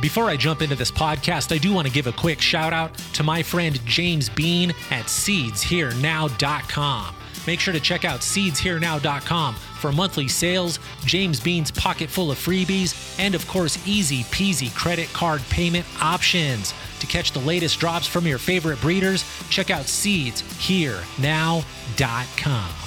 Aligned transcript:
Before 0.00 0.24
I 0.24 0.36
jump 0.36 0.62
into 0.62 0.74
this 0.74 0.90
podcast, 0.90 1.54
I 1.54 1.58
do 1.58 1.72
want 1.72 1.86
to 1.86 1.92
give 1.92 2.06
a 2.06 2.12
quick 2.12 2.40
shout 2.40 2.72
out 2.72 2.96
to 3.14 3.22
my 3.22 3.42
friend 3.42 3.84
James 3.86 4.28
Bean 4.28 4.70
at 4.90 5.06
seedsherenow.com. 5.06 7.14
Make 7.46 7.60
sure 7.60 7.74
to 7.74 7.80
check 7.80 8.04
out 8.04 8.20
seedsherenow.com 8.20 9.54
for 9.54 9.92
monthly 9.92 10.28
sales, 10.28 10.78
James 11.04 11.40
Bean's 11.40 11.70
pocket 11.70 12.08
full 12.08 12.30
of 12.30 12.38
freebies, 12.38 13.18
and 13.18 13.34
of 13.34 13.46
course, 13.46 13.86
easy 13.86 14.22
peasy 14.24 14.74
credit 14.74 15.12
card 15.12 15.42
payment 15.50 15.84
options. 16.00 16.72
To 17.00 17.06
catch 17.06 17.32
the 17.32 17.40
latest 17.40 17.80
drops 17.80 18.06
from 18.06 18.26
your 18.26 18.38
favorite 18.38 18.80
breeders, 18.80 19.24
check 19.50 19.70
out 19.70 19.84
seedsherenow.com. 19.84 22.83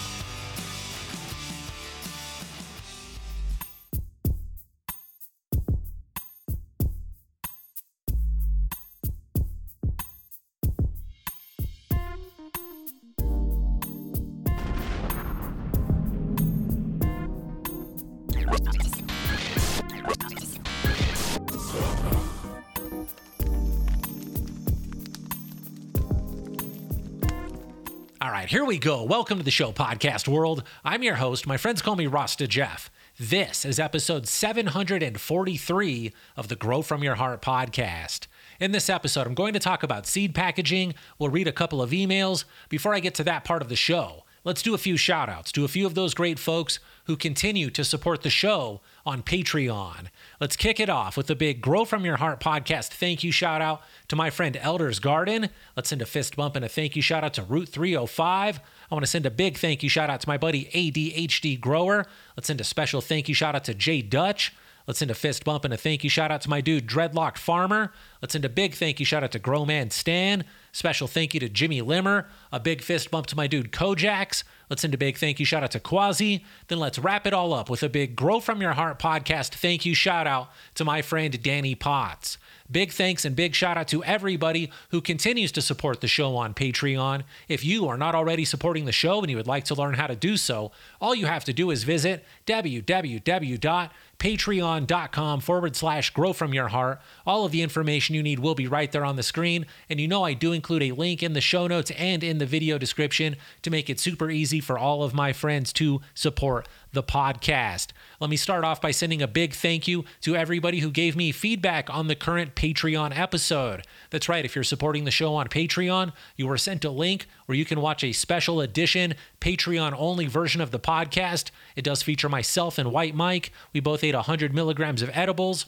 right, 28.48 28.52
here 28.54 28.64
we 28.64 28.78
go. 28.78 29.04
Welcome 29.04 29.40
to 29.40 29.44
the 29.44 29.52
show, 29.52 29.74
podcast 29.74 30.26
world. 30.26 30.64
I'm 30.86 31.04
your 31.04 31.16
host. 31.16 31.46
My 31.46 31.58
friends 31.58 31.82
call 31.82 31.98
me 31.98 32.08
Rasta 32.08 32.48
Jeff. 32.48 32.90
This 33.20 33.66
is 33.66 33.78
episode 33.78 34.26
743 34.26 36.14
of 36.38 36.48
the 36.48 36.56
Grow 36.56 36.82
From 36.82 37.04
Your 37.04 37.16
Heart 37.16 37.42
podcast. 37.42 38.28
In 38.62 38.72
this 38.72 38.90
episode, 38.90 39.28
I'm 39.28 39.34
going 39.34 39.52
to 39.52 39.60
talk 39.60 39.84
about 39.84 40.08
seed 40.08 40.34
packaging. 40.34 40.94
We'll 41.20 41.30
read 41.30 41.50
a 41.50 41.52
couple 41.52 41.82
of 41.82 41.90
emails. 41.92 42.46
Before 42.70 42.94
I 42.94 43.02
get 43.02 43.16
to 43.16 43.26
that 43.26 43.44
part 43.44 43.62
of 43.62 43.68
the 43.68 43.76
show, 43.76 44.24
let's 44.46 44.62
do 44.62 44.74
a 44.74 44.78
few 44.78 44.96
shout 44.96 45.28
outs 45.28 45.52
to 45.52 45.66
a 45.66 45.68
few 45.68 45.86
of 45.86 45.96
those 45.96 46.14
great 46.14 46.40
folks 46.40 46.80
who 47.04 47.18
continue 47.18 47.70
to 47.72 47.84
support 47.84 48.22
the 48.22 48.30
show 48.30 48.80
on 49.06 49.24
Patreon. 49.24 50.08
Let's 50.40 50.56
kick 50.56 50.80
it 50.80 50.88
off 50.88 51.18
with 51.18 51.32
a 51.32 51.36
big 51.36 51.62
Grow 51.62 51.84
From 51.84 52.06
Your 52.06 52.18
Heart 52.18 52.40
podcast 52.40 52.90
thank 52.90 53.24
you 53.24 53.32
shout 53.32 53.60
out 53.60 53.82
to 54.08 54.16
my 54.16 54.30
friend 54.30 54.56
Elder's 54.58 55.00
Garden. 55.00 55.50
Let's 55.76 55.90
send 55.90 56.04
a 56.04 56.06
fist 56.06 56.36
bump 56.36 56.56
and 56.56 56.64
a 56.64 56.70
thank 56.70 56.96
you 56.96 57.02
shout 57.02 57.24
out 57.24 57.34
to 57.34 57.42
Route 57.42 57.70
305. 57.70 58.60
I 58.60 58.94
want 58.94 59.02
to 59.02 59.10
send 59.10 59.26
a 59.26 59.32
big 59.32 59.58
thank 59.58 59.82
you 59.82 59.90
shout 59.90 60.12
out 60.12 60.22
to 60.22 60.30
my 60.30 60.38
buddy 60.38 60.66
ADHD 60.66 61.60
Grower. 61.60 62.06
Let's 62.36 62.46
send 62.46 62.62
a 62.62 62.64
special 62.64 63.02
thank 63.02 63.28
you 63.28 63.34
shout 63.34 63.56
out 63.56 63.64
to 63.64 63.74
Jay 63.74 64.04
Dutch. 64.04 64.54
Let's 64.86 65.00
send 65.00 65.10
a 65.10 65.16
fist 65.16 65.44
bump 65.44 65.66
and 65.66 65.74
a 65.74 65.78
thank 65.78 66.04
you 66.04 66.10
shout 66.10 66.32
out 66.32 66.42
to 66.42 66.50
my 66.52 66.62
dude 66.62 66.88
Dreadlocked 66.88 67.40
Farmer. 67.40 67.92
Let's 68.22 68.34
send 68.34 68.46
a 68.46 68.50
big 68.50 68.76
thank 68.76 69.00
you 69.00 69.08
shout 69.08 69.24
out 69.24 69.32
to 69.32 69.40
Grow 69.40 69.66
Man 69.66 69.90
Stan. 69.90 70.46
Special 70.72 71.08
thank 71.08 71.34
you 71.34 71.40
to 71.40 71.50
Jimmy 71.50 71.82
Limmer. 71.82 72.30
A 72.52 72.60
big 72.60 72.84
fist 72.84 73.10
bump 73.10 73.26
to 73.28 73.36
my 73.36 73.48
dude 73.48 73.72
Kojax. 73.72 74.44
Let's 74.70 74.82
send 74.82 74.94
a 74.94 74.98
big 74.98 75.18
thank 75.18 75.40
you 75.40 75.46
shout 75.46 75.64
out 75.64 75.72
to 75.72 75.80
Quasi. 75.80 76.44
Then 76.68 76.80
let's 76.80 77.00
wrap 77.00 77.26
it 77.26 77.34
all 77.34 77.54
up 77.54 77.70
with 77.70 77.84
a 77.84 77.90
big 77.90 78.16
Grow 78.16 78.40
From 78.40 78.62
Your 78.62 78.74
Heart 78.74 79.00
podcast 79.00 79.50
thank 79.50 79.86
you 79.86 79.96
shout 79.96 80.28
out 80.28 80.50
to 80.76 80.84
my 80.84 81.02
friend 81.02 81.42
Danny 81.42 81.74
Potts. 81.74 82.38
Big 82.70 82.92
thanks 82.92 83.24
and 83.24 83.34
big 83.34 83.56
shout 83.56 83.78
out 83.78 83.88
to 83.88 84.04
everybody 84.04 84.70
who 84.90 85.00
continues 85.00 85.54
to 85.54 85.62
support 85.62 86.02
the 86.02 86.08
show 86.08 86.36
on 86.36 86.54
Patreon. 86.54 87.24
If 87.48 87.64
you 87.64 87.88
are 87.88 87.98
not 87.98 88.14
already 88.14 88.44
supporting 88.44 88.84
the 88.84 88.92
show 88.92 89.22
and 89.22 89.30
you 89.30 89.38
would 89.38 89.48
like 89.48 89.64
to 89.66 89.76
learn 89.76 89.94
how 89.94 90.08
to 90.08 90.18
do 90.18 90.36
so, 90.36 90.74
all 91.02 91.16
you 91.16 91.26
have 91.26 91.44
to 91.46 91.54
do 91.54 91.72
is 91.72 91.84
visit 91.84 92.24
www.patreon.com 92.46 95.40
forward 95.42 95.76
slash 95.76 96.10
grow 96.12 96.34
from 96.34 96.54
your 96.54 96.70
heart. 96.70 97.02
All 97.26 97.46
of 97.46 97.52
the 97.52 97.62
information 97.62 98.16
you 98.16 98.24
need 98.24 98.40
will 98.40 98.56
be 98.56 98.68
right 98.68 98.92
there 98.92 99.06
on 99.06 99.16
the 99.16 99.24
screen. 99.24 99.66
And 99.90 100.00
you 100.00 100.08
know, 100.08 100.24
I 100.24 100.34
do 100.34 100.54
include 100.54 100.84
a 100.84 100.92
link 100.94 101.22
in 101.22 101.34
the 101.34 101.42
show 101.42 101.68
notes 101.68 101.92
and 101.92 102.24
in 102.24 102.38
the 102.38 102.46
video 102.46 102.78
description 102.78 103.36
to 103.62 103.70
make 103.70 103.90
it 103.90 104.00
super 104.00 104.30
easy 104.30 104.60
for 104.60 104.78
all 104.78 105.04
of 105.04 105.14
my 105.14 105.34
friends 105.34 105.74
to 105.74 106.02
support 106.14 106.68
the 106.94 107.04
podcast. 107.04 107.88
Let 108.20 108.30
me 108.30 108.38
start 108.38 108.64
off 108.64 108.82
by 108.82 108.92
sending 108.92 109.22
a 109.22 109.28
big 109.28 109.54
thank 109.54 109.88
you 109.88 110.06
to 110.22 110.36
everybody 110.36 110.80
who 110.80 110.90
gave 110.90 111.16
me 111.16 111.32
feedback 111.32 111.94
on 111.94 112.08
the 112.08 112.16
current 112.16 112.56
Patreon 112.56 113.16
episode. 113.16 113.86
That's 114.10 114.28
right, 114.28 114.46
if 114.46 114.56
you're 114.56 114.64
supporting 114.64 115.04
the 115.04 115.12
show 115.12 115.36
on 115.36 115.48
Patreon, 115.48 116.14
you 116.36 116.48
were 116.48 116.58
sent 116.58 116.86
a 116.86 116.90
link 116.90 117.28
where 117.46 117.58
you 117.58 117.66
can 117.66 117.82
watch 117.82 118.04
a 118.04 118.14
special 118.14 118.62
edition, 118.62 119.14
Patreon 119.42 119.94
only 119.96 120.26
version 120.26 120.62
of 120.62 120.72
the 120.72 120.80
podcast. 120.88 121.52
It 121.76 121.84
does 121.84 122.02
feature 122.02 122.30
myself 122.30 122.78
and 122.78 122.92
White 122.92 123.16
Mike. 123.16 123.52
We 123.74 123.80
both 123.80 124.04
ate 124.04 124.16
100 124.16 124.54
milligrams 124.54 125.02
of 125.02 125.10
edibles. 125.14 125.66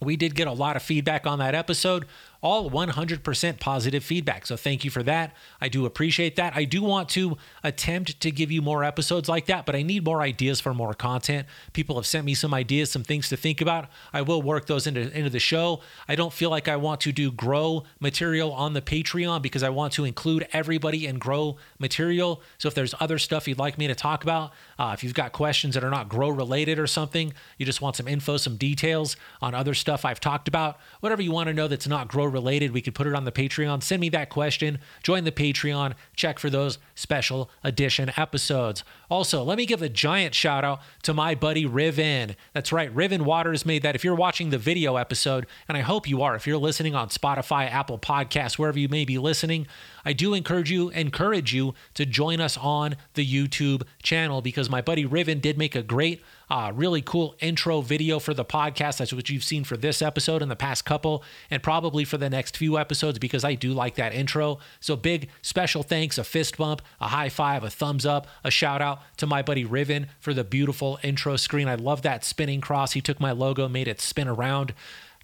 We 0.00 0.16
did 0.16 0.34
get 0.34 0.48
a 0.48 0.52
lot 0.52 0.76
of 0.76 0.82
feedback 0.82 1.26
on 1.26 1.38
that 1.38 1.54
episode, 1.54 2.06
all 2.42 2.68
100% 2.68 3.60
positive 3.60 4.02
feedback. 4.02 4.46
So 4.46 4.56
thank 4.56 4.84
you 4.84 4.90
for 4.90 5.04
that. 5.04 5.34
I 5.60 5.68
do 5.68 5.86
appreciate 5.86 6.34
that. 6.36 6.56
I 6.56 6.64
do 6.64 6.82
want 6.82 7.08
to 7.10 7.36
attempt 7.62 8.20
to 8.20 8.30
give 8.32 8.50
you 8.50 8.60
more 8.60 8.82
episodes 8.82 9.28
like 9.28 9.46
that, 9.46 9.64
but 9.64 9.76
I 9.76 9.82
need 9.82 10.04
more 10.04 10.20
ideas 10.20 10.60
for 10.60 10.74
more 10.74 10.92
content. 10.92 11.46
People 11.72 11.94
have 11.94 12.06
sent 12.06 12.26
me 12.26 12.34
some 12.34 12.52
ideas, 12.52 12.90
some 12.90 13.04
things 13.04 13.28
to 13.28 13.36
think 13.36 13.60
about. 13.60 13.88
I 14.12 14.22
will 14.22 14.42
work 14.42 14.66
those 14.66 14.88
into, 14.88 15.02
into 15.16 15.30
the 15.30 15.38
show. 15.38 15.80
I 16.08 16.16
don't 16.16 16.32
feel 16.32 16.50
like 16.50 16.66
I 16.66 16.74
want 16.74 17.00
to 17.02 17.12
do 17.12 17.30
grow 17.30 17.84
material 18.00 18.52
on 18.52 18.72
the 18.72 18.82
Patreon 18.82 19.40
because 19.40 19.62
I 19.62 19.70
want 19.70 19.92
to 19.94 20.04
include 20.04 20.48
everybody 20.52 21.06
in 21.06 21.18
grow 21.18 21.58
material. 21.78 22.42
So 22.58 22.66
if 22.66 22.74
there's 22.74 22.94
other 22.98 23.18
stuff 23.18 23.46
you'd 23.46 23.58
like 23.58 23.78
me 23.78 23.86
to 23.86 23.94
talk 23.94 24.24
about, 24.24 24.52
uh, 24.80 24.90
if 24.94 25.04
you've 25.04 25.14
got 25.14 25.30
questions 25.30 25.74
that 25.74 25.84
are 25.84 25.90
not 25.90 26.08
grow 26.08 26.28
related 26.28 26.80
or 26.80 26.88
something, 26.88 27.32
you 27.56 27.64
just 27.64 27.80
want 27.80 27.94
some 27.94 28.08
info, 28.08 28.36
some 28.36 28.56
details 28.56 29.16
on 29.40 29.54
other 29.54 29.74
stuff 29.74 30.04
I've 30.04 30.18
talked 30.18 30.48
about, 30.48 30.78
whatever 30.98 31.22
you 31.22 31.30
want 31.30 31.46
to 31.46 31.54
know 31.54 31.68
that's 31.68 31.86
not 31.86 32.08
grow 32.08 32.31
related, 32.32 32.72
we 32.72 32.80
could 32.80 32.94
put 32.94 33.06
it 33.06 33.14
on 33.14 33.24
the 33.24 33.32
Patreon. 33.32 33.82
Send 33.82 34.00
me 34.00 34.08
that 34.10 34.30
question, 34.30 34.78
join 35.02 35.24
the 35.24 35.32
Patreon, 35.32 35.94
check 36.16 36.38
for 36.38 36.50
those 36.50 36.78
special 36.94 37.50
edition 37.62 38.12
episodes. 38.16 38.84
Also, 39.10 39.42
let 39.42 39.58
me 39.58 39.66
give 39.66 39.82
a 39.82 39.88
giant 39.88 40.34
shout 40.34 40.64
out 40.64 40.80
to 41.02 41.14
my 41.14 41.34
buddy 41.34 41.66
Riven. 41.66 42.36
That's 42.52 42.72
right, 42.72 42.94
Riven 42.94 43.24
Waters 43.24 43.66
made 43.66 43.82
that. 43.82 43.94
If 43.94 44.04
you're 44.04 44.14
watching 44.14 44.50
the 44.50 44.58
video 44.58 44.96
episode, 44.96 45.46
and 45.68 45.76
I 45.76 45.82
hope 45.82 46.08
you 46.08 46.22
are, 46.22 46.34
if 46.34 46.46
you're 46.46 46.56
listening 46.56 46.94
on 46.94 47.08
Spotify, 47.08 47.70
Apple 47.70 47.98
Podcasts, 47.98 48.58
wherever 48.58 48.78
you 48.78 48.88
may 48.88 49.04
be 49.04 49.18
listening, 49.18 49.66
I 50.04 50.12
do 50.12 50.34
encourage 50.34 50.70
you 50.70 50.90
encourage 50.90 51.54
you 51.54 51.74
to 51.94 52.06
join 52.06 52.40
us 52.40 52.56
on 52.58 52.96
the 53.14 53.26
YouTube 53.26 53.82
channel 54.02 54.42
because 54.42 54.68
my 54.68 54.80
buddy 54.80 55.04
Riven 55.04 55.40
did 55.40 55.58
make 55.58 55.74
a 55.74 55.82
great 55.82 56.22
uh, 56.52 56.70
really 56.74 57.00
cool 57.00 57.34
intro 57.40 57.80
video 57.80 58.18
for 58.18 58.34
the 58.34 58.44
podcast. 58.44 58.98
That's 58.98 59.12
what 59.12 59.30
you've 59.30 59.42
seen 59.42 59.64
for 59.64 59.78
this 59.78 60.02
episode 60.02 60.42
and 60.42 60.50
the 60.50 60.56
past 60.56 60.84
couple, 60.84 61.24
and 61.50 61.62
probably 61.62 62.04
for 62.04 62.18
the 62.18 62.28
next 62.28 62.58
few 62.58 62.78
episodes 62.78 63.18
because 63.18 63.42
I 63.42 63.54
do 63.54 63.72
like 63.72 63.94
that 63.94 64.12
intro. 64.12 64.58
So, 64.78 64.94
big 64.94 65.30
special 65.40 65.82
thanks, 65.82 66.18
a 66.18 66.24
fist 66.24 66.58
bump, 66.58 66.82
a 67.00 67.08
high 67.08 67.30
five, 67.30 67.64
a 67.64 67.70
thumbs 67.70 68.04
up, 68.04 68.26
a 68.44 68.50
shout 68.50 68.82
out 68.82 69.00
to 69.16 69.26
my 69.26 69.40
buddy 69.40 69.64
Riven 69.64 70.08
for 70.20 70.34
the 70.34 70.44
beautiful 70.44 70.98
intro 71.02 71.36
screen. 71.36 71.68
I 71.68 71.74
love 71.76 72.02
that 72.02 72.22
spinning 72.22 72.60
cross. 72.60 72.92
He 72.92 73.00
took 73.00 73.18
my 73.18 73.32
logo, 73.32 73.66
made 73.66 73.88
it 73.88 74.00
spin 74.02 74.28
around. 74.28 74.74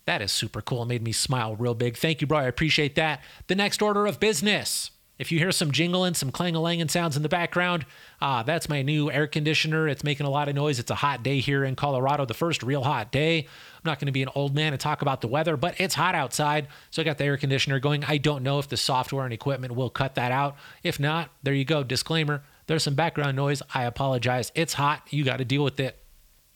That 0.08 0.22
is 0.22 0.32
super 0.32 0.62
cool. 0.62 0.84
It 0.84 0.88
made 0.88 1.02
me 1.02 1.12
smile 1.12 1.54
real 1.54 1.74
big. 1.74 1.98
Thank 1.98 2.22
you, 2.22 2.26
bro. 2.26 2.38
I 2.38 2.44
appreciate 2.44 2.94
that. 2.94 3.22
The 3.46 3.54
next 3.54 3.82
order 3.82 4.06
of 4.06 4.19
business. 4.19 4.91
If 5.19 5.30
you 5.30 5.38
hear 5.38 5.52
some 5.52 5.70
jingling, 5.70 6.14
some 6.14 6.32
clang-a-langing 6.32 6.91
sounds 6.91 7.14
in 7.14 7.22
the 7.22 7.28
background, 7.28 7.84
uh, 8.19 8.42
that's 8.42 8.70
my 8.70 8.80
new 8.80 9.10
air 9.10 9.26
conditioner. 9.26 9.86
It's 9.86 10.02
making 10.02 10.24
a 10.24 10.30
lot 10.30 10.48
of 10.48 10.54
noise. 10.54 10.78
It's 10.78 10.91
a 10.91 10.94
hot 10.94 11.22
day 11.22 11.41
here 11.41 11.62
in 11.62 11.76
Colorado, 11.76 12.24
the 12.24 12.32
first 12.32 12.62
real 12.62 12.84
hot 12.84 13.12
day. 13.12 13.41
I'm 13.41 13.82
not 13.84 13.98
going 13.98 14.06
to 14.06 14.12
be 14.12 14.22
an 14.22 14.30
old 14.34 14.54
man 14.54 14.72
and 14.72 14.80
talk 14.80 15.02
about 15.02 15.20
the 15.20 15.28
weather, 15.28 15.58
but 15.58 15.78
it's 15.78 15.94
hot 15.94 16.14
outside. 16.14 16.69
So 16.90 17.02
I 17.02 17.04
got 17.04 17.19
the 17.19 17.25
air 17.25 17.36
conditioner 17.36 17.78
going. 17.78 18.02
I 18.04 18.16
don't 18.16 18.42
know 18.42 18.58
if 18.58 18.69
the 18.69 18.78
software 18.78 19.26
and 19.26 19.34
equipment 19.34 19.75
will 19.75 19.90
cut 19.90 20.14
that 20.14 20.32
out. 20.32 20.56
If 20.82 20.98
not, 20.98 21.28
there 21.42 21.52
you 21.52 21.66
go. 21.66 21.82
Disclaimer 21.82 22.42
there's 22.66 22.82
some 22.82 22.94
background 22.94 23.36
noise. 23.36 23.60
I 23.75 23.84
apologize. 23.84 24.52
It's 24.54 24.72
hot. 24.72 25.02
You 25.10 25.25
got 25.25 25.36
to 25.36 25.44
deal 25.44 25.64
with 25.64 25.78
it. 25.80 25.98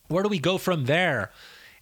Where 0.09 0.23
do 0.23 0.31
we 0.31 0.39
go 0.39 0.57
from 0.57 0.87
there? 0.87 1.33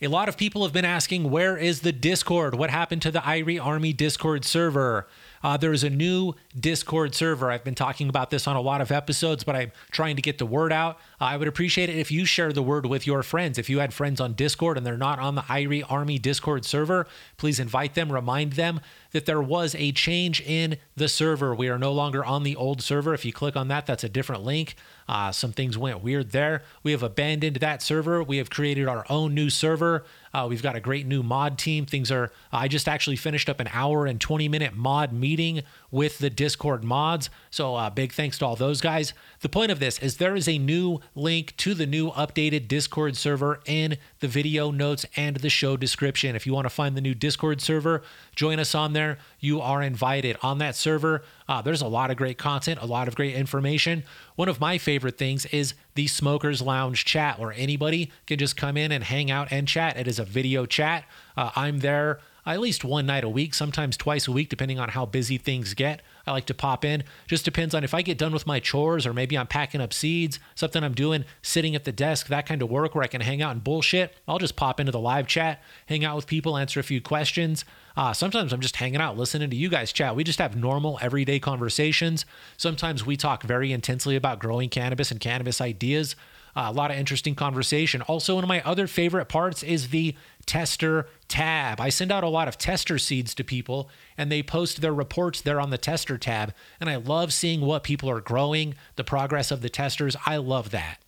A 0.03 0.09
lot 0.09 0.31
of 0.31 0.39
people 0.39 0.63
have 0.63 0.73
been 0.73 0.87
asking, 0.87 1.31
where 1.31 1.59
is 1.59 1.81
the 1.81 1.93
Discord? 1.93 2.55
What 2.55 2.71
happened 2.71 3.03
to 3.03 3.11
the 3.11 3.19
Irie 3.19 3.63
Army 3.63 3.93
Discord 3.93 4.47
server? 4.47 5.07
Uh, 5.43 5.59
there 5.59 5.75
is 5.75 5.85
a 5.85 5.91
new 5.91 6.33
Discord 6.59 7.15
server. 7.15 7.51
I've 7.51 7.65
been 7.65 7.75
talking 7.75 8.09
about 8.09 8.31
this 8.31 8.47
on 8.47 8.57
a 8.57 8.63
lot 8.63 8.81
of 8.81 8.91
episodes, 8.91 9.45
but 9.45 9.57
I'm 9.57 9.73
trying 9.91 10.17
to 10.17 10.23
get 10.23 10.39
the 10.39 10.47
word 10.47 10.73
out. 10.73 10.97
Uh, 11.21 11.25
I 11.25 11.37
would 11.37 11.49
appreciate 11.49 11.91
it 11.91 11.97
if 11.97 12.11
you 12.11 12.25
share 12.25 12.51
the 12.51 12.63
word 12.63 12.87
with 12.87 13.07
your 13.07 13.23
friends. 13.23 13.59
If 13.59 13.69
you 13.69 13.81
had 13.81 13.93
friends 13.93 14.23
on 14.23 14.33
Discord 14.33 14.79
and 14.79 14.87
they're 14.87 14.97
not 14.97 15.19
on 15.19 15.35
the 15.35 15.43
Irie 15.43 15.85
Army 15.87 16.19
Discord 16.19 16.65
server, 16.65 17.07
please 17.37 17.61
invite 17.61 17.95
them, 17.95 18.11
remind 18.11 18.55
them 18.55 18.81
that 19.13 19.27
there 19.27 19.43
was 19.43 19.75
a 19.75 19.93
change 19.93 20.41
in 20.41 20.79
the 20.97 21.09
server. 21.09 21.55
We 21.55 21.69
are 21.69 21.79
no 21.79 21.93
longer 21.93 22.25
on 22.25 22.43
the 22.43 22.57
old 22.57 22.81
server. 22.81 23.13
If 23.13 23.27
you 23.27 23.35
click 23.35 23.55
on 23.55 23.69
that, 23.69 23.85
that's 23.85 24.05
a 24.05 24.09
different 24.09 24.45
link. 24.45 24.77
Uh, 25.11 25.33
some 25.33 25.51
things 25.51 25.77
went 25.77 26.05
weird 26.05 26.31
there. 26.31 26.63
We 26.85 26.93
have 26.93 27.03
abandoned 27.03 27.57
that 27.57 27.83
server. 27.83 28.23
We 28.23 28.37
have 28.37 28.49
created 28.49 28.87
our 28.87 29.05
own 29.11 29.35
new 29.35 29.51
server. 29.51 30.05
Uh, 30.33 30.47
we've 30.49 30.63
got 30.63 30.77
a 30.77 30.81
great 30.81 31.07
new 31.07 31.23
mod 31.23 31.59
team. 31.59 31.87
Things 31.87 32.11
are, 32.11 32.31
I 32.53 32.69
just 32.69 32.89
actually 32.89 33.17
finished 33.17 33.49
up 33.49 33.61
an 33.61 33.69
hour 33.73 34.07
and 34.07 34.21
20 34.21 34.49
minute 34.49 34.75
mod 34.77 35.13
meeting 35.13 35.63
with 35.91 36.19
the 36.19 36.31
Discord 36.31 36.85
mods. 36.85 37.31
So, 37.51 37.75
uh, 37.75 37.91
big 37.91 38.13
thanks 38.13 38.39
to 38.39 38.47
all 38.47 38.57
those 38.57 38.81
guys. 38.81 39.13
The 39.41 39.49
point 39.49 39.73
of 39.73 39.81
this 39.81 39.99
is 39.99 40.19
there 40.19 40.37
is 40.37 40.49
a 40.49 40.59
new 40.59 41.01
link 41.15 41.57
to 41.59 41.75
the 41.75 41.87
new 41.87 42.11
updated 42.13 42.69
Discord 42.69 43.17
server 43.17 43.61
in 43.67 43.97
the 44.21 44.29
video 44.29 44.71
notes 44.71 45.05
and 45.17 45.37
the 45.37 45.51
show 45.51 45.77
description. 45.77 46.37
If 46.37 46.47
you 46.47 46.55
want 46.55 46.67
to 46.67 46.71
find 46.71 46.97
the 46.97 47.01
new 47.01 47.15
Discord 47.15 47.61
server, 47.61 48.03
join 48.37 48.61
us 48.61 48.75
on 48.75 48.93
there. 48.93 49.19
You 49.41 49.61
are 49.61 49.83
invited 49.83 50.37
on 50.43 50.59
that 50.59 50.77
server. 50.77 51.23
Uh, 51.49 51.61
there's 51.61 51.83
a 51.83 51.89
lot 51.89 52.11
of 52.11 52.17
great 52.17 52.39
content, 52.39 52.79
a 52.81 52.87
lot 52.87 53.09
of 53.09 53.17
great 53.17 53.35
information. 53.35 54.05
One 54.37 54.49
of 54.49 54.61
my 54.61 54.79
favorite 54.79 55.19
things 55.19 55.47
is 55.47 55.75
the 55.95 56.07
Smokers 56.07 56.63
Lounge 56.63 57.05
chat, 57.05 57.39
where 57.39 57.53
anybody 57.53 58.11
can 58.27 58.39
just 58.39 58.57
come 58.57 58.77
in 58.77 58.93
and 58.93 59.05
hang 59.05 59.31
out 59.31 59.49
and 59.51 59.67
chat. 59.67 59.97
It 59.97 60.07
is 60.07 60.19
a 60.19 60.25
video 60.25 60.67
chat. 60.67 61.05
Uh, 61.37 61.51
I'm 61.57 61.81
there 61.81 62.21
at 62.47 62.61
least 62.61 62.85
one 62.85 63.07
night 63.07 63.25
a 63.25 63.29
week, 63.29 63.55
sometimes 63.55 63.97
twice 63.97 64.27
a 64.27 64.33
week, 64.33 64.49
depending 64.49 64.79
on 64.79 64.91
how 64.91 65.07
busy 65.07 65.39
things 65.39 65.75
get. 65.75 66.01
I 66.31 66.33
like 66.33 66.47
to 66.47 66.55
pop 66.55 66.85
in. 66.85 67.03
Just 67.27 67.45
depends 67.45 67.75
on 67.75 67.83
if 67.83 67.93
I 67.93 68.03
get 68.03 68.17
done 68.17 68.33
with 68.33 68.47
my 68.47 68.61
chores 68.61 69.05
or 69.05 69.13
maybe 69.13 69.37
I'm 69.37 69.49
packing 69.49 69.81
up 69.81 69.93
seeds, 69.93 70.39
something 70.55 70.85
I'm 70.85 70.95
doing, 70.95 71.25
sitting 71.43 71.75
at 71.75 71.85
the 71.85 71.93
desk, 71.93 72.29
that 72.29 72.47
kind 72.47 72.63
of 72.63 72.71
work 72.71 72.95
where 72.95 73.03
I 73.03 73.09
can 73.09 73.21
hang 73.21 73.43
out 73.43 73.51
and 73.51 73.65
bullshit. 73.65 74.15
I'll 74.29 74.39
just 74.39 74.55
pop 74.57 74.79
into 74.79 74.93
the 74.93 75.01
live 75.01 75.27
chat, 75.27 75.61
hang 75.87 76.05
out 76.05 76.15
with 76.15 76.29
people, 76.29 76.57
answer 76.57 76.79
a 76.79 76.85
few 76.85 77.01
questions. 77.01 77.65
Uh, 77.97 78.13
sometimes 78.13 78.53
I'm 78.53 78.61
just 78.61 78.77
hanging 78.77 79.01
out, 79.01 79.19
listening 79.19 79.51
to 79.51 79.57
you 79.57 79.69
guys 79.69 79.93
chat. 79.93 80.15
We 80.15 80.23
just 80.23 80.39
have 80.39 80.57
normal, 80.57 80.99
everyday 81.03 81.41
conversations. 81.41 82.25
Sometimes 82.57 83.05
we 83.05 83.17
talk 83.17 83.43
very 83.43 83.73
intensely 83.73 84.15
about 84.15 84.39
growing 84.39 84.69
cannabis 84.69 85.11
and 85.11 85.19
cannabis 85.19 85.61
ideas. 85.61 86.15
Uh, 86.55 86.67
a 86.69 86.73
lot 86.73 86.91
of 86.91 86.97
interesting 86.97 87.35
conversation. 87.35 88.03
Also, 88.03 88.35
one 88.35 88.45
of 88.45 88.49
my 88.49 88.61
other 88.63 88.87
favorite 88.87 89.27
parts 89.27 89.63
is 89.63 89.91
the 89.91 90.17
tester 90.47 91.07
tab. 91.29 91.81
I 91.81 91.89
send 91.89 92.11
out 92.11 92.25
a 92.25 92.29
lot 92.29 92.49
of 92.49 92.59
tester 92.59 92.99
seeds 92.99 93.35
to 93.35 93.45
people 93.45 93.89
and 94.17 94.31
they 94.31 94.43
post 94.43 94.81
their 94.81 94.95
reports 94.95 95.41
there 95.41 95.61
on 95.61 95.71
the 95.71 95.79
tester 95.79 96.19
tab. 96.19 96.53
And 96.81 96.91
I 96.91 96.97
love 96.97 97.33
seeing 97.33 97.61
what 97.61 97.85
people 97.85 98.11
are 98.11 98.21
growing, 98.21 98.75
the 98.97 99.05
progress 99.05 99.51
of 99.51 99.63
the 99.63 99.69
testers. 99.69 100.17
I 100.27 100.37
love 100.37 100.71
that. 100.71 100.99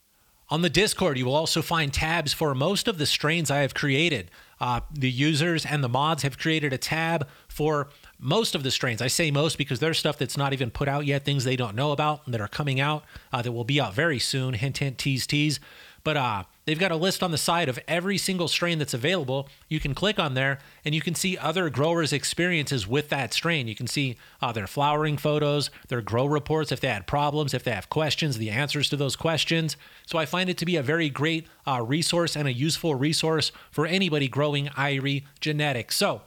On 0.52 0.60
the 0.60 0.68
Discord, 0.68 1.16
you 1.16 1.24
will 1.24 1.34
also 1.34 1.62
find 1.62 1.92
tabs 1.94 2.34
for 2.34 2.54
most 2.54 2.86
of 2.86 2.98
the 2.98 3.06
strains 3.06 3.50
I 3.50 3.60
have 3.60 3.72
created. 3.72 4.30
Uh, 4.60 4.80
the 4.92 5.10
users 5.10 5.64
and 5.64 5.82
the 5.82 5.88
mods 5.88 6.24
have 6.24 6.38
created 6.38 6.74
a 6.74 6.78
tab 6.78 7.26
for 7.48 7.88
most 8.18 8.54
of 8.54 8.62
the 8.62 8.70
strains. 8.70 9.00
I 9.00 9.06
say 9.06 9.30
most 9.30 9.56
because 9.56 9.80
there's 9.80 9.98
stuff 9.98 10.18
that's 10.18 10.36
not 10.36 10.52
even 10.52 10.70
put 10.70 10.88
out 10.88 11.06
yet, 11.06 11.24
things 11.24 11.44
they 11.44 11.56
don't 11.56 11.74
know 11.74 11.90
about 11.90 12.30
that 12.30 12.40
are 12.40 12.48
coming 12.48 12.80
out 12.80 13.02
uh, 13.32 13.40
that 13.40 13.52
will 13.52 13.64
be 13.64 13.80
out 13.80 13.94
very 13.94 14.18
soon. 14.18 14.52
Hint, 14.52 14.76
hint, 14.78 14.98
tease, 14.98 15.26
tease. 15.26 15.58
But 16.04 16.18
uh, 16.18 16.44
they've 16.64 16.78
got 16.78 16.92
a 16.92 16.96
list 16.96 17.22
on 17.22 17.30
the 17.30 17.38
side 17.38 17.68
of 17.68 17.78
every 17.88 18.18
single 18.18 18.48
strain 18.48 18.78
that's 18.78 18.94
available. 18.94 19.48
You 19.68 19.80
can 19.80 19.94
click 19.94 20.18
on 20.18 20.34
there 20.34 20.58
and 20.84 20.94
you 20.94 21.00
can 21.00 21.14
see 21.14 21.36
other 21.38 21.70
growers' 21.70 22.12
experiences 22.12 22.86
with 22.86 23.08
that 23.08 23.32
strain. 23.32 23.68
You 23.68 23.74
can 23.74 23.86
see 23.86 24.16
uh, 24.40 24.52
their 24.52 24.66
flowering 24.66 25.16
photos, 25.16 25.70
their 25.88 26.02
grow 26.02 26.26
reports, 26.26 26.72
if 26.72 26.80
they 26.80 26.88
had 26.88 27.06
problems, 27.06 27.54
if 27.54 27.64
they 27.64 27.72
have 27.72 27.88
questions, 27.88 28.38
the 28.38 28.50
answers 28.50 28.88
to 28.90 28.96
those 28.96 29.16
questions. 29.16 29.76
So 30.06 30.18
I 30.18 30.26
find 30.26 30.48
it 30.48 30.58
to 30.58 30.66
be 30.66 30.76
a 30.76 30.82
very 30.82 31.08
great 31.08 31.46
uh, 31.66 31.82
resource 31.82 32.36
and 32.36 32.48
a 32.48 32.52
useful 32.52 32.94
resource 32.94 33.52
for 33.70 33.86
anybody 33.86 34.28
growing 34.28 34.66
Irie 34.68 35.24
genetics. 35.40 35.96
So 35.96 36.22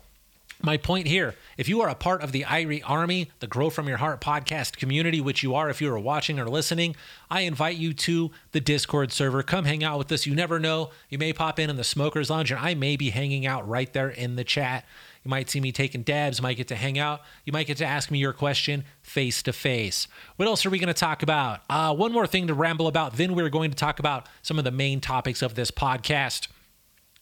my 0.66 0.78
point 0.78 1.08
here 1.08 1.36
if 1.58 1.70
you 1.70 1.80
are 1.82 1.88
a 1.88 1.96
part 1.96 2.22
of 2.22 2.32
the 2.32 2.44
Irie 2.44 2.82
Army, 2.86 3.32
the 3.40 3.48
Grow 3.48 3.70
From 3.70 3.88
Your 3.88 3.98
Heart 3.98 4.20
podcast 4.20 4.76
community, 4.76 5.22
which 5.22 5.44
you 5.44 5.56
are 5.56 5.70
if 5.70 5.80
you 5.80 5.94
are 5.94 6.00
watching 6.00 6.40
or 6.40 6.50
listening, 6.50 6.96
I 7.30 7.42
invite 7.42 7.78
you 7.78 7.94
to 7.94 8.32
the 8.52 8.60
Discord 8.60 9.12
server. 9.12 9.44
Come 9.44 9.66
hang 9.66 9.84
out 9.84 9.98
with 9.98 10.12
us. 10.12 10.26
You 10.26 10.36
never 10.36 10.60
know. 10.60 10.90
You 11.08 11.18
may 11.18 11.32
pop 11.32 11.60
in 11.60 11.70
in 11.70 11.78
the 11.78 11.84
Smokers 11.84 12.30
Lounge, 12.30 12.52
and 12.52 12.60
I 12.60 12.74
may 12.74 12.98
be 12.98 13.12
hanging 13.12 13.46
out 13.46 13.68
right 13.68 13.92
there 13.94 14.10
in 14.10 14.36
the 14.36 14.44
chat. 14.44 14.86
You 15.24 15.30
might 15.30 15.50
see 15.50 15.60
me 15.60 15.72
taking 15.72 16.04
dabs, 16.04 16.42
might 16.42 16.58
get 16.58 16.68
to 16.68 16.76
hang 16.76 17.00
out. 17.00 17.22
You 17.46 17.54
might 17.54 17.68
get 17.68 17.78
to 17.78 17.86
ask 17.86 18.12
me 18.12 18.20
your 18.20 18.34
question 18.34 18.84
face 19.02 19.42
to 19.44 19.54
face. 19.54 20.08
What 20.36 20.48
else 20.48 20.66
are 20.66 20.70
we 20.70 20.80
going 20.80 20.88
to 20.88 20.94
talk 20.94 21.24
about? 21.24 21.62
Uh, 21.70 21.96
one 21.96 22.12
more 22.12 22.28
thing 22.28 22.48
to 22.48 22.54
ramble 22.54 22.88
about, 22.88 23.18
then 23.18 23.34
we're 23.34 23.50
going 23.50 23.72
to 23.72 23.78
talk 23.78 24.00
about 24.00 24.28
some 24.42 24.60
of 24.60 24.66
the 24.66 24.72
main 24.72 25.00
topics 25.00 25.42
of 25.42 25.56
this 25.56 25.72
podcast. 25.72 26.48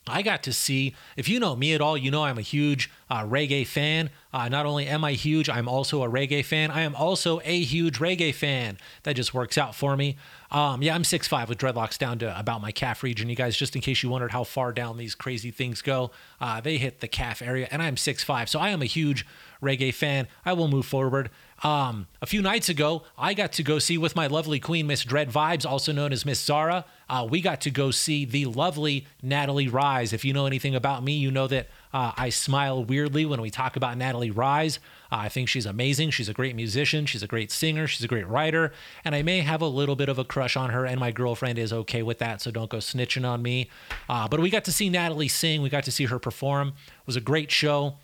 I 0.08 0.22
got 0.22 0.44
to 0.44 0.54
see, 0.54 0.96
if 1.16 1.30
you 1.30 1.40
know 1.40 1.56
me 1.56 1.74
at 1.74 1.80
all, 1.80 1.98
you 1.98 2.12
know 2.12 2.26
I'm 2.26 2.38
a 2.38 2.42
huge 2.42 2.92
uh, 3.10 3.24
reggae 3.24 3.66
fan. 3.66 4.10
Uh, 4.34 4.50
not 4.50 4.66
only 4.66 4.86
am 4.86 5.04
I 5.04 5.14
huge, 5.14 5.48
I'm 5.48 5.70
also 5.70 6.04
a 6.04 6.10
reggae 6.10 6.44
fan. 6.44 6.72
I 6.72 6.82
am 6.82 6.94
also 6.96 7.40
a 7.46 7.62
huge 7.62 8.00
reggae 8.00 8.34
fan. 8.34 8.78
That 9.04 9.16
just 9.16 9.34
works 9.34 9.58
out 9.58 9.76
for 9.76 9.96
me. 9.96 10.18
Um, 10.52 10.82
yeah, 10.82 10.94
I'm 10.94 11.04
6'5 11.04 11.48
with 11.48 11.58
dreadlocks 11.58 11.98
down 11.98 12.20
to 12.20 12.38
about 12.38 12.62
my 12.62 12.72
calf 12.72 13.02
region. 13.02 13.30
You 13.30 13.36
guys, 13.36 13.56
just 13.56 13.76
in 13.76 13.82
case 13.82 14.04
you 14.04 14.10
wondered 14.10 14.32
how 14.32 14.44
far 14.44 14.74
down 14.74 14.98
these 14.98 15.16
crazy 15.16 15.52
things 15.52 15.82
go, 15.82 16.12
uh, 16.42 16.60
they 16.60 16.78
hit 16.78 17.00
the 17.00 17.08
calf 17.08 17.42
area, 17.42 17.68
and 17.72 17.82
I'm 17.82 17.96
6'5. 17.96 18.50
So 18.50 18.60
I 18.60 18.70
am 18.70 18.82
a 18.82 18.86
huge 18.86 19.26
reggae 19.62 19.94
fan. 19.94 20.28
I 20.46 20.54
will 20.54 20.68
move 20.68 20.86
forward. 20.86 21.30
Um, 21.64 22.08
a 22.22 22.26
few 22.26 22.42
nights 22.42 22.68
ago, 22.68 23.04
I 23.18 23.34
got 23.34 23.54
to 23.54 23.64
go 23.64 23.80
see 23.80 23.98
with 23.98 24.18
my 24.18 24.28
lovely 24.28 24.60
queen, 24.60 24.86
Miss 24.86 25.06
Dread 25.06 25.30
Vibes, 25.30 25.66
also 25.66 25.94
known 25.94 26.12
as 26.12 26.26
Miss 26.26 26.44
Zara. 26.44 26.84
Uh, 27.10 27.26
we 27.30 27.40
got 27.40 27.62
to 27.62 27.72
go 27.72 27.90
see 27.90 28.26
the 28.26 28.46
lovely 28.46 29.08
Nattali 29.24 29.72
Rize. 29.72 30.12
If 30.12 30.26
you 30.26 30.34
know 30.34 30.46
anything 30.46 30.76
about 30.76 31.04
me, 31.04 31.14
you 31.14 31.32
know 31.32 31.48
that 31.48 31.70
uh, 31.94 32.12
I 32.18 32.30
smile 32.30 32.84
weirdly 32.84 33.26
when 33.26 33.40
we 33.40 33.50
talk 33.50 33.78
about 33.78 33.98
Nattali 33.98 34.36
Rize. 34.36 34.80
Uh, 35.10 35.18
I 35.18 35.30
think 35.30 35.48
she's 35.48 35.66
amazing. 35.66 36.10
She's 36.10 36.28
a 36.28 36.34
great 36.34 36.54
musician. 36.54 37.06
She's 37.06 37.24
a 37.24 37.28
great 37.28 37.50
singer. 37.50 37.88
She's 37.88 38.04
a 38.04 38.10
great 38.10 38.28
writer. 38.28 38.74
And 39.06 39.16
I 39.16 39.22
may 39.22 39.40
have 39.40 39.62
a 39.62 39.68
little 39.68 39.96
bit 39.96 40.10
of 40.10 40.20
a 40.20 40.26
crush 40.26 40.58
on 40.58 40.72
her, 40.72 40.86
and 40.86 41.00
my 41.00 41.12
girlfriend 41.12 41.58
is 41.58 41.72
okay 41.72 42.04
with 42.04 42.20
that. 42.20 42.42
So 42.42 42.52
don't 42.52 42.70
go 42.70 42.80
snitching 42.80 43.26
on 43.26 43.42
me. 43.42 43.70
Uh, 44.10 44.28
but 44.28 44.42
we 44.42 44.50
got 44.50 44.66
to 44.66 44.74
see 44.74 44.90
Nattali 44.90 45.32
sing. 45.32 45.62
We 45.62 45.70
got 45.70 45.86
to 45.86 45.92
see 45.92 46.06
her 46.06 46.20
perform. 46.20 46.70
It 46.70 47.08
was 47.08 47.16
a 47.16 47.22
great 47.22 47.52
show. 47.52 47.96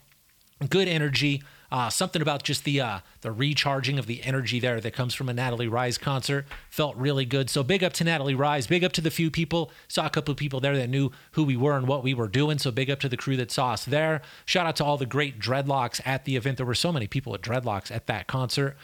Good 0.70 0.88
energy. 0.88 1.44
Uh, 1.72 1.90
something 1.90 2.22
about 2.22 2.44
just 2.44 2.64
the 2.64 2.82
uh, 2.82 3.00
the 3.22 3.32
recharging 3.32 4.00
of 4.00 4.08
the 4.08 4.24
energy 4.24 4.60
there 4.60 4.82
that 4.82 4.92
comes 4.92 5.14
from 5.14 5.30
a 5.30 5.34
Nattali 5.34 5.70
Rize 5.70 5.98
concert 5.98 6.46
felt 6.70 6.96
really 6.96 7.26
good. 7.26 7.50
So 7.50 7.64
big 7.64 7.84
up 7.84 7.94
to 7.94 8.04
Nattali 8.04 8.38
Rize. 8.38 8.66
Big 8.66 8.84
up 8.84 8.92
to 8.94 9.02
the 9.02 9.12
few 9.12 9.30
people. 9.30 9.72
Saw 9.88 10.06
a 10.06 10.10
couple 10.10 10.32
of 10.32 10.38
people 10.38 10.60
there 10.60 10.76
that 10.78 10.90
knew 10.90 11.12
who 11.34 11.44
we 11.44 11.56
were 11.56 11.78
and 11.78 11.88
what 11.88 12.04
we 12.04 12.14
were 12.14 12.28
doing. 12.28 12.58
So 12.58 12.72
big 12.72 12.90
up 12.90 13.00
to 13.02 13.10
the 13.10 13.18
crew 13.18 13.38
that 13.38 13.52
saw 13.52 13.74
us 13.74 13.86
there. 13.86 14.22
Shout 14.46 14.66
out 14.66 14.76
to 14.78 14.86
all 14.86 14.98
the 14.98 15.06
great 15.06 15.40
dreadlocks 15.40 16.02
at 16.06 16.26
the 16.26 16.36
event. 16.36 16.58
There 16.58 16.66
were 16.66 16.74
so 16.74 16.92
many 16.92 17.08
people 17.08 17.32
with 17.32 17.42
dreadlocks 17.42 17.92
at 17.92 18.08
that 18.08 18.28
concert. 18.28 18.76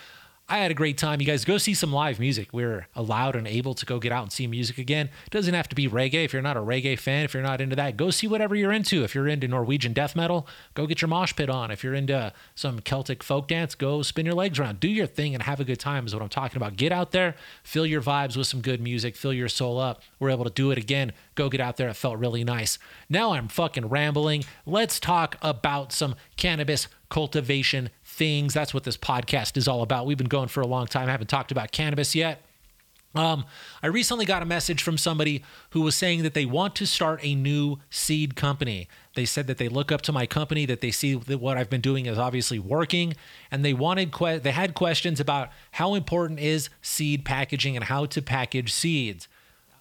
I 0.48 0.60
had 0.60 0.70
a 0.70 0.76
great 0.76 1.00
time. 1.00 1.20
You 1.20 1.26
guys 1.26 1.44
go 1.44 1.58
see 1.58 1.74
some 1.74 1.92
live 1.92 2.20
music. 2.20 2.50
We're 2.52 2.86
allowed 2.96 3.36
and 3.36 3.48
able 3.48 3.74
to 3.74 3.84
go 3.84 3.98
get 3.98 4.12
out 4.12 4.22
and 4.22 4.32
see 4.32 4.46
music 4.46 4.78
again. 4.78 5.10
It 5.26 5.32
doesn't 5.32 5.56
have 5.56 5.68
to 5.70 5.76
be 5.76 5.90
reggae. 5.90 6.24
If 6.24 6.34
you're 6.34 6.42
not 6.44 6.56
a 6.56 6.60
reggae 6.60 7.00
fan, 7.00 7.26
if 7.26 7.34
you're 7.34 7.42
not 7.42 7.62
into 7.62 7.76
that, 7.78 7.98
go 7.98 8.12
see 8.12 8.28
whatever 8.28 8.54
you're 8.54 8.72
into. 8.72 9.04
If 9.04 9.16
you're 9.16 9.28
into 9.28 9.48
Norwegian 9.48 9.92
death 9.94 10.16
metal, 10.16 10.48
go 10.76 10.86
get 10.86 11.02
your 11.02 11.10
mosh 11.10 11.36
pit 11.36 11.50
on. 11.50 11.72
If 11.72 11.84
you're 11.84 11.96
into 11.96 12.32
some 12.54 12.80
Celtic 12.80 13.24
folk 13.24 13.48
dance, 13.48 13.74
go 13.74 14.04
spin 14.04 14.28
your 14.28 14.36
legs 14.36 14.60
around. 14.60 14.80
Do 14.80 14.88
your 14.88 15.08
thing 15.08 15.34
and 15.34 15.42
have 15.42 15.60
a 15.60 15.66
good 15.66 15.80
time 15.80 16.06
is 16.06 16.14
what 16.14 16.22
I'm 16.22 16.30
talking 16.30 16.58
about. 16.58 16.76
Get 16.76 16.92
out 16.92 17.10
there, 17.10 17.34
fill 17.64 17.88
your 17.88 18.04
vibes 18.04 18.38
with 18.38 18.46
some 18.46 18.62
good 18.62 18.82
music, 18.82 19.16
fill 19.16 19.34
your 19.34 19.50
soul 19.50 19.80
up. 19.80 20.04
We're 20.20 20.30
able 20.30 20.46
to 20.46 20.52
do 20.52 20.70
it 20.70 20.78
again. 20.78 21.14
Go 21.34 21.50
get 21.50 21.60
out 21.60 21.78
there. 21.78 21.90
It 21.90 21.96
felt 21.96 22.20
really 22.20 22.44
nice. 22.44 22.78
Now 23.10 23.34
I'm 23.34 23.48
fucking 23.48 23.90
rambling. 23.90 24.44
Let's 24.68 25.00
talk 25.00 25.38
about 25.42 25.92
some 25.92 26.14
cannabis 26.38 26.88
cultivation 27.10 27.90
things. 28.16 28.54
That's 28.54 28.74
what 28.74 28.84
this 28.84 28.98
podcast 28.98 29.58
is 29.58 29.68
all 29.68 29.82
about. 29.82 30.06
We've 30.06 30.18
been 30.18 30.28
going 30.28 30.48
for 30.48 30.62
a 30.62 30.68
long 30.68 30.88
time. 30.88 31.08
I 31.08 31.12
haven't 31.12 31.28
talked 31.28 31.52
about 31.52 31.72
cannabis 31.72 32.16
yet. 32.16 32.42
Um, 33.16 33.46
I 33.82 33.88
recently 33.88 34.26
got 34.26 34.42
a 34.42 34.46
message 34.46 34.84
from 34.84 34.98
somebody 34.98 35.42
who 35.70 35.82
was 35.82 35.96
saying 35.96 36.24
that 36.24 36.34
they 36.34 36.46
want 36.46 36.76
to 36.76 36.86
start 36.86 37.22
a 37.24 37.34
new 37.34 37.78
seed 37.90 38.36
company. 38.36 38.90
They 39.16 39.26
said 39.26 39.48
that 39.48 39.58
they 39.58 39.70
look 39.70 39.92
up 39.92 40.02
to 40.02 40.12
my 40.12 40.26
company, 40.26 40.66
that 40.66 40.82
they 40.82 40.92
see 40.92 41.16
that 41.16 41.38
what 41.38 41.58
I've 41.58 41.70
been 41.70 41.82
doing 41.82 42.08
is 42.08 42.18
obviously 42.18 42.60
working, 42.60 43.14
and 43.50 43.64
they 43.64 43.74
wanted 43.74 44.12
que- 44.12 44.40
they 44.40 44.52
had 44.52 44.74
questions 44.74 45.22
about 45.22 45.50
how 45.72 45.96
important 45.96 46.40
is 46.40 46.70
seed 46.82 47.24
packaging 47.24 47.78
and 47.78 47.86
how 47.86 48.06
to 48.08 48.22
package 48.22 48.74
seeds. 48.74 49.30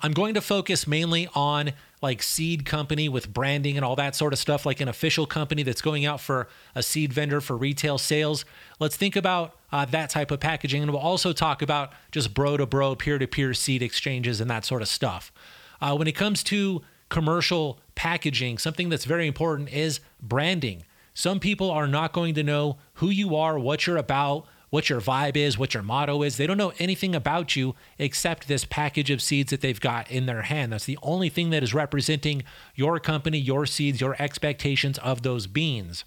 I'm 0.04 0.12
going 0.12 0.34
to 0.34 0.42
focus 0.42 0.86
mainly 0.86 1.30
on 1.34 1.72
like 2.02 2.22
seed 2.22 2.66
company 2.66 3.08
with 3.08 3.32
branding 3.32 3.76
and 3.76 3.86
all 3.86 3.96
that 3.96 4.14
sort 4.14 4.34
of 4.34 4.38
stuff, 4.38 4.66
like 4.66 4.82
an 4.82 4.88
official 4.88 5.24
company 5.24 5.62
that's 5.62 5.80
going 5.80 6.04
out 6.04 6.20
for 6.20 6.46
a 6.74 6.82
seed 6.82 7.10
vendor 7.10 7.40
for 7.40 7.56
retail 7.56 7.96
sales. 7.96 8.44
Let's 8.78 8.98
think 8.98 9.16
about 9.16 9.56
uh, 9.72 9.86
that 9.86 10.10
type 10.10 10.30
of 10.30 10.40
packaging. 10.40 10.82
And 10.82 10.92
we'll 10.92 11.00
also 11.00 11.32
talk 11.32 11.62
about 11.62 11.94
just 12.12 12.34
bro 12.34 12.58
to 12.58 12.66
bro, 12.66 12.94
peer 12.94 13.18
to 13.18 13.26
peer 13.26 13.54
seed 13.54 13.80
exchanges 13.80 14.42
and 14.42 14.50
that 14.50 14.66
sort 14.66 14.82
of 14.82 14.88
stuff. 14.88 15.32
Uh, 15.80 15.96
when 15.96 16.06
it 16.06 16.12
comes 16.12 16.42
to 16.42 16.82
commercial 17.08 17.80
packaging, 17.94 18.58
something 18.58 18.90
that's 18.90 19.06
very 19.06 19.26
important 19.26 19.72
is 19.72 20.00
branding. 20.20 20.84
Some 21.14 21.40
people 21.40 21.70
are 21.70 21.86
not 21.86 22.12
going 22.12 22.34
to 22.34 22.42
know 22.42 22.76
who 22.94 23.08
you 23.08 23.36
are, 23.36 23.58
what 23.58 23.86
you're 23.86 23.96
about, 23.96 24.44
what 24.74 24.90
your 24.90 25.00
vibe 25.00 25.36
is, 25.36 25.56
what 25.56 25.72
your 25.72 25.84
motto 25.84 26.24
is. 26.24 26.36
They 26.36 26.48
don't 26.48 26.58
know 26.58 26.72
anything 26.80 27.14
about 27.14 27.54
you 27.54 27.76
except 27.96 28.48
this 28.48 28.64
package 28.64 29.08
of 29.08 29.22
seeds 29.22 29.52
that 29.52 29.60
they've 29.60 29.80
got 29.80 30.10
in 30.10 30.26
their 30.26 30.42
hand. 30.42 30.72
That's 30.72 30.84
the 30.84 30.98
only 31.00 31.28
thing 31.28 31.50
that 31.50 31.62
is 31.62 31.72
representing 31.72 32.42
your 32.74 32.98
company, 32.98 33.38
your 33.38 33.66
seeds, 33.66 34.00
your 34.00 34.16
expectations 34.18 34.98
of 34.98 35.22
those 35.22 35.46
beans. 35.46 36.04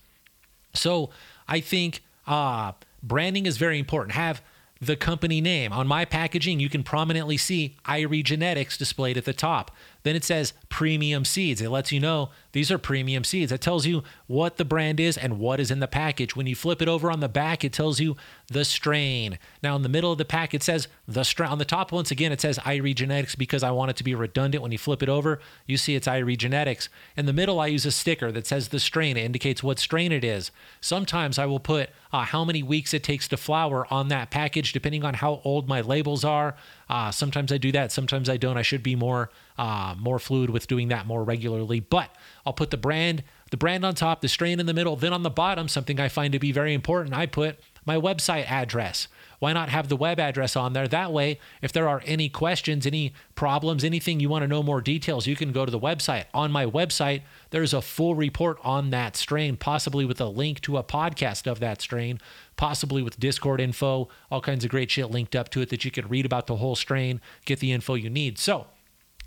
So 0.74 1.12
I 1.48 1.62
think 1.62 2.04
uh, 2.28 2.74
branding 3.02 3.46
is 3.46 3.56
very 3.56 3.80
important. 3.80 4.16
Have 4.16 4.42
the 4.82 4.98
company 4.98 5.40
name. 5.40 5.72
On 5.72 5.88
my 5.88 6.04
packaging, 6.04 6.60
you 6.60 6.68
can 6.68 6.84
prominently 6.84 7.38
see 7.38 7.78
Irie 7.86 8.22
Genetics 8.22 8.78
displayed 8.78 9.16
at 9.16 9.24
the 9.24 9.32
top. 9.32 9.72
Then 10.04 10.16
it 10.16 10.24
says 10.24 10.54
premium 10.70 11.26
seeds. 11.26 11.62
It 11.62 11.70
lets 11.70 11.92
you 11.92 12.00
know 12.00 12.30
these 12.52 12.72
are 12.72 12.78
premium 12.78 13.24
seeds. 13.24 13.52
It 13.52 13.62
tells 13.62 13.86
you 13.86 14.04
what 14.28 14.58
the 14.58 14.66
brand 14.66 15.00
is 15.00 15.18
and 15.18 15.40
what 15.40 15.60
is 15.60 15.72
in 15.72 15.80
the 15.80 15.88
package. 15.88 16.36
When 16.36 16.48
you 16.48 16.56
flip 16.56 16.82
it 16.82 16.88
over 16.88 17.12
on 17.12 17.20
the 17.20 17.30
back, 17.30 17.64
it 17.64 17.74
tells 17.74 18.00
you 18.00 18.16
the 18.48 18.66
strain. 18.66 19.38
Now, 19.62 19.76
in 19.76 19.84
the 19.84 19.90
middle 19.90 20.12
of 20.12 20.18
the 20.18 20.26
pack, 20.26 20.54
it 20.54 20.64
says 20.64 20.88
the 21.08 21.24
strain. 21.24 21.50
On 21.50 21.58
the 21.58 21.66
top, 21.66 21.92
once 21.92 22.12
again, 22.12 22.32
it 22.32 22.42
says 22.42 22.58
Irie 22.60 22.96
Genetics 22.96 23.36
because 23.36 23.64
I 23.64 23.72
want 23.72 23.92
it 23.92 23.98
to 23.98 24.04
be 24.04 24.16
redundant. 24.16 24.62
When 24.62 24.72
you 24.72 24.78
flip 24.78 25.04
it 25.04 25.10
over, 25.10 25.40
you 25.66 25.78
see 25.78 25.96
it's 25.96 26.08
Irie 26.08 26.38
Genetics. 26.38 26.90
In 27.16 27.26
the 27.26 27.34
middle, 27.34 27.60
I 27.60 27.68
use 27.68 27.86
a 27.86 27.92
sticker 27.92 28.32
that 28.32 28.48
says 28.48 28.70
the 28.70 28.80
strain. 28.80 29.18
It 29.18 29.26
indicates 29.26 29.62
what 29.62 29.80
strain 29.80 30.12
it 30.12 30.24
is. 30.24 30.52
Sometimes 30.82 31.38
I 31.38 31.46
will 31.46 31.60
put 31.60 31.90
uh, 32.12 32.24
how 32.24 32.46
many 32.46 32.64
weeks 32.64 32.94
it 32.94 33.04
takes 33.04 33.28
to 33.28 33.38
flower 33.38 33.86
on 33.92 34.08
that 34.08 34.32
package, 34.32 34.74
depending 34.74 35.04
on 35.04 35.16
how 35.16 35.42
old 35.44 35.68
my 35.68 35.82
labels 35.82 36.24
are. 36.24 36.56
Uh, 36.90 37.12
sometimes 37.12 37.52
I 37.52 37.58
do 37.58 37.72
that. 37.74 37.92
Sometimes 37.92 38.30
I 38.30 38.38
don't. 38.38 38.58
I 38.58 38.62
should 38.62 38.84
be 38.84 38.96
more 38.96 39.30
uh, 39.58 39.96
more 39.98 40.20
fluid 40.20 40.50
with 40.50 40.68
doing 40.68 40.88
that 40.90 41.06
more 41.06 41.24
regularly. 41.24 41.80
But 41.80 42.16
I'll 42.46 42.54
put 42.54 42.70
the 42.70 42.78
brand, 42.78 43.24
the 43.52 43.58
brand 43.58 43.86
on 43.86 43.96
top, 43.96 44.22
the 44.22 44.28
strain 44.28 44.60
in 44.60 44.66
the 44.66 44.74
middle. 44.74 44.96
Then 44.96 45.14
on 45.14 45.24
the 45.24 45.30
bottom, 45.30 45.68
something 45.68 46.00
I 46.00 46.10
find 46.10 46.32
to 46.34 46.40
be 46.40 46.52
very 46.52 46.74
important, 46.74 47.16
I 47.16 47.26
put 47.26 47.60
my 47.86 47.96
website 47.96 48.50
address. 48.50 49.08
Why 49.40 49.54
not 49.54 49.70
have 49.70 49.88
the 49.88 49.96
web 49.96 50.20
address 50.20 50.56
on 50.56 50.74
there? 50.74 50.88
That 50.88 51.14
way, 51.14 51.40
if 51.62 51.72
there 51.72 51.88
are 51.88 52.02
any 52.06 52.28
questions, 52.28 52.88
any 52.88 53.14
problems, 53.36 53.84
anything 53.84 54.20
you 54.20 54.30
want 54.30 54.42
to 54.42 54.48
know 54.48 54.64
more 54.64 54.82
details, 54.82 55.28
you 55.28 55.36
can 55.36 55.52
go 55.52 55.64
to 55.64 55.72
the 55.72 55.80
website. 55.80 56.26
On 56.34 56.52
my 56.52 56.66
website, 56.66 57.22
there's 57.52 57.74
a 57.74 57.82
full 57.82 58.16
report 58.16 58.58
on 58.64 58.90
that 58.90 59.16
strain, 59.16 59.56
possibly 59.56 60.06
with 60.06 60.20
a 60.20 60.26
link 60.26 60.60
to 60.62 60.78
a 60.78 60.84
podcast 60.84 61.50
of 61.50 61.60
that 61.60 61.82
strain, 61.82 62.20
possibly 62.58 63.02
with 63.02 63.20
Discord 63.20 63.62
info, 63.62 64.10
all 64.30 64.42
kinds 64.42 64.66
of 64.66 64.72
great 64.72 64.92
shit 64.92 65.10
linked 65.10 65.36
up 65.36 65.50
to 65.50 65.62
it 65.62 65.70
that 65.70 65.86
you 65.86 65.92
could 65.92 66.10
read 66.10 66.26
about 66.26 66.48
the 66.48 66.58
whole 66.58 66.76
strain, 66.76 67.22
get 67.46 67.60
the 67.60 67.72
info 67.72 67.94
you 67.94 68.10
need. 68.10 68.38
So, 68.38 68.68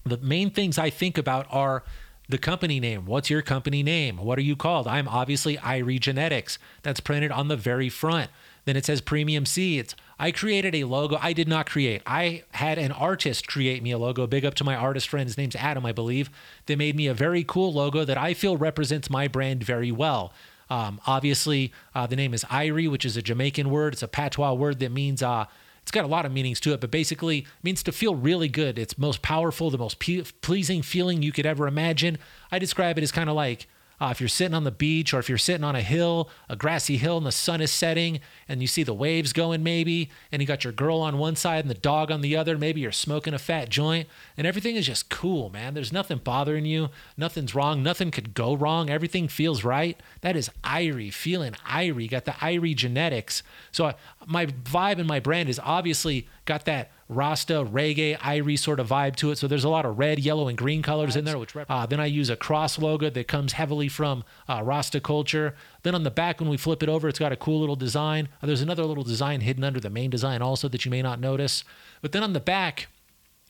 the 0.05 0.19
main 0.19 0.51
things 0.51 0.79
I 0.79 0.91
think 0.91 1.17
about 1.17 1.47
are 1.51 1.85
the 2.29 2.39
company 2.39 2.79
name. 2.79 3.07
What's 3.07 3.29
your 3.29 3.43
company 3.43 3.83
name? 3.83 4.17
What 4.19 4.39
are 4.39 4.43
you 4.43 4.57
called? 4.57 4.87
I'm 4.87 5.09
obviously 5.09 5.57
Irie 5.57 6.01
Genetics. 6.01 6.59
That's 6.83 7.01
printed 7.01 7.33
on 7.33 7.49
the 7.49 7.57
very 7.57 7.89
front. 7.89 8.31
Then 8.65 8.77
it 8.77 8.85
says 8.85 9.01
Premium 9.01 9.47
Seeds. 9.47 9.97
I 10.19 10.31
created 10.31 10.75
a 10.75 10.85
logo. 10.85 11.19
I 11.21 11.33
did 11.33 11.49
not 11.49 11.69
create. 11.69 12.03
I 12.07 12.45
had 12.53 12.79
an 12.79 12.93
artist 12.93 13.49
create 13.49 13.83
me 13.83 13.91
a 13.91 13.99
logo. 13.99 14.27
Big 14.27 14.45
up 14.45 14.55
to 14.55 14.65
my 14.65 14.77
artist 14.77 15.09
friend. 15.09 15.29
His 15.29 15.39
name's 15.39 15.57
Adam, 15.57 15.85
I 15.85 15.93
believe. 15.93 16.31
They 16.67 16.77
made 16.77 16.95
me 16.95 17.07
a 17.07 17.15
very 17.15 17.43
cool 17.43 17.73
logo 17.73 18.05
that 18.05 18.19
I 18.19 18.35
feel 18.35 18.57
represents 18.57 19.11
my 19.11 19.29
brand 19.29 19.65
very 19.65 19.91
well. 19.91 20.33
Um, 20.71 21.01
obviously, 21.07 21.73
uh, 21.95 22.07
the 22.07 22.17
name 22.17 22.33
is 22.33 22.45
Irie, 22.45 22.91
which 22.91 23.05
is 23.05 23.17
a 23.17 23.23
Jamaican 23.23 23.69
word. 23.71 23.93
It's 23.93 24.03
a 24.03 24.09
patois 24.09 24.55
word 24.55 24.79
that 24.79 24.93
means 24.93 25.23
uh, 25.23 25.47
it's 25.83 25.91
got 25.91 26.05
a 26.05 26.09
lot 26.09 26.25
of 26.25 26.33
meanings 26.33 26.61
to 26.61 26.73
it, 26.73 26.81
but 26.81 26.91
basically 26.91 27.47
means 27.63 27.83
to 27.83 27.93
feel 27.93 28.15
really 28.15 28.49
good. 28.49 28.79
It's 28.79 28.97
most 28.97 29.23
powerful, 29.23 29.71
the 29.71 29.79
most 29.79 29.99
pleasing 29.99 30.83
feeling 30.83 31.23
you 31.23 31.33
could 31.33 31.47
ever 31.47 31.67
imagine. 31.67 32.19
I 32.53 32.59
describe 32.61 32.97
it 32.97 33.03
as 33.03 33.11
kind 33.11 33.29
of 33.29 33.35
like 33.35 33.67
uh, 34.01 34.09
if 34.11 34.21
you're 34.21 34.29
sitting 34.29 34.55
on 34.55 34.65
the 34.65 34.71
beach 34.71 35.13
or 35.13 35.19
if 35.19 35.29
you're 35.29 35.37
sitting 35.37 35.65
on 35.65 35.77
a 35.77 35.83
hill, 35.83 36.31
a 36.49 36.57
grassy 36.57 36.97
hill, 36.97 37.19
and 37.19 37.27
the 37.27 37.33
sun 37.33 37.61
is 37.61 37.71
setting 37.71 38.21
and 38.49 38.63
you 38.63 38.67
see 38.67 38.83
the 38.83 38.95
waves 38.95 39.33
going, 39.33 39.63
maybe, 39.63 40.11
and 40.33 40.41
you 40.41 40.49
got 40.49 40.65
your 40.65 40.73
girl 40.73 41.01
on 41.01 41.19
one 41.19 41.37
side 41.37 41.65
and 41.65 41.71
the 41.71 41.75
dog 41.75 42.11
on 42.11 42.23
the 42.23 42.37
other, 42.37 42.57
maybe 42.57 42.81
you're 42.81 42.93
smoking 42.93 43.35
a 43.35 43.39
fat 43.39 43.69
joint, 43.69 44.09
and 44.37 44.47
everything 44.47 44.77
is 44.77 44.87
just 44.87 45.11
cool, 45.11 45.51
man. 45.51 45.75
There's 45.75 45.93
nothing 45.93 46.19
bothering 46.19 46.65
you, 46.65 46.89
nothing's 47.17 47.55
wrong, 47.55 47.83
nothing 47.83 48.11
could 48.11 48.33
go 48.33 48.55
wrong, 48.55 48.89
everything 48.89 49.29
feels 49.29 49.65
right. 49.65 50.01
That 50.23 50.37
is 50.37 50.51
Irie, 50.65 51.13
feeling 51.13 51.53
Irie, 51.67 52.11
got 52.11 52.25
the 52.25 52.33
Irie 52.33 52.75
genetics. 52.75 53.43
So 53.71 53.87
I, 53.87 53.95
my 54.27 54.47
vibe 54.47 54.99
and 54.99 55.07
my 55.09 55.21
brand 55.21 55.49
is 55.49 55.61
obviously 55.63 56.27
got 56.47 56.65
that 56.65 56.91
Rasta, 57.11 57.65
reggae, 57.65 58.17
Irie 58.19 58.57
sort 58.57 58.79
of 58.79 58.89
vibe 58.89 59.17
to 59.17 59.33
it. 59.33 59.39
So 59.39 59.49
there's 59.49 59.65
a 59.65 59.69
lot 59.69 59.85
of 59.85 59.99
red, 59.99 60.21
yellow, 60.21 60.47
and 60.47 60.57
green 60.57 60.81
colors 60.81 61.17
in 61.17 61.25
there. 61.25 61.37
Which 61.39 61.57
uh, 61.57 61.85
then 61.87 61.99
I 61.99 62.07
use 62.07 62.31
a 62.31 62.37
cross 62.37 62.79
logo 62.79 63.11
that 63.11 63.27
comes 63.27 63.55
heavily 63.55 63.89
from 63.89 64.23
uh, 64.49 64.63
Rasta 64.63 65.01
culture. 65.01 65.57
Then 65.83 65.97
on 65.97 66.05
the 66.05 66.11
back, 66.11 66.39
when 66.39 66.49
we 66.49 66.57
flip 66.57 66.85
it 66.85 66.89
over, 66.89 67.09
it's 67.09 67.19
got 67.19 67.33
a 67.33 67.37
cool 67.37 67.59
little 67.59 67.75
design. 67.75 68.29
Uh, 68.41 68.47
there's 68.47 68.63
another 68.63 68.85
little 68.85 69.03
design 69.03 69.41
hidden 69.41 69.65
under 69.65 69.81
the 69.81 69.91
main 69.91 70.09
design 70.09 70.41
also 70.41 70.69
that 70.69 70.85
you 70.85 70.91
may 70.91 71.03
not 71.03 71.19
notice. 71.19 71.65
But 72.01 72.13
then 72.13 72.23
on 72.23 72.33
the 72.33 72.41
back, 72.41 72.87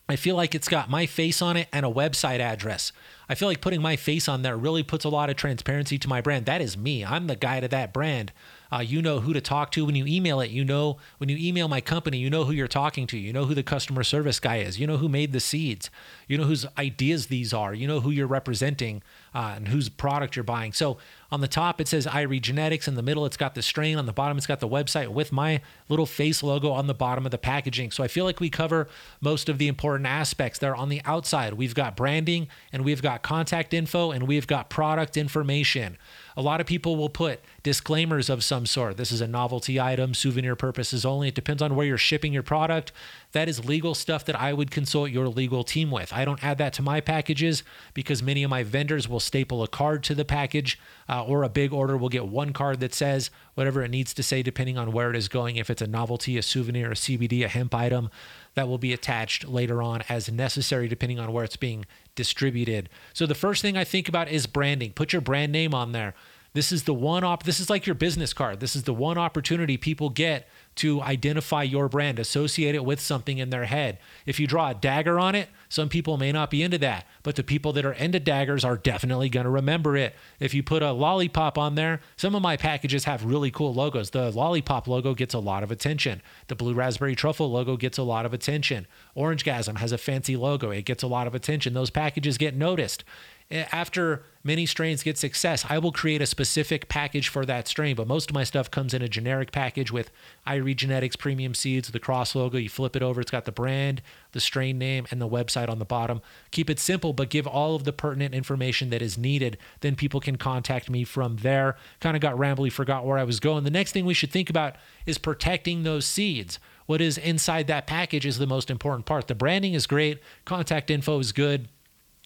I 0.09 0.15
feel 0.15 0.35
like 0.35 0.55
it's 0.55 0.67
got 0.67 0.89
my 0.89 1.05
face 1.05 1.39
on 1.39 1.55
it 1.55 1.67
and 1.71 1.85
a 1.85 1.89
website 1.89 2.39
address. 2.39 2.91
I 3.29 3.35
feel 3.35 3.47
like 3.47 3.61
putting 3.61 3.81
my 3.81 3.95
face 3.95 4.27
on 4.27 4.41
there 4.41 4.57
really 4.57 4.83
puts 4.83 5.05
a 5.05 5.09
lot 5.09 5.29
of 5.29 5.35
transparency 5.35 5.99
to 5.99 6.09
my 6.09 6.19
brand. 6.19 6.47
That 6.47 6.61
is 6.61 6.75
me. 6.75 7.05
I'm 7.05 7.27
the 7.27 7.35
guy 7.35 7.59
to 7.59 7.67
that 7.67 7.93
brand. 7.93 8.33
Uh, 8.71 8.79
you 8.79 9.01
know 9.01 9.19
who 9.19 9.33
to 9.33 9.41
talk 9.41 9.71
to 9.71 9.85
when 9.85 9.95
you 9.95 10.05
email 10.05 10.39
it. 10.39 10.51
You 10.51 10.63
know 10.63 10.97
when 11.17 11.29
you 11.29 11.37
email 11.37 11.67
my 11.67 11.81
company, 11.81 12.17
you 12.17 12.29
know 12.29 12.45
who 12.45 12.53
you're 12.53 12.67
talking 12.67 13.05
to. 13.07 13.17
You 13.17 13.33
know 13.33 13.45
who 13.45 13.53
the 13.53 13.63
customer 13.63 14.03
service 14.03 14.39
guy 14.39 14.57
is. 14.57 14.79
You 14.79 14.87
know 14.87 14.97
who 14.97 15.09
made 15.09 15.33
the 15.33 15.39
seeds. 15.39 15.89
You 16.31 16.37
know 16.37 16.45
whose 16.45 16.65
ideas 16.77 17.27
these 17.27 17.53
are. 17.53 17.73
You 17.73 17.87
know 17.87 17.99
who 17.99 18.09
you're 18.09 18.25
representing 18.25 19.03
uh, 19.35 19.53
and 19.57 19.67
whose 19.67 19.89
product 19.89 20.37
you're 20.37 20.43
buying. 20.43 20.71
So 20.71 20.97
on 21.29 21.41
the 21.41 21.47
top 21.49 21.81
it 21.81 21.89
says 21.89 22.07
Irie 22.07 22.41
Genetics. 22.41 22.87
In 22.87 22.95
the 22.95 23.03
middle 23.03 23.25
it's 23.25 23.35
got 23.35 23.53
the 23.53 23.61
strain. 23.61 23.97
On 23.97 24.05
the 24.05 24.13
bottom 24.13 24.37
it's 24.37 24.47
got 24.47 24.61
the 24.61 24.67
website 24.67 25.09
with 25.09 25.33
my 25.33 25.59
little 25.89 26.05
face 26.05 26.41
logo 26.41 26.71
on 26.71 26.87
the 26.87 26.93
bottom 26.93 27.25
of 27.25 27.31
the 27.31 27.37
packaging. 27.37 27.91
So 27.91 28.01
I 28.01 28.07
feel 28.07 28.23
like 28.23 28.39
we 28.39 28.49
cover 28.49 28.87
most 29.19 29.49
of 29.49 29.57
the 29.57 29.67
important 29.67 30.07
aspects 30.07 30.57
there. 30.57 30.73
On 30.73 30.87
the 30.87 31.01
outside 31.03 31.55
we've 31.55 31.75
got 31.75 31.97
branding 31.97 32.47
and 32.71 32.85
we've 32.85 33.01
got 33.01 33.23
contact 33.23 33.73
info 33.73 34.11
and 34.11 34.25
we've 34.25 34.47
got 34.47 34.69
product 34.69 35.17
information. 35.17 35.97
A 36.37 36.41
lot 36.41 36.61
of 36.61 36.65
people 36.65 36.95
will 36.95 37.09
put 37.09 37.41
disclaimers 37.61 38.29
of 38.29 38.41
some 38.41 38.65
sort. 38.65 38.95
This 38.95 39.11
is 39.11 39.19
a 39.19 39.27
novelty 39.27 39.81
item, 39.81 40.13
souvenir 40.13 40.55
purposes 40.55 41.05
only. 41.05 41.27
It 41.27 41.35
depends 41.35 41.61
on 41.61 41.75
where 41.75 41.85
you're 41.85 41.97
shipping 41.97 42.31
your 42.31 42.41
product. 42.41 42.93
That 43.33 43.47
is 43.47 43.65
legal 43.65 43.95
stuff 43.95 44.25
that 44.25 44.39
I 44.39 44.51
would 44.51 44.71
consult 44.71 45.09
your 45.09 45.27
legal 45.27 45.63
team 45.63 45.89
with. 45.89 46.11
I 46.11 46.25
don't 46.25 46.43
add 46.43 46.57
that 46.57 46.73
to 46.73 46.81
my 46.81 46.99
packages 46.99 47.63
because 47.93 48.21
many 48.21 48.43
of 48.43 48.49
my 48.49 48.63
vendors 48.63 49.07
will 49.07 49.19
staple 49.19 49.63
a 49.63 49.67
card 49.67 50.03
to 50.03 50.15
the 50.15 50.25
package, 50.25 50.79
uh, 51.07 51.23
or 51.23 51.43
a 51.43 51.49
big 51.49 51.71
order 51.71 51.95
will 51.95 52.09
get 52.09 52.27
one 52.27 52.51
card 52.51 52.79
that 52.81 52.93
says 52.93 53.29
whatever 53.53 53.83
it 53.83 53.91
needs 53.91 54.13
to 54.13 54.23
say, 54.23 54.43
depending 54.43 54.77
on 54.77 54.91
where 54.91 55.09
it 55.09 55.15
is 55.15 55.27
going. 55.27 55.55
If 55.55 55.69
it's 55.69 55.81
a 55.81 55.87
novelty, 55.87 56.37
a 56.37 56.41
souvenir, 56.41 56.91
a 56.91 56.95
CBD, 56.95 57.45
a 57.45 57.47
hemp 57.47 57.73
item, 57.73 58.09
that 58.55 58.67
will 58.67 58.77
be 58.77 58.91
attached 58.91 59.47
later 59.47 59.81
on 59.81 60.03
as 60.09 60.29
necessary, 60.29 60.87
depending 60.87 61.19
on 61.19 61.31
where 61.31 61.45
it's 61.45 61.55
being 61.55 61.85
distributed. 62.15 62.89
So 63.13 63.25
the 63.25 63.35
first 63.35 63.61
thing 63.61 63.77
I 63.77 63.85
think 63.85 64.09
about 64.09 64.27
is 64.27 64.45
branding. 64.45 64.91
Put 64.91 65.13
your 65.13 65.21
brand 65.21 65.51
name 65.51 65.73
on 65.73 65.93
there. 65.93 66.13
This 66.53 66.73
is 66.73 66.83
the 66.83 66.93
one 66.93 67.23
op 67.23 67.43
this 67.43 67.59
is 67.59 67.69
like 67.69 67.85
your 67.85 67.95
business 67.95 68.33
card. 68.33 68.59
This 68.59 68.75
is 68.75 68.83
the 68.83 68.93
one 68.93 69.17
opportunity 69.17 69.77
people 69.77 70.09
get 70.09 70.49
to 70.75 71.01
identify 71.01 71.63
your 71.63 71.89
brand, 71.89 72.17
associate 72.17 72.75
it 72.75 72.85
with 72.85 72.99
something 72.99 73.37
in 73.37 73.49
their 73.49 73.65
head. 73.65 73.99
If 74.25 74.39
you 74.39 74.47
draw 74.47 74.69
a 74.69 74.73
dagger 74.73 75.19
on 75.19 75.35
it, 75.35 75.49
some 75.67 75.89
people 75.89 76.17
may 76.17 76.31
not 76.31 76.49
be 76.49 76.63
into 76.63 76.77
that, 76.79 77.05
but 77.23 77.35
the 77.35 77.43
people 77.43 77.73
that 77.73 77.85
are 77.85 77.93
into 77.93 78.19
daggers 78.19 78.63
are 78.63 78.77
definitely 78.77 79.29
going 79.29 79.43
to 79.43 79.49
remember 79.49 79.97
it. 79.97 80.15
If 80.39 80.53
you 80.53 80.63
put 80.63 80.81
a 80.81 80.91
lollipop 80.91 81.57
on 81.57 81.75
there, 81.75 82.01
some 82.15 82.35
of 82.35 82.41
my 82.41 82.57
packages 82.57 83.03
have 83.03 83.25
really 83.25 83.51
cool 83.51 83.73
logos. 83.73 84.11
The 84.11 84.31
lollipop 84.31 84.87
logo 84.87 85.13
gets 85.13 85.33
a 85.33 85.39
lot 85.39 85.63
of 85.63 85.71
attention. 85.71 86.21
The 86.47 86.55
blue 86.55 86.73
raspberry 86.73 87.15
truffle 87.15 87.51
logo 87.51 87.77
gets 87.77 87.97
a 87.97 88.03
lot 88.03 88.25
of 88.25 88.33
attention. 88.33 88.87
Orangegasm 89.15 89.77
has 89.77 89.91
a 89.91 89.97
fancy 89.97 90.35
logo. 90.35 90.71
It 90.71 90.85
gets 90.85 91.03
a 91.03 91.07
lot 91.07 91.27
of 91.27 91.35
attention. 91.35 91.73
Those 91.73 91.89
packages 91.89 92.37
get 92.37 92.55
noticed 92.55 93.03
Eh, 93.51 93.65
after 93.73 94.23
many 94.45 94.65
strains 94.65 95.03
get 95.03 95.17
success, 95.17 95.65
I 95.69 95.77
will 95.77 95.91
create 95.91 96.21
a 96.21 96.25
specific 96.25 96.87
package 96.87 97.27
for 97.27 97.45
that 97.45 97.67
strain. 97.67 97.95
But 97.97 98.07
most 98.07 98.29
of 98.29 98.33
my 98.33 98.45
stuff 98.45 98.71
comes 98.71 98.93
in 98.93 99.01
a 99.01 99.09
generic 99.09 99.51
package 99.51 99.91
with 99.91 100.09
Irie 100.47 100.75
Genetics 100.75 101.17
premium 101.17 101.53
seeds, 101.53 101.91
the 101.91 101.99
cross 101.99 102.33
logo. 102.33 102.57
You 102.57 102.69
flip 102.69 102.95
it 102.95 103.03
over, 103.03 103.19
it's 103.19 103.29
got 103.29 103.43
the 103.43 103.51
brand, 103.51 104.01
the 104.31 104.39
strain 104.39 104.77
name, 104.77 105.05
and 105.11 105.21
the 105.21 105.27
website 105.27 105.69
on 105.69 105.79
the 105.79 105.85
bottom. 105.85 106.21
Keep 106.51 106.69
it 106.69 106.79
simple, 106.79 107.11
but 107.11 107.29
give 107.29 107.45
all 107.45 107.75
of 107.75 107.83
the 107.83 107.93
pertinent 107.93 108.33
information 108.33 108.89
that 108.89 109.01
is 109.01 109.17
needed. 109.17 109.57
Then 109.81 109.95
people 109.95 110.21
can 110.21 110.37
contact 110.37 110.89
me 110.89 111.03
from 111.03 111.37
there. 111.37 111.75
Kind 111.99 112.15
of 112.15 112.21
got 112.21 112.37
rambly, 112.37 112.71
forgot 112.71 113.05
where 113.05 113.17
I 113.17 113.25
was 113.25 113.41
going. 113.41 113.65
The 113.65 113.69
next 113.69 113.91
thing 113.91 114.05
we 114.05 114.13
should 114.13 114.31
think 114.31 114.49
about 114.49 114.77
is 115.05 115.17
protecting 115.17 115.83
those 115.83 116.05
seeds. 116.05 116.57
What 116.85 117.01
is 117.01 117.17
inside 117.17 117.67
that 117.67 117.85
package 117.85 118.25
is 118.25 118.37
the 118.37 118.47
most 118.47 118.69
important 118.69 119.05
part. 119.05 119.27
The 119.27 119.35
branding 119.35 119.73
is 119.73 119.87
great, 119.87 120.19
contact 120.45 120.89
info 120.89 121.19
is 121.19 121.33
good 121.33 121.67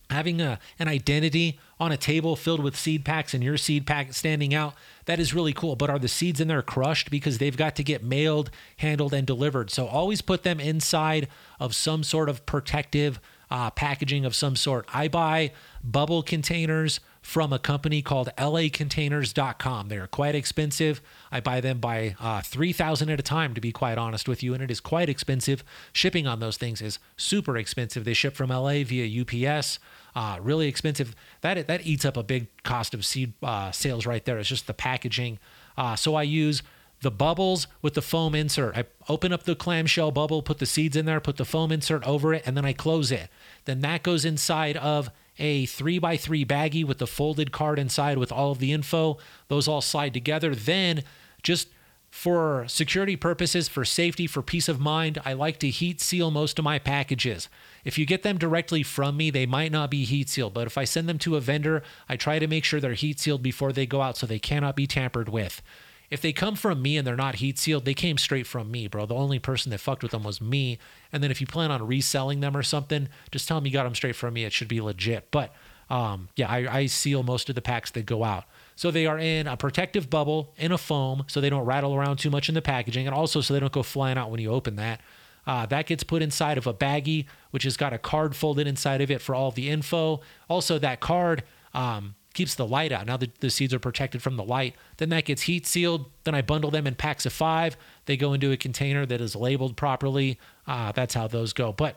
having 0.10 0.42
a, 0.42 0.60
an 0.80 0.88
identity 0.88 1.60
on 1.80 1.92
a 1.92 1.98
table 1.98 2.36
filled 2.36 2.64
with 2.64 2.76
seed 2.76 3.04
packs 3.04 3.34
and 3.34 3.44
your 3.44 3.58
seed 3.58 3.86
pack 3.86 4.14
standing 4.14 4.54
out 4.54 4.76
that 5.06 5.20
is 5.20 5.34
really 5.34 5.54
cool. 5.54 5.76
But 5.76 5.90
are 5.90 6.00
the 6.00 6.08
seeds 6.08 6.40
in 6.40 6.48
there 6.48 6.62
crushed? 6.62 7.10
Because 7.10 7.38
they've 7.38 7.56
got 7.56 7.76
to 7.76 7.84
get 7.84 8.04
mailed 8.04 8.50
handled 8.78 9.14
and 9.14 9.26
delivered. 9.26 9.70
So 9.70 9.88
always 9.88 10.22
put 10.22 10.44
them 10.44 10.60
inside 10.60 11.28
of 11.60 11.76
some 11.76 12.04
sort 12.04 12.30
of 12.30 12.46
protective 12.46 13.20
uh, 13.56 13.70
packaging 13.72 14.26
of 14.26 14.36
some 14.36 14.56
sort 14.56 14.86
i 14.94 15.08
buy 15.08 15.52
bubble 15.84 16.22
containers 16.22 17.00
from 17.26 17.52
a 17.52 17.58
company 17.58 18.04
called 18.04 18.30
lacontainers.com. 18.38 19.88
They're 19.88 20.06
quite 20.06 20.36
expensive. 20.36 21.02
I 21.32 21.40
buy 21.40 21.60
them 21.60 21.80
by 21.80 22.16
uh, 22.20 22.42
3,000 22.42 23.10
at 23.10 23.20
a 23.20 23.24
time, 23.24 23.56
to 23.56 23.62
be 23.62 23.72
quite 23.72 23.98
honest 23.98 24.30
with 24.30 24.44
you, 24.44 24.54
and 24.54 24.62
it 24.62 24.70
is 24.70 24.80
quite 24.80 25.10
expensive. 25.10 25.64
Shipping 25.92 26.28
on 26.28 26.40
those 26.40 26.58
things 26.58 26.84
is 26.84 27.00
super 27.18 27.58
expensive. 27.58 28.06
They 28.06 28.14
ship 28.14 28.36
from 28.36 28.52
LA 28.52 28.84
via 28.84 29.22
UPS. 29.22 29.80
Uh, 30.16 30.38
really 30.40 30.68
expensive. 30.68 31.16
That 31.42 31.66
that 31.66 31.88
eats 31.88 32.06
up 32.06 32.16
a 32.16 32.22
big 32.22 32.48
cost 32.62 32.94
of 32.94 33.04
seed 33.04 33.34
uh, 33.42 33.72
sales 33.72 34.06
right 34.06 34.24
there. 34.24 34.38
It's 34.38 34.50
just 34.50 34.68
the 34.68 34.76
packaging. 34.76 35.40
Uh, 35.76 35.96
so 35.96 36.14
I 36.14 36.24
use 36.24 36.62
the 37.02 37.12
bubbles 37.12 37.68
with 37.82 37.96
the 37.96 38.04
foam 38.04 38.36
insert. 38.36 38.78
I 38.78 38.86
open 39.10 39.34
up 39.34 39.44
the 39.44 39.56
clamshell 39.56 40.12
bubble, 40.12 40.44
put 40.44 40.60
the 40.60 40.66
seeds 40.66 40.96
in 40.96 41.06
there, 41.06 41.20
put 41.20 41.38
the 41.38 41.46
foam 41.46 41.72
insert 41.72 42.04
over 42.06 42.36
it, 42.36 42.44
and 42.46 42.56
then 42.56 42.66
I 42.66 42.74
close 42.74 43.12
it. 43.12 43.30
Then 43.66 43.82
that 43.82 44.04
goes 44.04 44.26
inside 44.26 44.78
of 44.78 45.10
a 45.38 45.66
three 45.66 46.00
by 46.00 46.18
three 46.18 46.46
baggie 46.46 46.86
with 46.86 47.00
the 47.00 47.08
folded 47.08 47.52
card 47.52 47.78
inside 47.78 48.18
with 48.18 48.32
all 48.32 48.52
of 48.52 48.60
the 48.60 48.72
info. 48.72 49.18
Those 49.48 49.68
all 49.68 49.82
slide 49.82 50.14
together. 50.14 50.56
Then, 50.56 51.04
just 51.44 51.68
for 52.10 52.64
security 52.70 53.18
purposes, 53.18 53.68
for 53.68 53.84
safety, 53.84 54.26
for 54.26 54.42
peace 54.42 54.70
of 54.70 54.80
mind, 54.80 55.22
I 55.26 55.34
like 55.34 55.60
to 55.60 55.70
heat 55.70 56.00
seal 56.00 56.32
most 56.32 56.58
of 56.58 56.64
my 56.64 56.80
packages. 56.80 57.50
If 57.84 57.98
you 57.98 58.06
get 58.06 58.24
them 58.24 58.38
directly 58.38 58.84
from 58.84 59.18
me, 59.18 59.30
they 59.30 59.46
might 59.46 59.72
not 59.74 59.92
be 59.92 60.06
heat 60.06 60.30
sealed, 60.30 60.54
but 60.54 60.66
if 60.66 60.78
I 60.78 60.86
send 60.86 61.10
them 61.10 61.20
to 61.20 61.36
a 61.36 61.42
vendor, 61.42 61.84
I 62.08 62.16
try 62.16 62.40
to 62.40 62.48
make 62.48 62.64
sure 62.64 62.80
they're 62.80 62.94
heat 62.94 63.20
sealed 63.20 63.44
before 63.44 63.74
they 63.74 63.86
go 63.86 64.02
out 64.02 64.16
so 64.16 64.26
they 64.26 64.40
cannot 64.40 64.78
be 64.78 64.88
tampered 64.88 65.28
with. 65.28 65.62
If 66.10 66.22
they 66.22 66.34
come 66.34 66.56
from 66.56 66.82
me 66.82 66.98
and 66.98 67.06
they're 67.06 67.16
not 67.16 67.36
heat 67.36 67.58
sealed, 67.58 67.86
they 67.86 67.94
came 67.94 68.18
straight 68.18 68.48
from 68.48 68.72
me, 68.72 68.88
bro. 68.88 69.06
The 69.06 69.16
only 69.16 69.40
person 69.40 69.72
that 69.72 69.80
fucked 69.80 70.04
with 70.04 70.12
them 70.12 70.24
was 70.24 70.40
me. 70.40 70.78
And 71.12 71.24
then 71.24 71.32
if 71.32 71.42
you 71.42 71.48
plan 71.48 71.72
on 71.72 71.86
reselling 71.86 72.40
them 72.40 72.56
or 72.56 72.64
something, 72.64 73.10
just 73.32 73.48
tell 73.48 73.58
them 73.58 73.66
you 73.66 73.74
got 73.74 73.84
them 73.84 73.96
straight 73.96 74.16
from 74.16 74.34
me. 74.34 74.44
It 74.44 74.54
should 74.54 74.68
be 74.68 74.82
legit. 74.82 75.30
But 75.32 75.54
um, 75.90 76.30
yeah, 76.36 76.50
I, 76.50 76.78
I 76.78 76.86
seal 76.88 77.24
most 77.24 77.50
of 77.50 77.56
the 77.56 77.62
packs 77.62 77.92
that 77.92 78.06
go 78.06 78.24
out. 78.24 78.46
So 78.76 78.92
they 78.92 79.06
are 79.06 79.20
in 79.20 79.48
a 79.48 79.58
protective 79.58 80.10
bubble 80.10 80.54
in 80.58 80.72
a 80.72 80.78
foam 80.78 81.24
so 81.28 81.42
they 81.42 81.50
don't 81.50 81.66
rattle 81.66 81.96
around 81.96 82.18
too 82.18 82.30
much 82.30 82.50
in 82.50 82.56
the 82.56 82.62
packaging 82.62 83.08
and 83.08 83.16
also 83.16 83.42
so 83.42 83.54
they 83.54 83.60
don't 83.60 83.72
go 83.72 83.84
flying 83.84 84.18
out 84.18 84.32
when 84.32 84.40
you 84.40 84.52
open 84.52 84.76
that. 84.78 85.02
Uh, 85.48 85.66
that 85.68 85.86
gets 85.86 86.04
put 86.04 86.22
inside 86.22 86.58
of 86.58 86.66
a 86.66 86.74
baggie, 86.74 87.26
which 87.52 87.64
has 87.64 87.78
got 87.78 87.94
a 87.94 87.98
card 88.00 88.36
folded 88.36 88.68
inside 88.68 89.02
of 89.02 89.12
it 89.12 89.22
for 89.22 89.36
all 89.36 89.52
the 89.52 89.70
info. 89.70 90.22
Also, 90.50 90.80
that 90.80 91.00
card 91.00 91.44
um, 91.74 92.16
keeps 92.36 92.54
the 92.54 92.68
light 92.68 92.92
out. 92.92 93.08
Now 93.08 93.18
the, 93.18 93.32
the 93.40 93.50
seeds 93.50 93.74
are 93.74 93.80
protected 93.80 94.22
from 94.22 94.36
the 94.36 94.44
light. 94.44 94.76
Then 94.98 95.10
that 95.10 95.26
gets 95.26 95.44
heat 95.44 95.66
sealed. 95.66 96.12
Then 96.24 96.36
I 96.36 96.44
bundle 96.44 96.70
them 96.70 96.86
in 96.86 96.94
packs 96.94 97.26
of 97.26 97.34
five. 97.34 97.76
They 98.06 98.16
go 98.18 98.34
into 98.34 98.52
a 98.52 98.58
container 98.58 99.06
that 99.08 99.22
is 99.22 99.36
labeled 99.36 99.76
properly. 99.76 100.38
Uh, 100.68 100.92
that's 100.92 101.16
how 101.16 101.28
those 101.28 101.54
go. 101.54 101.74
But 101.74 101.96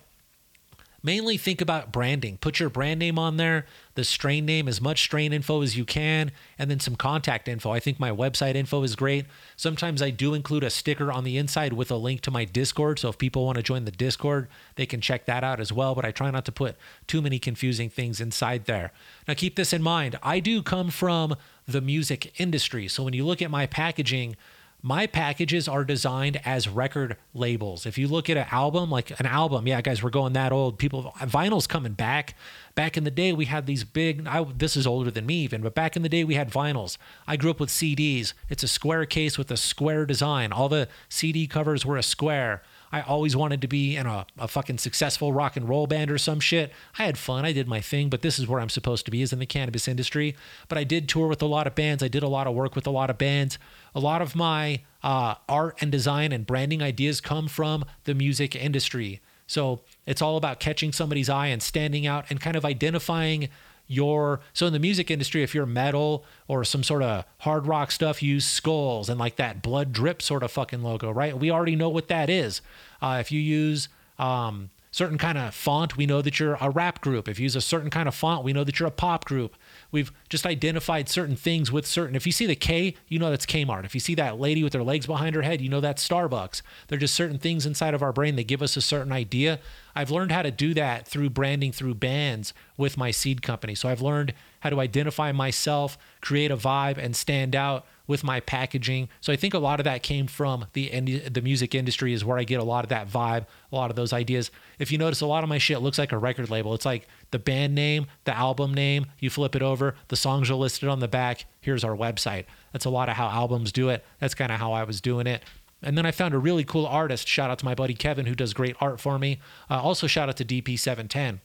mainly 1.03 1.37
think 1.37 1.61
about 1.61 1.93
branding. 1.93 2.37
Put 2.39 2.61
your 2.61 2.71
brand 2.71 2.99
name 2.99 3.19
on 3.19 3.37
there, 3.37 3.67
the 3.95 4.05
strain 4.05 4.45
name, 4.45 4.69
as 4.69 4.81
much 4.81 5.03
strain 5.03 5.33
info 5.33 5.63
as 5.63 5.77
you 5.77 5.85
can, 5.85 6.33
and 6.59 6.71
then 6.71 6.81
some 6.81 6.97
contact 6.97 7.49
info. 7.49 7.71
I 7.71 7.81
think 7.81 8.01
my 8.01 8.11
website 8.11 8.55
info 8.55 8.83
is 8.83 8.97
great. 8.97 9.27
Sometimes 9.57 10.03
I 10.03 10.11
do 10.11 10.35
include 10.35 10.65
a 10.65 10.71
sticker 10.71 11.13
on 11.13 11.25
the 11.25 11.37
inside 11.37 11.73
with 11.73 11.91
a 11.91 11.97
link 11.97 12.21
to 12.23 12.31
my 12.31 12.45
Discord. 12.45 12.99
So 12.99 13.09
if 13.09 13.19
people 13.19 13.45
want 13.45 13.57
to 13.57 13.63
join 13.63 13.85
the 13.85 13.91
Discord, 13.91 14.49
they 14.75 14.87
can 14.87 15.01
check 15.01 15.27
that 15.27 15.45
out 15.45 15.61
as 15.61 15.73
well. 15.73 15.95
But 15.95 16.05
I 16.05 16.11
try 16.11 16.31
not 16.31 16.45
to 16.47 16.53
put 16.53 16.77
too 17.07 17.23
many 17.23 17.39
confusing 17.39 17.91
things 17.91 18.21
inside 18.21 18.65
there. 18.65 18.93
Now, 19.27 19.35
keep 19.35 19.57
this 19.57 19.73
in 19.73 19.83
mind 19.83 20.19
I 20.23 20.41
do 20.41 20.63
come 20.63 20.91
from 20.91 21.37
the 21.67 21.81
music 21.81 22.41
industry. 22.41 22.89
So 22.89 23.05
when 23.05 23.15
you 23.15 23.25
look 23.27 23.43
at 23.43 23.51
my 23.51 23.67
packaging, 23.67 24.37
my 24.81 25.07
packages 25.09 25.67
are 25.67 25.85
designed 25.85 26.41
as 26.45 26.69
record 26.69 27.17
labels. 27.35 27.85
If 27.85 27.99
you 27.99 28.07
look 28.07 28.31
at 28.31 28.37
an 28.37 28.47
album, 28.51 28.91
like 28.91 29.19
an 29.19 29.27
album, 29.27 29.67
yeah, 29.67 29.81
guys, 29.81 30.03
we're 30.03 30.11
going 30.11 30.35
that 30.35 30.53
old. 30.53 30.79
People, 30.79 31.13
vinyl's 31.19 31.67
coming 31.67 31.95
back. 31.95 32.35
Back 32.77 32.97
in 32.97 33.03
the 33.03 33.11
day, 33.11 33.33
we 33.33 33.47
had 33.47 33.67
these 33.67 33.83
big. 33.83 34.27
I, 34.29 34.45
this 34.45 34.77
is 34.77 34.87
older 34.87 35.11
than 35.11 35.27
me 35.27 35.35
even, 35.43 35.63
but 35.63 35.75
back 35.75 35.97
in 35.97 36.03
the 36.03 36.09
day, 36.09 36.23
we 36.23 36.35
had 36.35 36.51
vinyls. 36.51 36.97
I 37.27 37.37
grew 37.37 37.51
up 37.51 37.59
with 37.59 37.71
CDs. 37.71 38.35
It's 38.49 38.63
a 38.63 38.69
square 38.69 39.05
case 39.05 39.37
with 39.37 39.51
a 39.51 39.57
square 39.57 40.07
design. 40.07 40.53
All 40.53 40.69
the 40.69 40.89
CD 41.09 41.49
covers 41.49 41.85
were 41.85 41.97
a 41.97 42.03
square. 42.03 42.63
I 42.91 43.03
always 43.03 43.37
wanted 43.37 43.61
to 43.63 43.69
be 43.69 43.97
in 43.97 44.07
a, 44.07 44.27
a 44.39 44.49
fucking 44.49 44.79
successful 44.79 45.33
rock 45.33 45.57
and 45.57 45.69
roll 45.69 45.87
band 45.87 46.11
or 46.11 46.19
some 46.19 46.41
shit. 46.41 46.73
I 46.99 47.05
had 47.05 47.19
fun. 47.19 47.45
I 47.45 47.53
did 47.53 47.69
my 47.69 47.81
thing, 47.81 48.09
but 48.09 48.23
this 48.23 48.39
is 48.39 48.47
where 48.49 48.61
I'm 48.61 48.69
supposed 48.69 49.05
to 49.05 49.11
be 49.11 49.23
is 49.23 49.33
in 49.33 49.39
the 49.39 49.47
cannabis 49.47 49.89
industry. 49.89 50.37
But 50.69 50.79
I 50.79 50.85
did 50.85 51.09
tour 51.09 51.27
with 51.27 51.43
a 51.43 51.47
lot 51.47 51.67
of 51.67 51.75
bands. 51.75 52.03
I 52.03 52.09
did 52.09 52.23
a 52.23 52.29
lot 52.29 52.47
of 52.47 52.55
work 52.55 52.75
with 52.75 52.87
a 52.87 52.91
lot 52.91 53.11
of 53.11 53.19
bands. 53.19 53.59
A 53.95 54.01
lot 54.01 54.23
of 54.23 54.35
my 54.35 54.83
uh, 55.03 55.35
art 55.49 55.79
and 55.81 55.93
design 55.93 56.33
and 56.33 56.47
branding 56.47 56.83
ideas 56.83 57.21
come 57.21 57.49
from 57.49 57.85
the 58.05 58.15
music 58.15 58.57
industry. 58.57 59.21
So 59.47 59.81
it's 60.07 60.21
all 60.21 60.37
about 60.37 60.61
catching 60.61 60.93
somebody's 60.93 61.31
eye 61.31 61.47
and 61.47 61.63
standing 61.63 62.07
out 62.07 62.27
and 62.29 62.41
kind 62.41 62.57
of 62.57 62.65
identifying 62.65 63.49
your 63.89 64.41
so 64.53 64.67
in 64.67 64.73
the 64.73 64.79
music 64.79 65.11
industry 65.11 65.43
if 65.43 65.55
you're 65.55 65.67
metal 65.67 66.25
or 66.47 66.63
some 66.63 66.83
sort 66.83 67.03
of 67.03 67.25
hard 67.39 67.67
rock 67.67 67.91
stuff 67.91 68.23
use 68.23 68.47
skulls 68.47 69.09
and 69.09 69.19
like 69.19 69.37
that 69.37 69.63
blood 69.63 69.93
drip 69.93 70.23
sort 70.23 70.43
of 70.43 70.51
fucking 70.53 70.83
logo 70.83 71.11
right? 71.11 71.37
We 71.37 71.51
already 71.51 71.75
know 71.75 71.89
what 71.89 72.09
that 72.09 72.31
is. 72.31 72.61
Uh, 73.03 73.17
if 73.21 73.33
you 73.33 73.41
use 73.41 73.89
um, 74.19 74.71
certain 74.91 75.19
kind 75.19 75.39
of 75.39 75.55
font 75.55 75.97
we 75.97 76.07
know 76.07 76.23
that 76.23 76.39
you're 76.39 76.59
a 76.61 76.71
rap 76.71 77.01
group. 77.01 77.29
If 77.29 77.39
you 77.39 77.45
use 77.45 77.57
a 77.57 77.61
certain 77.61 77.91
kind 77.91 78.07
of 78.07 78.15
font 78.15 78.45
we 78.45 78.53
know 78.53 78.63
that 78.65 78.79
you're 78.79 78.89
a 78.89 78.93
pop 78.93 79.25
group 79.25 79.57
We've 79.91 80.13
just 80.29 80.45
identified 80.45 81.09
certain 81.09 81.37
things 81.37 81.73
with 81.73 81.87
certain. 81.87 82.15
If 82.15 82.27
you 82.27 82.33
see 82.33 82.47
the 82.47 82.55
K, 82.55 82.95
you 83.09 83.19
know 83.19 83.31
that's 83.31 83.47
Kmart. 83.47 83.85
If 83.85 83.95
you 83.95 84.01
see 84.01 84.15
that 84.17 84.39
lady 84.39 84.63
with 84.63 84.75
her 84.75 84.83
legs 84.83 85.07
behind 85.07 85.35
her 85.35 85.43
head, 85.43 85.61
you 85.61 85.69
know 85.69 85.81
that's 85.81 86.07
Starbucks. 86.07 86.63
They're 86.89 86.99
just 86.99 87.15
certain 87.15 87.39
things 87.39 87.65
inside 87.65 87.95
of 87.95 88.03
our 88.03 88.13
brain 88.13 88.37
that 88.37 88.47
give 88.47 88.63
us 88.63 88.77
a 88.77 88.83
certain 88.83 89.13
idea. 89.13 89.61
I've 89.95 90.11
learned 90.11 90.33
how 90.33 90.43
to 90.43 90.51
do 90.51 90.75
that 90.75 91.07
through 91.07 91.31
branding 91.31 91.73
through 91.73 91.95
bands 91.95 92.53
with 92.77 92.97
my 92.97 93.11
seed 93.11 93.43
company. 93.43 93.75
So 93.75 93.89
I've 93.89 94.03
learned 94.03 94.35
how 94.61 94.71
to 94.71 94.81
identify 94.81 95.33
myself, 95.33 95.97
create 96.21 96.51
a 96.51 96.57
vibe, 96.57 96.99
and 96.99 97.17
stand 97.17 97.57
out 97.57 97.87
with 98.09 98.25
my 98.25 98.41
packaging. 98.41 99.09
So 99.21 99.33
I 99.33 99.37
think 99.37 99.55
a 99.55 99.59
lot 99.61 99.79
of 99.79 99.85
that 99.85 100.03
came 100.03 100.27
from 100.27 100.67
the 100.73 100.89
the 101.29 101.43
music 101.43 101.77
industry 101.77 102.13
is 102.13 102.25
where 102.25 102.39
I 102.39 102.43
get 102.43 102.59
a 102.59 102.65
lot 102.65 102.85
of 102.85 102.89
that 102.89 103.09
vibe, 103.09 103.47
a 103.71 103.77
lot 103.77 103.91
of 103.91 103.97
those 103.97 104.13
ideas. 104.13 104.51
If 104.81 104.91
you 104.91 104.99
notice, 104.99 105.21
a 105.21 105.27
lot 105.27 105.45
of 105.45 105.49
my 105.49 105.59
shit 105.59 105.81
looks 105.81 105.99
like 105.99 106.11
a 106.11 106.19
record 106.19 106.51
label. 106.51 106.75
It's 106.75 106.87
like 106.87 107.07
the 107.31 107.39
band 107.39 107.77
name, 107.77 108.07
the 108.25 108.37
album 108.37 108.75
name. 108.75 109.07
You 109.21 109.31
flip 109.31 109.55
it 109.55 109.63
over, 109.63 109.95
the 110.09 110.17
songs 110.17 110.51
are 110.51 110.57
listed 110.57 110.89
on 110.89 110.99
the 110.99 111.07
back. 111.07 111.45
Here's 111.61 111.85
our 111.85 111.97
website. 111.97 112.47
That's 112.73 112.87
a 112.87 112.91
lot 112.91 113.09
of 113.09 113.17
how 113.17 113.29
albums 113.29 113.71
do 113.71 113.91
it. 113.91 114.05
That's 114.19 114.35
kind 114.35 114.51
of 114.51 114.59
how 114.59 114.73
I 114.73 114.83
was 114.83 115.01
doing 115.01 115.29
it. 115.29 115.45
And 115.81 115.97
then 115.97 116.07
I 116.07 116.11
found 116.11 116.35
a 116.35 116.39
really 116.39 116.65
cool 116.65 116.87
artist. 116.87 117.29
Shout 117.29 117.51
out 117.51 117.61
to 117.61 117.65
my 117.65 117.75
buddy 117.75 117.95
Kevin, 117.95 118.27
who 118.27 118.35
does 118.35 118.53
great 118.53 118.75
art 118.81 118.99
for 118.99 119.17
me. 119.19 119.39
Uh, 119.71 119.81
also, 119.81 120.09
shout 120.09 120.29
out 120.29 120.37
to 120.39 120.45
DP710 120.45 121.39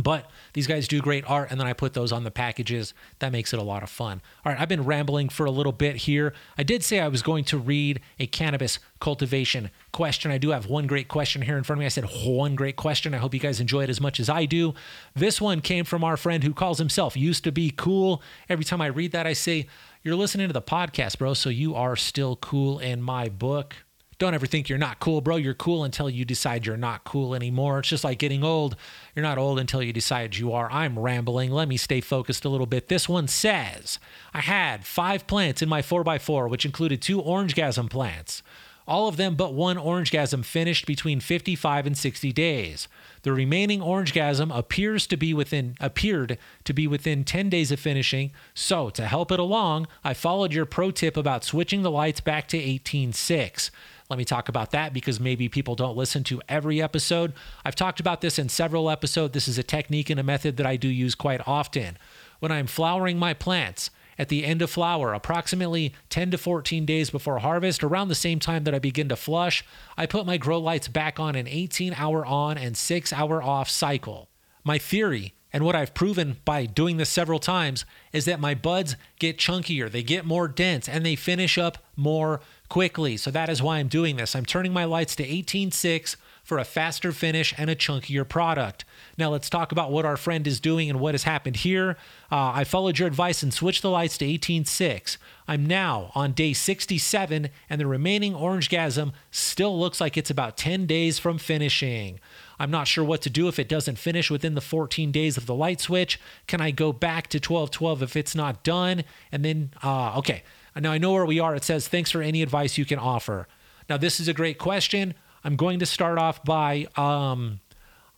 but 0.00 0.30
these 0.52 0.66
guys 0.66 0.86
do 0.86 1.00
great 1.00 1.28
art, 1.28 1.50
and 1.50 1.58
then 1.58 1.66
I 1.66 1.72
put 1.72 1.92
those 1.92 2.12
on 2.12 2.22
the 2.22 2.30
packages. 2.30 2.94
That 3.18 3.32
makes 3.32 3.52
it 3.52 3.58
a 3.58 3.64
lot 3.64 3.82
of 3.82 3.90
fun. 3.90 4.22
All 4.44 4.52
right, 4.52 4.60
I've 4.60 4.68
been 4.68 4.84
rambling 4.84 5.28
for 5.28 5.44
a 5.44 5.50
little 5.50 5.72
bit 5.72 5.96
here. 5.96 6.34
I 6.56 6.62
did 6.62 6.84
say 6.84 7.00
I 7.00 7.08
was 7.08 7.22
going 7.22 7.44
to 7.44 7.58
read 7.58 8.00
a 8.18 8.26
cannabis 8.26 8.78
cultivation 9.00 9.70
question. 9.92 10.30
I 10.30 10.38
do 10.38 10.50
have 10.50 10.66
one 10.66 10.86
great 10.86 11.08
question 11.08 11.42
here 11.42 11.58
in 11.58 11.64
front 11.64 11.78
of 11.78 11.80
me. 11.80 11.86
I 11.86 11.90
said 11.90 12.06
one 12.24 12.54
great 12.54 12.76
question. 12.76 13.12
I 13.12 13.18
hope 13.18 13.34
you 13.34 13.40
guys 13.40 13.60
enjoy 13.60 13.82
it 13.82 13.90
as 13.90 14.00
much 14.00 14.20
as 14.20 14.28
I 14.28 14.44
do. 14.44 14.74
This 15.14 15.40
one 15.40 15.60
came 15.60 15.84
from 15.84 16.04
our 16.04 16.16
friend 16.16 16.44
who 16.44 16.54
calls 16.54 16.78
himself 16.78 17.16
Used 17.16 17.42
to 17.44 17.52
Be 17.52 17.70
Cool. 17.70 18.22
Every 18.48 18.64
time 18.64 18.80
I 18.80 18.86
read 18.86 19.12
that, 19.12 19.26
I 19.26 19.32
say, 19.32 19.66
You're 20.04 20.16
listening 20.16 20.46
to 20.48 20.52
the 20.52 20.62
podcast, 20.62 21.18
bro, 21.18 21.34
so 21.34 21.50
you 21.50 21.74
are 21.74 21.96
still 21.96 22.36
cool 22.36 22.78
in 22.78 23.02
my 23.02 23.28
book 23.28 23.74
don't 24.18 24.34
ever 24.34 24.46
think 24.46 24.68
you're 24.68 24.78
not 24.78 24.98
cool, 24.98 25.20
bro. 25.20 25.36
You're 25.36 25.54
cool 25.54 25.84
until 25.84 26.10
you 26.10 26.24
decide 26.24 26.66
you're 26.66 26.76
not 26.76 27.04
cool 27.04 27.34
anymore. 27.34 27.78
It's 27.78 27.88
just 27.88 28.02
like 28.02 28.18
getting 28.18 28.42
old. 28.42 28.74
You're 29.14 29.22
not 29.22 29.38
old 29.38 29.60
until 29.60 29.82
you 29.82 29.92
decide 29.92 30.36
you 30.36 30.52
are. 30.52 30.70
I'm 30.72 30.98
rambling. 30.98 31.52
Let 31.52 31.68
me 31.68 31.76
stay 31.76 32.00
focused 32.00 32.44
a 32.44 32.48
little 32.48 32.66
bit. 32.66 32.88
This 32.88 33.08
one 33.08 33.28
says 33.28 34.00
I 34.34 34.40
had 34.40 34.84
five 34.84 35.26
plants 35.28 35.62
in 35.62 35.68
my 35.68 35.82
4x4, 35.82 36.50
which 36.50 36.64
included 36.64 37.00
two 37.00 37.22
Orangegasm 37.22 37.88
plants. 37.90 38.42
All 38.88 39.06
of 39.06 39.18
them 39.18 39.34
but 39.36 39.52
one 39.52 39.76
Orangegasm 39.76 40.46
finished 40.46 40.86
between 40.86 41.20
55 41.20 41.86
and 41.86 41.96
60 41.96 42.32
days. 42.32 42.88
The 43.22 43.34
remaining 43.34 43.80
Orangegasm 43.80 44.56
appears 44.56 45.06
to 45.08 45.16
be 45.18 45.34
within 45.34 45.76
appeared 45.78 46.38
to 46.64 46.72
be 46.72 46.86
within 46.86 47.22
10 47.22 47.50
days 47.50 47.70
of 47.70 47.78
finishing. 47.78 48.32
So, 48.54 48.88
to 48.90 49.06
help 49.06 49.30
it 49.30 49.38
along, 49.38 49.88
I 50.02 50.14
followed 50.14 50.54
your 50.54 50.64
pro 50.64 50.90
tip 50.90 51.18
about 51.18 51.44
switching 51.44 51.82
the 51.82 51.90
lights 51.90 52.22
back 52.22 52.48
to 52.48 52.58
18.6. 52.58 53.70
Let 54.10 54.16
me 54.16 54.24
talk 54.24 54.48
about 54.48 54.70
that 54.70 54.94
because 54.94 55.20
maybe 55.20 55.48
people 55.50 55.74
don't 55.74 55.96
listen 55.96 56.24
to 56.24 56.40
every 56.48 56.80
episode. 56.80 57.34
I've 57.64 57.74
talked 57.74 58.00
about 58.00 58.22
this 58.22 58.38
in 58.38 58.48
several 58.48 58.88
episodes. 58.88 59.34
This 59.34 59.48
is 59.48 59.58
a 59.58 59.62
technique 59.62 60.08
and 60.08 60.18
a 60.18 60.22
method 60.22 60.56
that 60.56 60.66
I 60.66 60.76
do 60.76 60.88
use 60.88 61.14
quite 61.14 61.46
often. 61.46 61.98
When 62.38 62.50
I'm 62.50 62.66
flowering 62.66 63.18
my 63.18 63.34
plants, 63.34 63.90
at 64.18 64.30
the 64.30 64.44
end 64.44 64.62
of 64.62 64.70
flower, 64.70 65.14
approximately 65.14 65.94
10 66.10 66.32
to 66.32 66.38
14 66.38 66.84
days 66.84 67.10
before 67.10 67.38
harvest, 67.38 67.84
around 67.84 68.08
the 68.08 68.14
same 68.14 68.40
time 68.40 68.64
that 68.64 68.74
I 68.74 68.80
begin 68.80 69.08
to 69.10 69.16
flush, 69.16 69.64
I 69.96 70.06
put 70.06 70.26
my 70.26 70.38
grow 70.38 70.58
lights 70.58 70.88
back 70.88 71.20
on 71.20 71.36
an 71.36 71.46
18 71.46 71.94
hour 71.94 72.26
on 72.26 72.58
and 72.58 72.76
6 72.76 73.12
hour 73.12 73.42
off 73.42 73.68
cycle. 73.70 74.28
My 74.64 74.78
theory 74.78 75.34
and 75.52 75.64
what 75.64 75.76
I've 75.76 75.94
proven 75.94 76.38
by 76.44 76.66
doing 76.66 76.98
this 76.98 77.08
several 77.08 77.38
times 77.38 77.84
is 78.12 78.26
that 78.26 78.40
my 78.40 78.54
buds 78.54 78.96
get 79.18 79.38
chunkier, 79.38 79.90
they 79.90 80.02
get 80.02 80.26
more 80.26 80.46
dense, 80.46 80.88
and 80.88 81.06
they 81.06 81.16
finish 81.16 81.56
up 81.56 81.78
more 81.96 82.40
quickly. 82.68 83.16
So 83.16 83.30
that 83.30 83.48
is 83.48 83.62
why 83.62 83.78
I'm 83.78 83.88
doing 83.88 84.16
this. 84.16 84.36
I'm 84.36 84.44
turning 84.44 84.72
my 84.72 84.84
lights 84.84 85.16
to 85.16 85.26
18.6 85.26 86.16
for 86.48 86.58
a 86.58 86.64
faster 86.64 87.12
finish 87.12 87.52
and 87.58 87.68
a 87.68 87.76
chunkier 87.76 88.26
product. 88.26 88.86
Now 89.18 89.30
let's 89.30 89.50
talk 89.50 89.70
about 89.70 89.90
what 89.90 90.06
our 90.06 90.16
friend 90.16 90.46
is 90.46 90.60
doing 90.60 90.88
and 90.88 90.98
what 90.98 91.12
has 91.12 91.24
happened 91.24 91.56
here. 91.56 91.98
Uh, 92.32 92.52
I 92.54 92.64
followed 92.64 92.98
your 92.98 93.06
advice 93.06 93.42
and 93.42 93.52
switched 93.52 93.82
the 93.82 93.90
lights 93.90 94.16
to 94.18 94.24
18.6. 94.24 95.18
I'm 95.46 95.66
now 95.66 96.10
on 96.14 96.32
day 96.32 96.54
67 96.54 97.50
and 97.68 97.80
the 97.80 97.86
remaining 97.86 98.32
Orangegasm 98.32 99.12
still 99.30 99.78
looks 99.78 100.00
like 100.00 100.16
it's 100.16 100.30
about 100.30 100.56
10 100.56 100.86
days 100.86 101.18
from 101.18 101.36
finishing. 101.36 102.18
I'm 102.58 102.70
not 102.70 102.88
sure 102.88 103.04
what 103.04 103.22
to 103.22 103.30
do 103.30 103.48
if 103.48 103.58
it 103.58 103.68
doesn't 103.68 103.96
finish 103.98 104.30
within 104.30 104.54
the 104.54 104.60
14 104.60 105.12
days 105.12 105.36
of 105.36 105.46
the 105.46 105.54
light 105.54 105.80
switch. 105.80 106.18
Can 106.46 106.60
I 106.60 106.70
go 106.70 106.92
back 106.92 107.28
to 107.28 107.36
1212 107.36 108.02
if 108.02 108.16
it's 108.16 108.34
not 108.34 108.64
done? 108.64 109.04
And 109.30 109.44
then, 109.44 109.70
uh, 109.82 110.18
okay, 110.18 110.42
now 110.80 110.92
I 110.92 110.98
know 110.98 111.12
where 111.12 111.26
we 111.26 111.40
are. 111.40 111.54
It 111.54 111.64
says, 111.64 111.88
thanks 111.88 112.10
for 112.10 112.22
any 112.22 112.42
advice 112.42 112.78
you 112.78 112.84
can 112.84 112.98
offer. 112.98 113.48
Now, 113.88 113.96
this 113.96 114.20
is 114.20 114.28
a 114.28 114.34
great 114.34 114.58
question. 114.58 115.14
I'm 115.44 115.56
going 115.56 115.78
to 115.78 115.86
start 115.86 116.18
off 116.18 116.44
by 116.44 116.86
um, 116.96 117.60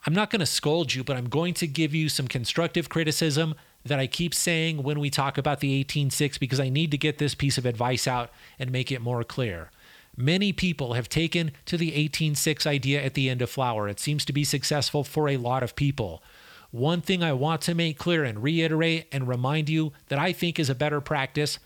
I'm 0.07 0.15
not 0.15 0.31
going 0.31 0.41
to 0.41 0.47
scold 0.47 0.95
you, 0.95 1.05
but 1.05 1.17
I'm 1.17 1.29
going 1.29 1.55
to 1.55 1.67
give 1.67 1.95
you 1.95 2.09
some 2.09 2.27
constructive 2.27 2.89
criticism 2.89 3.55
that 3.85 3.99
I 3.99 4.07
keep 4.07 4.35
saying 4.35 4.83
when 4.83 4.99
we 4.99 5.11
talk 5.11 5.39
about 5.39 5.61
the 5.61 5.69
186 5.69 6.39
because 6.39 6.61
I 6.61 6.69
need 6.69 6.91
to 6.91 6.99
get 6.99 7.19
this 7.19 7.35
piece 7.35 7.59
of 7.59 7.67
advice 7.67 8.07
out 8.07 8.31
and 8.59 8.71
make 8.71 8.91
it 8.91 9.01
more 9.01 9.25
clear. 9.25 9.71
Many 10.17 10.53
people 10.53 10.95
have 10.95 11.09
taken 11.09 11.53
to 11.67 11.77
the 11.77 11.87
186 11.87 12.67
idea 12.67 13.03
at 13.03 13.15
the 13.15 13.29
end 13.29 13.43
of 13.43 13.51
flower. 13.51 13.89
It 13.89 14.01
seems 14.01 14.25
to 14.27 14.33
be 14.33 14.45
successful 14.45 15.05
for 15.05 15.29
a 15.29 15.37
lot 15.37 15.63
of 15.63 15.77
people. 15.77 16.23
One 16.71 17.01
thing 17.01 17.23
I 17.23 17.33
want 17.33 17.63
to 17.63 17.75
make 17.75 17.99
clear 17.99 18.25
and 18.25 18.43
reiterate 18.43 19.07
and 19.13 19.27
remind 19.27 19.69
you 19.69 19.93
that 20.09 20.19
I 20.19 20.33
think 20.33 20.59
is 20.59 20.71
a 20.71 20.75
better 20.75 21.01
practice 21.01 21.59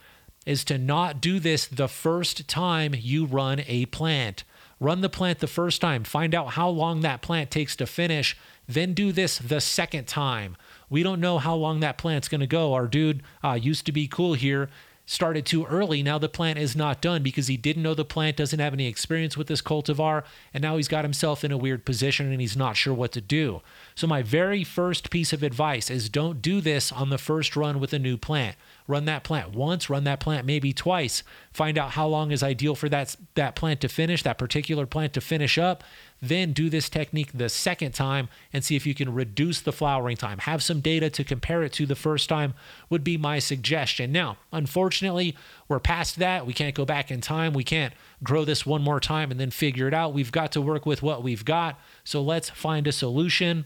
is 0.47 0.65
to 0.65 0.79
not 0.79 1.21
do 1.21 1.39
this 1.39 1.67
the 1.67 1.89
first 1.89 2.47
time 2.49 2.95
you 2.97 3.25
run 3.25 3.63
a 3.67 3.87
plant. 3.87 4.45
Run 4.81 5.01
the 5.01 5.09
plant 5.09 5.39
the 5.39 5.47
first 5.47 5.81
time, 5.81 6.05
find 6.05 6.35
out 6.35 6.53
how 6.53 6.69
long 6.69 7.01
that 7.01 7.23
plant 7.23 7.51
takes 7.51 7.77
to 7.77 7.87
finish, 7.87 8.37
then 8.69 8.93
do 8.93 9.13
this 9.13 9.39
the 9.39 9.61
second 9.61 10.07
time. 10.07 10.57
We 10.91 11.03
don't 11.03 11.21
know 11.21 11.39
how 11.39 11.55
long 11.55 11.81
that 11.81 11.99
plant's 11.99 12.29
going 12.29 12.41
to 12.41 12.47
go. 12.47 12.75
Our 12.75 12.87
dude 12.87 13.23
uh, 13.43 13.59
used 13.61 13.87
to 13.87 13.93
be 13.93 14.07
cool 14.07 14.35
here 14.35 14.69
started 15.07 15.45
too 15.45 15.67
early. 15.67 16.03
Now 16.03 16.19
the 16.19 16.29
plant 16.29 16.59
is 16.59 16.75
not 16.75 17.01
done 17.01 17.23
because 17.23 17.47
he 17.47 17.57
didn't 17.57 17.83
know 17.83 17.95
the 17.95 18.05
plant, 18.05 18.37
doesn't 18.37 18.59
have 18.59 18.73
any 18.73 18.87
experience 18.87 19.37
with 19.37 19.49
this 19.49 19.61
cultivar, 19.61 20.25
and 20.53 20.63
now 20.63 20.77
he's 20.77 20.89
got 20.89 21.05
himself 21.05 21.45
in 21.45 21.53
a 21.53 21.59
weird 21.59 21.85
position 21.85 22.31
and 22.31 22.41
he's 22.41 22.57
not 22.57 22.77
sure 22.77 22.95
what 22.95 23.13
to 23.13 23.21
do. 23.21 23.61
So, 23.95 24.07
my 24.07 24.23
very 24.23 24.65
first 24.65 25.11
piece 25.11 25.33
of 25.33 25.43
advice 25.43 25.91
is 25.91 26.09
don't 26.09 26.41
do 26.41 26.61
this 26.61 26.91
on 26.91 27.11
the 27.11 27.19
first 27.19 27.57
run 27.57 27.81
with 27.81 27.93
a 27.93 27.99
new 27.99 28.17
plant. 28.17 28.57
Run 28.87 29.07
that 29.07 29.25
plant 29.25 29.53
once, 29.55 29.89
run 29.89 30.05
that 30.05 30.21
plant 30.21 30.45
maybe 30.45 30.75
twice. 30.75 31.23
Find 31.55 31.79
out 31.79 31.93
how 31.93 32.07
long 32.07 32.31
is 32.31 32.43
ideal 32.43 32.75
for 32.75 32.91
that, 32.91 33.17
that 33.35 33.57
plant 33.57 33.81
to 33.81 33.89
finish, 33.89 34.23
that 34.25 34.37
particular 34.37 34.85
plant 34.85 35.15
to 35.15 35.23
finish 35.23 35.57
up, 35.57 35.83
then 36.21 36.53
do 36.53 36.69
this 36.69 36.91
technique 36.91 37.31
the 37.33 37.49
second 37.49 37.93
time 37.93 38.29
and 38.53 38.63
see 38.63 38.77
if 38.77 38.87
you 38.87 38.95
can 38.95 39.15
reduce 39.15 39.63
the 39.63 39.73
flowering 39.73 40.19
time. 40.19 40.37
Have 40.41 40.63
some 40.63 40.81
data 40.81 41.09
to 41.09 41.25
compare 41.25 41.63
it 41.63 41.73
to 41.75 41.87
the 41.87 41.95
first 41.95 42.29
time, 42.29 42.53
would 42.91 43.03
be 43.03 43.17
my 43.17 43.39
suggestion. 43.39 44.13
Now, 44.13 44.37
unfortunately, 44.53 45.35
we're 45.67 45.81
past 45.81 46.19
that. 46.19 46.47
We 46.47 46.53
can't 46.53 46.75
go 46.75 46.85
back 46.85 47.11
in 47.11 47.23
time. 47.23 47.55
We 47.55 47.65
can't 47.65 47.95
grow 48.23 48.45
this 48.45 48.67
one 48.67 48.83
more 48.83 49.01
time 49.01 49.31
and 49.31 49.41
then 49.41 49.51
figure 49.51 49.89
it 49.89 49.95
out. 49.95 50.13
We've 50.13 50.33
got 50.33 50.53
to 50.53 50.61
work 50.61 50.85
with 50.85 51.03
what 51.03 51.23
we've 51.23 51.45
got. 51.47 51.81
So 52.05 52.21
let's 52.21 52.51
find 52.51 52.87
a 52.87 52.93
solution. 52.93 53.65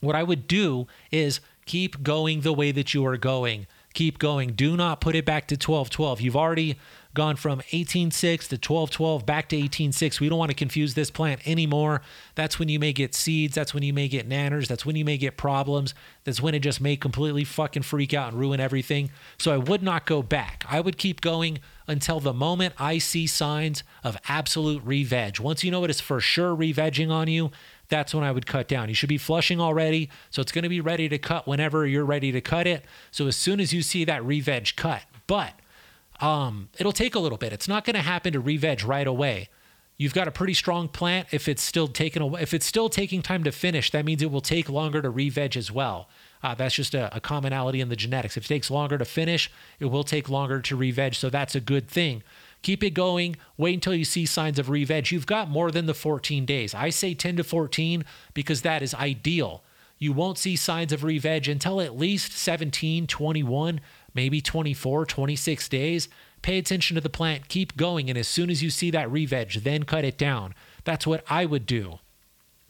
What 0.00 0.16
I 0.16 0.22
would 0.22 0.48
do 0.48 0.86
is 1.10 1.40
keep 1.66 2.02
going 2.02 2.40
the 2.40 2.54
way 2.54 2.72
that 2.72 2.94
you 2.94 3.04
are 3.04 3.18
going. 3.18 3.66
Keep 3.96 4.18
going. 4.18 4.50
Do 4.50 4.76
not 4.76 5.00
put 5.00 5.16
it 5.16 5.24
back 5.24 5.48
to 5.48 5.54
1212. 5.54 6.20
You've 6.20 6.36
already 6.36 6.76
gone 7.14 7.34
from 7.34 7.62
18.6 7.72 8.46
to 8.48 8.58
12.12 8.58 9.24
back 9.24 9.48
to 9.48 9.56
18.6. 9.56 10.20
We 10.20 10.28
don't 10.28 10.38
want 10.38 10.50
to 10.50 10.54
confuse 10.54 10.92
this 10.92 11.10
plant 11.10 11.40
anymore. 11.48 12.02
That's 12.34 12.58
when 12.58 12.68
you 12.68 12.78
may 12.78 12.92
get 12.92 13.14
seeds. 13.14 13.54
That's 13.54 13.72
when 13.72 13.82
you 13.82 13.94
may 13.94 14.06
get 14.06 14.28
nanners. 14.28 14.66
That's 14.68 14.84
when 14.84 14.96
you 14.96 15.04
may 15.06 15.16
get 15.16 15.38
problems. 15.38 15.94
That's 16.24 16.42
when 16.42 16.54
it 16.54 16.58
just 16.58 16.78
may 16.78 16.96
completely 16.96 17.44
fucking 17.44 17.84
freak 17.84 18.12
out 18.12 18.32
and 18.32 18.38
ruin 18.38 18.60
everything. 18.60 19.08
So 19.38 19.50
I 19.54 19.56
would 19.56 19.82
not 19.82 20.04
go 20.04 20.22
back. 20.22 20.66
I 20.68 20.80
would 20.80 20.98
keep 20.98 21.22
going 21.22 21.60
until 21.88 22.20
the 22.20 22.34
moment 22.34 22.74
I 22.78 22.98
see 22.98 23.26
signs 23.26 23.82
of 24.04 24.18
absolute 24.28 24.82
re-veg. 24.84 25.40
Once 25.40 25.64
you 25.64 25.70
know 25.70 25.84
it 25.84 25.90
is 25.90 26.02
for 26.02 26.20
sure 26.20 26.54
re-vegging 26.54 27.10
on 27.10 27.28
you, 27.28 27.50
that's 27.88 28.14
when 28.14 28.24
I 28.24 28.32
would 28.32 28.46
cut 28.46 28.68
down. 28.68 28.88
You 28.88 28.94
should 28.94 29.08
be 29.08 29.18
flushing 29.18 29.60
already, 29.60 30.10
so 30.30 30.42
it's 30.42 30.52
going 30.52 30.64
to 30.64 30.68
be 30.68 30.80
ready 30.80 31.08
to 31.08 31.18
cut 31.18 31.46
whenever 31.46 31.86
you're 31.86 32.04
ready 32.04 32.32
to 32.32 32.40
cut 32.40 32.66
it. 32.66 32.84
So 33.10 33.26
as 33.26 33.36
soon 33.36 33.60
as 33.60 33.72
you 33.72 33.82
see 33.82 34.04
that 34.04 34.24
re-veg 34.24 34.76
cut, 34.76 35.02
but 35.26 35.54
um, 36.20 36.68
it'll 36.78 36.92
take 36.92 37.14
a 37.14 37.18
little 37.18 37.38
bit. 37.38 37.52
It's 37.52 37.68
not 37.68 37.84
going 37.84 37.94
to 37.94 38.02
happen 38.02 38.32
to 38.32 38.40
re-veg 38.40 38.84
right 38.84 39.06
away. 39.06 39.48
You've 39.98 40.14
got 40.14 40.28
a 40.28 40.30
pretty 40.30 40.52
strong 40.52 40.88
plant. 40.88 41.28
If 41.32 41.48
it's 41.48 41.62
still 41.62 41.88
taking 41.88 42.22
if 42.34 42.52
it's 42.52 42.66
still 42.66 42.90
taking 42.90 43.22
time 43.22 43.44
to 43.44 43.52
finish, 43.52 43.90
that 43.92 44.04
means 44.04 44.20
it 44.20 44.30
will 44.30 44.42
take 44.42 44.68
longer 44.68 45.00
to 45.00 45.08
re-veg 45.08 45.56
as 45.56 45.72
well. 45.72 46.08
Uh, 46.42 46.54
that's 46.54 46.74
just 46.74 46.94
a, 46.94 47.14
a, 47.16 47.20
commonality 47.20 47.80
in 47.80 47.88
the 47.88 47.96
genetics. 47.96 48.36
If 48.36 48.44
it 48.44 48.48
takes 48.48 48.70
longer 48.70 48.98
to 48.98 49.06
finish, 49.06 49.50
it 49.80 49.86
will 49.86 50.04
take 50.04 50.28
longer 50.28 50.60
to 50.60 50.76
re-veg. 50.76 51.14
So 51.14 51.30
that's 51.30 51.54
a 51.54 51.60
good 51.60 51.88
thing. 51.88 52.22
Keep 52.66 52.82
it 52.82 52.94
going. 52.94 53.36
Wait 53.56 53.74
until 53.74 53.94
you 53.94 54.04
see 54.04 54.26
signs 54.26 54.58
of 54.58 54.68
re-veg. 54.68 55.12
You've 55.12 55.24
got 55.24 55.48
more 55.48 55.70
than 55.70 55.86
the 55.86 55.94
14 55.94 56.44
days. 56.44 56.74
I 56.74 56.90
say 56.90 57.14
10 57.14 57.36
to 57.36 57.44
14 57.44 58.04
because 58.34 58.62
that 58.62 58.82
is 58.82 58.92
ideal. 58.92 59.62
You 60.00 60.12
won't 60.12 60.36
see 60.36 60.56
signs 60.56 60.92
of 60.92 61.04
re-veg 61.04 61.46
until 61.46 61.80
at 61.80 61.96
least 61.96 62.32
17, 62.32 63.06
21, 63.06 63.80
maybe 64.14 64.40
24, 64.40 65.06
26 65.06 65.68
days. 65.68 66.08
Pay 66.42 66.58
attention 66.58 66.96
to 66.96 67.00
the 67.00 67.08
plant, 67.08 67.46
keep 67.46 67.76
going, 67.76 68.10
and 68.10 68.18
as 68.18 68.26
soon 68.26 68.50
as 68.50 68.64
you 68.64 68.70
see 68.70 68.90
that 68.90 69.12
re-veg, 69.12 69.52
then 69.62 69.84
cut 69.84 70.04
it 70.04 70.18
down. 70.18 70.52
That's 70.82 71.06
what 71.06 71.22
I 71.30 71.46
would 71.46 71.66
do. 71.66 72.00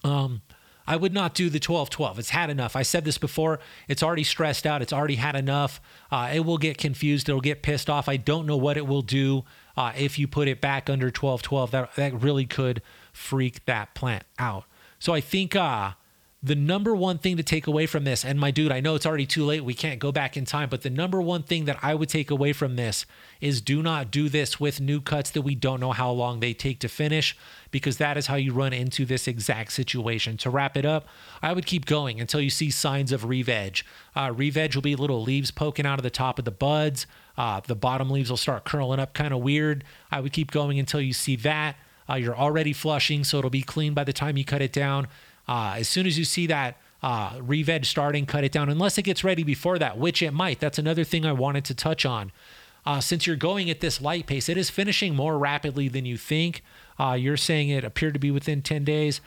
Um, 0.03 0.43
I 0.85 0.95
would 0.95 1.11
not 1.11 1.33
do 1.33 1.49
the 1.49 1.59
12 1.59 1.89
12. 1.89 2.19
It's 2.19 2.29
had 2.29 2.51
enough. 2.51 2.75
I 2.75 2.83
said 2.83 3.03
this 3.03 3.17
before. 3.17 3.59
It's 3.87 4.03
already 4.03 4.23
stressed 4.23 4.67
out. 4.67 4.83
It's 4.83 4.93
already 4.93 5.15
had 5.15 5.35
enough. 5.35 5.81
Uh, 6.11 6.29
it 6.35 6.41
will 6.41 6.59
get 6.59 6.77
confused. 6.77 7.27
It'll 7.27 7.41
get 7.41 7.63
pissed 7.63 7.89
off. 7.89 8.07
I 8.07 8.17
don't 8.17 8.45
know 8.45 8.57
what 8.57 8.77
it 8.77 8.85
will 8.85 9.01
do 9.01 9.43
uh, 9.77 9.93
if 9.95 10.17
you 10.17 10.27
put 10.27 10.47
it 10.47 10.59
back 10.59 10.89
under 10.89 11.11
12 11.11 11.41
12. 11.41 11.71
That, 11.71 11.95
that 11.95 12.21
really 12.21 12.45
could 12.45 12.81
freak 13.13 13.63
that 13.65 13.93
plant 13.93 14.23
out. 14.39 14.65
So 14.99 15.13
I 15.13 15.21
think 15.21 15.55
uh, 15.55 15.91
the 16.43 16.55
number 16.55 16.95
one 16.95 17.17
thing 17.17 17.35
to 17.37 17.43
take 17.43 17.65
away 17.65 17.87
from 17.87 18.03
this, 18.03 18.23
and 18.23 18.39
my 18.39 18.51
dude, 18.51 18.71
I 18.71 18.79
know 18.79 18.93
it's 18.93 19.07
already 19.07 19.25
too 19.25 19.43
late. 19.43 19.63
We 19.63 19.73
can't 19.73 19.99
go 19.99 20.11
back 20.11 20.37
in 20.37 20.45
time, 20.45 20.69
but 20.69 20.83
the 20.83 20.89
number 20.89 21.19
one 21.19 21.41
thing 21.41 21.65
that 21.65 21.79
I 21.81 21.95
would 21.95 22.09
take 22.09 22.29
away 22.29 22.53
from 22.53 22.75
this 22.75 23.07
is 23.41 23.59
do 23.59 23.81
not 23.81 24.11
do 24.11 24.29
this 24.29 24.59
with 24.59 24.79
new 24.79 25.01
cuts 25.01 25.31
that 25.31 25.41
we 25.41 25.55
don't 25.55 25.79
know 25.79 25.93
how 25.93 26.11
long 26.11 26.39
they 26.39 26.53
take 26.53 26.79
to 26.81 26.87
finish, 26.87 27.35
because 27.71 27.97
that 27.97 28.17
is 28.17 28.27
how 28.27 28.35
you 28.35 28.53
run 28.53 28.71
into 28.71 29.03
this 29.03 29.27
exact 29.27 29.71
situation. 29.71 30.37
To 30.37 30.51
wrap 30.51 30.77
it 30.77 30.85
up, 30.85 31.07
I 31.41 31.53
would 31.53 31.65
keep 31.65 31.87
going 31.87 32.21
until 32.21 32.39
you 32.39 32.51
see 32.51 32.69
signs 32.69 33.11
of 33.11 33.25
re-veg. 33.25 33.79
Uh, 34.15 34.31
will 34.31 34.81
be 34.81 34.95
little 34.95 35.23
leaves 35.23 35.49
poking 35.49 35.87
out 35.87 35.97
of 35.97 36.03
the 36.03 36.11
top 36.11 36.37
of 36.37 36.45
the 36.45 36.51
buds. 36.51 37.07
Uh, 37.35 37.61
the 37.61 37.75
bottom 37.75 38.11
leaves 38.11 38.29
will 38.29 38.37
start 38.37 38.63
curling 38.63 38.99
up 38.99 39.15
kind 39.15 39.33
of 39.33 39.41
weird. 39.41 39.83
I 40.11 40.19
would 40.19 40.33
keep 40.33 40.51
going 40.51 40.77
until 40.77 41.01
you 41.01 41.13
see 41.13 41.35
that. 41.37 41.77
Uh, 42.09 42.15
you're 42.15 42.37
already 42.37 42.73
flushing, 42.73 43.23
so 43.23 43.39
it'll 43.39 43.49
be 43.49 43.63
clean 43.63 43.93
by 43.93 44.03
the 44.03 44.13
time 44.13 44.37
you 44.37 44.45
cut 44.45 44.61
it 44.61 44.71
down. 44.71 45.07
Uh, 45.47 45.75
as 45.77 45.87
soon 45.87 46.05
as 46.05 46.17
you 46.17 46.25
see 46.25 46.47
that 46.47 46.77
uh, 47.01 47.33
re-veg 47.41 47.85
starting, 47.85 48.25
cut 48.25 48.43
it 48.43 48.51
down, 48.51 48.69
unless 48.69 48.97
it 48.97 49.03
gets 49.03 49.23
ready 49.23 49.43
before 49.43 49.79
that, 49.79 49.97
which 49.97 50.21
it 50.21 50.31
might. 50.31 50.59
That's 50.59 50.79
another 50.79 51.03
thing 51.03 51.25
I 51.25 51.31
wanted 51.31 51.65
to 51.65 51.75
touch 51.75 52.05
on. 52.05 52.31
Uh, 52.85 52.99
since 52.99 53.27
you're 53.27 53.35
going 53.35 53.69
at 53.69 53.81
this 53.81 54.01
light 54.01 54.25
pace, 54.27 54.49
it 54.49 54.57
is 54.57 54.69
finishing 54.69 55.15
more 55.15 55.37
rapidly 55.37 55.87
than 55.89 56.05
you 56.05 56.17
think. 56.17 56.63
Uh, 56.99 57.13
you're 57.19 57.37
saying 57.37 57.69
it 57.69 57.83
appeared 57.83 58.13
to 58.13 58.19
be 58.19 58.31
within 58.31 58.61
10 58.61 58.83
days. 58.83 59.21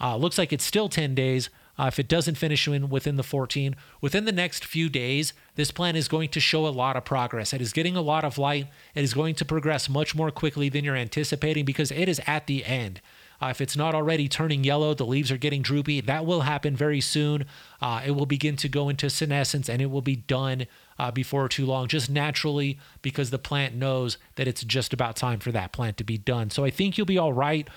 Uh, 0.00 0.16
looks 0.16 0.38
like 0.38 0.52
it's 0.52 0.64
still 0.64 0.88
10 0.88 1.14
days. 1.14 1.48
Uh, 1.78 1.86
if 1.86 1.98
it 1.98 2.08
doesn't 2.08 2.36
finish 2.36 2.66
in 2.66 2.88
within 2.88 3.16
the 3.16 3.22
14, 3.22 3.76
within 4.00 4.24
the 4.24 4.32
next 4.32 4.64
few 4.64 4.88
days, 4.88 5.34
this 5.56 5.70
plan 5.70 5.94
is 5.94 6.08
going 6.08 6.28
to 6.30 6.40
show 6.40 6.66
a 6.66 6.68
lot 6.68 6.96
of 6.96 7.04
progress. 7.04 7.52
It 7.52 7.60
is 7.60 7.72
getting 7.72 7.96
a 7.96 8.02
lot 8.02 8.24
of 8.24 8.38
light. 8.38 8.68
It 8.94 9.04
is 9.04 9.12
going 9.12 9.34
to 9.36 9.44
progress 9.44 9.88
much 9.88 10.14
more 10.14 10.30
quickly 10.30 10.68
than 10.68 10.84
you're 10.84 10.96
anticipating 10.96 11.64
because 11.64 11.90
it 11.90 12.08
is 12.08 12.20
at 12.26 12.46
the 12.46 12.64
end. 12.64 13.00
Uh, 13.40 13.48
if 13.48 13.60
it's 13.60 13.76
not 13.76 13.94
already 13.94 14.28
turning 14.28 14.64
yellow, 14.64 14.94
the 14.94 15.06
leaves 15.06 15.30
are 15.30 15.36
getting 15.36 15.62
droopy. 15.62 16.00
That 16.00 16.24
will 16.24 16.42
happen 16.42 16.76
very 16.76 17.00
soon. 17.00 17.44
Uh, 17.80 18.02
it 18.04 18.12
will 18.12 18.26
begin 18.26 18.56
to 18.56 18.68
go 18.68 18.88
into 18.88 19.10
senescence 19.10 19.68
and 19.68 19.82
it 19.82 19.90
will 19.90 20.02
be 20.02 20.16
done 20.16 20.66
uh, 20.98 21.10
before 21.10 21.48
too 21.48 21.66
long, 21.66 21.88
just 21.88 22.08
naturally 22.08 22.78
because 23.02 23.30
the 23.30 23.38
plant 23.38 23.74
knows 23.74 24.18
that 24.36 24.48
it's 24.48 24.64
just 24.64 24.92
about 24.92 25.16
time 25.16 25.38
for 25.38 25.52
that 25.52 25.72
plant 25.72 25.96
to 25.98 26.04
be 26.04 26.18
done. 26.18 26.50
So 26.50 26.64
I 26.64 26.70
think 26.70 26.96
you'll 26.96 27.06
be 27.06 27.18
all 27.18 27.32
right. 27.32 27.68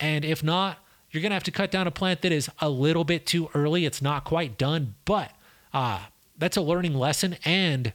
And 0.00 0.24
if 0.24 0.42
not, 0.42 0.78
you're 1.10 1.20
going 1.20 1.30
to 1.30 1.34
have 1.34 1.44
to 1.44 1.52
cut 1.52 1.70
down 1.70 1.86
a 1.86 1.92
plant 1.92 2.22
that 2.22 2.32
is 2.32 2.50
a 2.60 2.68
little 2.68 3.04
bit 3.04 3.26
too 3.26 3.48
early. 3.54 3.84
It's 3.84 4.02
not 4.02 4.24
quite 4.24 4.58
done, 4.58 4.94
but 5.04 5.30
uh, 5.72 6.00
that's 6.36 6.56
a 6.56 6.62
learning 6.62 6.94
lesson. 6.94 7.36
And 7.44 7.92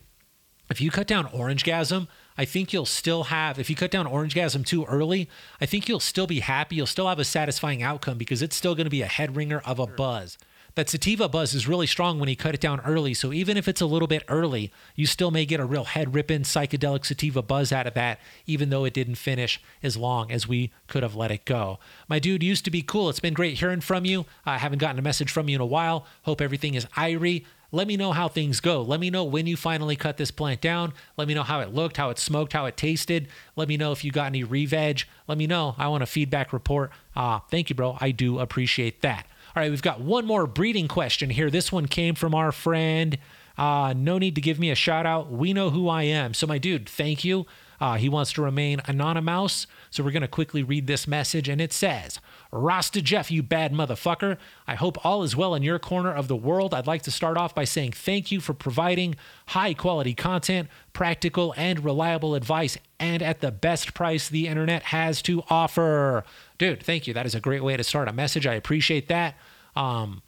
if 0.70 0.80
you 0.80 0.92
cut 0.92 1.08
down 1.08 1.26
Orangegasm, 1.26 2.08
I 2.40 2.46
think 2.46 2.72
you'll 2.72 2.86
still 2.86 3.24
have, 3.24 3.60
if 3.60 3.70
you 3.70 3.76
cut 3.76 3.92
down 3.92 4.06
Orangegasm 4.06 4.66
too 4.66 4.86
early, 4.86 5.28
I 5.60 5.66
think 5.66 5.90
you'll 5.90 6.00
still 6.00 6.26
be 6.26 6.40
happy. 6.40 6.78
You'll 6.78 6.86
still 6.86 7.10
have 7.10 7.20
a 7.20 7.26
satisfying 7.26 7.84
outcome 7.84 8.18
because 8.18 8.42
it's 8.42 8.56
still 8.56 8.76
going 8.76 8.86
to 8.86 8.90
be 8.90 9.02
a 9.02 9.08
head 9.08 9.36
ringer 9.36 9.60
of 9.66 9.78
a 9.78 9.86
buzz. 9.86 10.38
That 10.76 10.88
sativa 10.88 11.28
buzz 11.28 11.54
is 11.54 11.68
really 11.68 11.86
strong 11.86 12.18
when 12.18 12.30
you 12.30 12.38
cut 12.38 12.56
it 12.56 12.62
down 12.62 12.80
early. 12.86 13.14
So 13.14 13.34
even 13.34 13.58
if 13.58 13.68
it's 13.68 13.82
a 13.82 13.86
little 13.86 14.08
bit 14.08 14.24
early, 14.30 14.72
you 14.96 15.06
still 15.06 15.32
may 15.32 15.46
get 15.46 15.60
a 15.60 15.66
real 15.66 15.84
head 15.84 16.14
ripping 16.14 16.44
psychedelic 16.44 17.06
sativa 17.06 17.42
buzz 17.42 17.74
out 17.74 17.88
of 17.88 17.94
that, 17.96 18.22
even 18.46 18.70
though 18.70 18.86
it 18.86 18.94
didn't 18.94 19.16
finish 19.16 19.62
as 19.84 19.98
long 19.98 20.32
as 20.32 20.48
we 20.48 20.72
could 20.88 21.04
have 21.04 21.16
let 21.16 21.32
it 21.32 21.44
go. 21.44 21.78
My 22.08 22.20
dude 22.20 22.42
used 22.42 22.64
to 22.64 22.72
be 22.72 22.82
cool. 22.82 23.10
It's 23.10 23.20
been 23.20 23.34
great 23.34 23.58
hearing 23.58 23.82
from 23.82 24.06
you. 24.06 24.26
I 24.46 24.60
haven't 24.60 24.80
gotten 24.80 25.00
a 25.00 25.02
message 25.02 25.30
from 25.30 25.50
you 25.50 25.56
in 25.56 25.62
a 25.62 25.66
while. 25.66 26.06
Hope 26.22 26.40
everything 26.40 26.76
is 26.76 26.86
irie. 26.96 27.44
Let 27.72 27.88
me 27.88 27.98
know 27.98 28.12
how 28.12 28.28
things 28.28 28.60
go. 28.60 28.82
Let 28.82 29.00
me 29.00 29.10
know 29.10 29.24
when 29.24 29.46
you 29.46 29.56
finally 29.56 29.96
cut 29.96 30.18
this 30.18 30.32
plant 30.32 30.60
down. 30.60 30.94
Let 31.18 31.28
me 31.28 31.34
know 31.34 31.44
how 31.44 31.60
it 31.60 31.74
looked, 31.74 31.98
how 31.98 32.10
it 32.10 32.18
smoked, 32.18 32.54
how 32.54 32.66
it 32.66 32.78
tasted. 32.78 33.28
Let 33.56 33.68
me 33.68 33.78
know 33.78 33.92
if 33.92 34.04
you 34.04 34.12
got 34.12 34.26
any 34.26 34.44
re-veg. 34.44 35.04
Let 35.28 35.38
me 35.38 35.46
know. 35.46 35.76
I 35.78 35.88
want 35.88 36.02
a 36.02 36.08
feedback 36.08 36.52
report. 36.52 36.92
Uh, 37.16 37.40
thank 37.52 37.70
you, 37.70 37.76
bro. 37.76 37.98
I 38.02 38.12
do 38.12 38.40
appreciate 38.40 39.02
that. 39.02 39.28
All 39.56 39.62
right, 39.62 39.70
we've 39.70 39.82
got 39.82 40.02
one 40.02 40.26
more 40.26 40.48
breeding 40.48 40.88
question 40.88 41.30
here. 41.30 41.50
This 41.50 41.72
one 41.72 41.88
came 41.88 42.16
from 42.16 42.34
our 42.34 42.52
friend. 42.52 43.18
Uh, 43.58 43.94
no 43.96 44.18
need 44.18 44.36
to 44.36 44.42
give 44.42 44.60
me 44.60 44.72
a 44.72 44.76
shout 44.76 45.06
out. 45.06 45.32
We 45.32 45.54
know 45.54 45.70
who 45.70 45.90
I 45.90 46.04
am. 46.04 46.34
So, 46.34 46.48
my 46.48 46.58
dude, 46.58 46.88
thank 46.88 47.24
you. 47.24 47.46
Uh, 47.80 47.96
he 47.96 48.10
wants 48.10 48.34
to 48.34 48.42
remain 48.42 48.82
anonymous, 48.86 49.68
so 49.90 50.04
we're 50.04 50.12
going 50.12 50.22
to 50.22 50.28
quickly 50.28 50.64
read 50.64 50.88
this 50.88 51.08
message, 51.08 51.48
and 51.48 51.62
it 51.62 51.72
says, 51.72 52.20
Rasta 52.52 53.02
Jeff, 53.02 53.32
you 53.32 53.42
bad 53.42 53.74
motherfucker. 53.74 54.38
I 54.68 54.76
hope 54.76 55.04
all 55.06 55.24
is 55.24 55.36
well 55.36 55.56
in 55.56 55.64
your 55.64 55.80
corner 55.80 56.12
of 56.12 56.28
the 56.28 56.36
world. 56.36 56.74
I'd 56.74 56.88
like 56.88 57.04
to 57.04 57.12
start 57.12 57.38
off 57.38 57.56
by 57.56 57.64
saying 57.64 57.94
thank 57.94 58.32
you 58.32 58.40
for 58.42 58.54
providing 58.54 59.16
high 59.48 59.74
quality 59.74 60.14
content, 60.14 60.68
practical 60.94 61.54
and 61.58 61.84
reliable 61.84 62.36
advice, 62.36 62.78
and 63.00 63.22
at 63.22 63.40
the 63.40 63.52
best 63.52 63.94
price 63.94 64.28
the 64.28 64.48
internet 64.48 64.84
has 64.84 65.22
to 65.24 65.44
offer. 65.50 66.24
Dude, 66.58 66.84
thank 66.84 67.08
you. 67.08 67.14
That 67.14 67.26
is 67.26 67.36
a 67.36 67.40
great 67.40 67.64
way 67.64 67.78
to 67.78 67.84
start 67.84 68.08
a 68.08 68.14
message. 68.14 68.46
I 68.46 68.56
appreciate 68.56 69.08
that. 69.08 69.36
Um, 69.76 70.22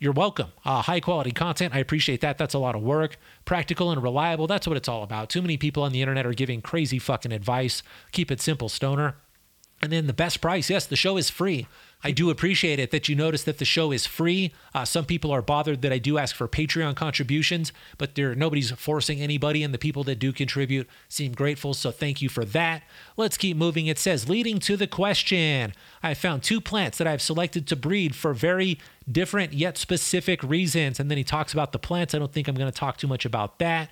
you're 0.00 0.12
welcome. 0.12 0.50
Uh, 0.64 0.80
high 0.80 0.98
quality 0.98 1.30
content. 1.30 1.74
I 1.74 1.78
appreciate 1.78 2.22
that. 2.22 2.38
That's 2.38 2.54
a 2.54 2.58
lot 2.58 2.74
of 2.74 2.82
work. 2.82 3.18
Practical 3.44 3.90
and 3.92 4.02
reliable. 4.02 4.46
That's 4.46 4.66
what 4.66 4.78
it's 4.78 4.88
all 4.88 5.02
about. 5.02 5.28
Too 5.28 5.42
many 5.42 5.58
people 5.58 5.82
on 5.82 5.92
the 5.92 6.00
internet 6.00 6.24
are 6.24 6.32
giving 6.32 6.62
crazy 6.62 6.98
fucking 6.98 7.32
advice. 7.32 7.82
Keep 8.10 8.30
it 8.30 8.40
simple, 8.40 8.70
stoner. 8.70 9.16
And 9.82 9.92
then 9.92 10.06
the 10.06 10.14
best 10.14 10.40
price. 10.40 10.70
Yes, 10.70 10.86
the 10.86 10.96
show 10.96 11.18
is 11.18 11.28
free. 11.28 11.66
I 12.02 12.12
do 12.12 12.30
appreciate 12.30 12.78
it 12.78 12.90
that 12.92 13.08
you 13.08 13.14
notice 13.14 13.42
that 13.44 13.58
the 13.58 13.64
show 13.64 13.92
is 13.92 14.06
free. 14.06 14.52
Uh, 14.74 14.84
some 14.84 15.04
people 15.04 15.30
are 15.30 15.42
bothered 15.42 15.82
that 15.82 15.92
I 15.92 15.98
do 15.98 16.16
ask 16.16 16.34
for 16.34 16.48
Patreon 16.48 16.96
contributions, 16.96 17.72
but 17.98 18.14
there 18.14 18.34
nobody's 18.34 18.70
forcing 18.70 19.20
anybody, 19.20 19.62
and 19.62 19.74
the 19.74 19.78
people 19.78 20.02
that 20.04 20.18
do 20.18 20.32
contribute 20.32 20.88
seem 21.08 21.32
grateful. 21.32 21.74
So 21.74 21.90
thank 21.90 22.22
you 22.22 22.28
for 22.28 22.44
that. 22.46 22.82
Let's 23.16 23.36
keep 23.36 23.56
moving. 23.56 23.86
It 23.86 23.98
says, 23.98 24.28
leading 24.28 24.58
to 24.60 24.76
the 24.76 24.86
question. 24.86 25.74
I 26.02 26.14
found 26.14 26.42
two 26.42 26.60
plants 26.60 26.98
that 26.98 27.06
I've 27.06 27.22
selected 27.22 27.66
to 27.66 27.76
breed 27.76 28.14
for 28.14 28.32
very 28.32 28.78
different 29.10 29.52
yet 29.52 29.76
specific 29.76 30.42
reasons. 30.42 31.00
And 31.00 31.10
then 31.10 31.18
he 31.18 31.24
talks 31.24 31.52
about 31.52 31.72
the 31.72 31.78
plants. 31.78 32.14
I 32.14 32.18
don't 32.18 32.32
think 32.32 32.48
I'm 32.48 32.54
going 32.54 32.70
to 32.70 32.78
talk 32.78 32.96
too 32.96 33.08
much 33.08 33.24
about 33.24 33.58
that. 33.58 33.90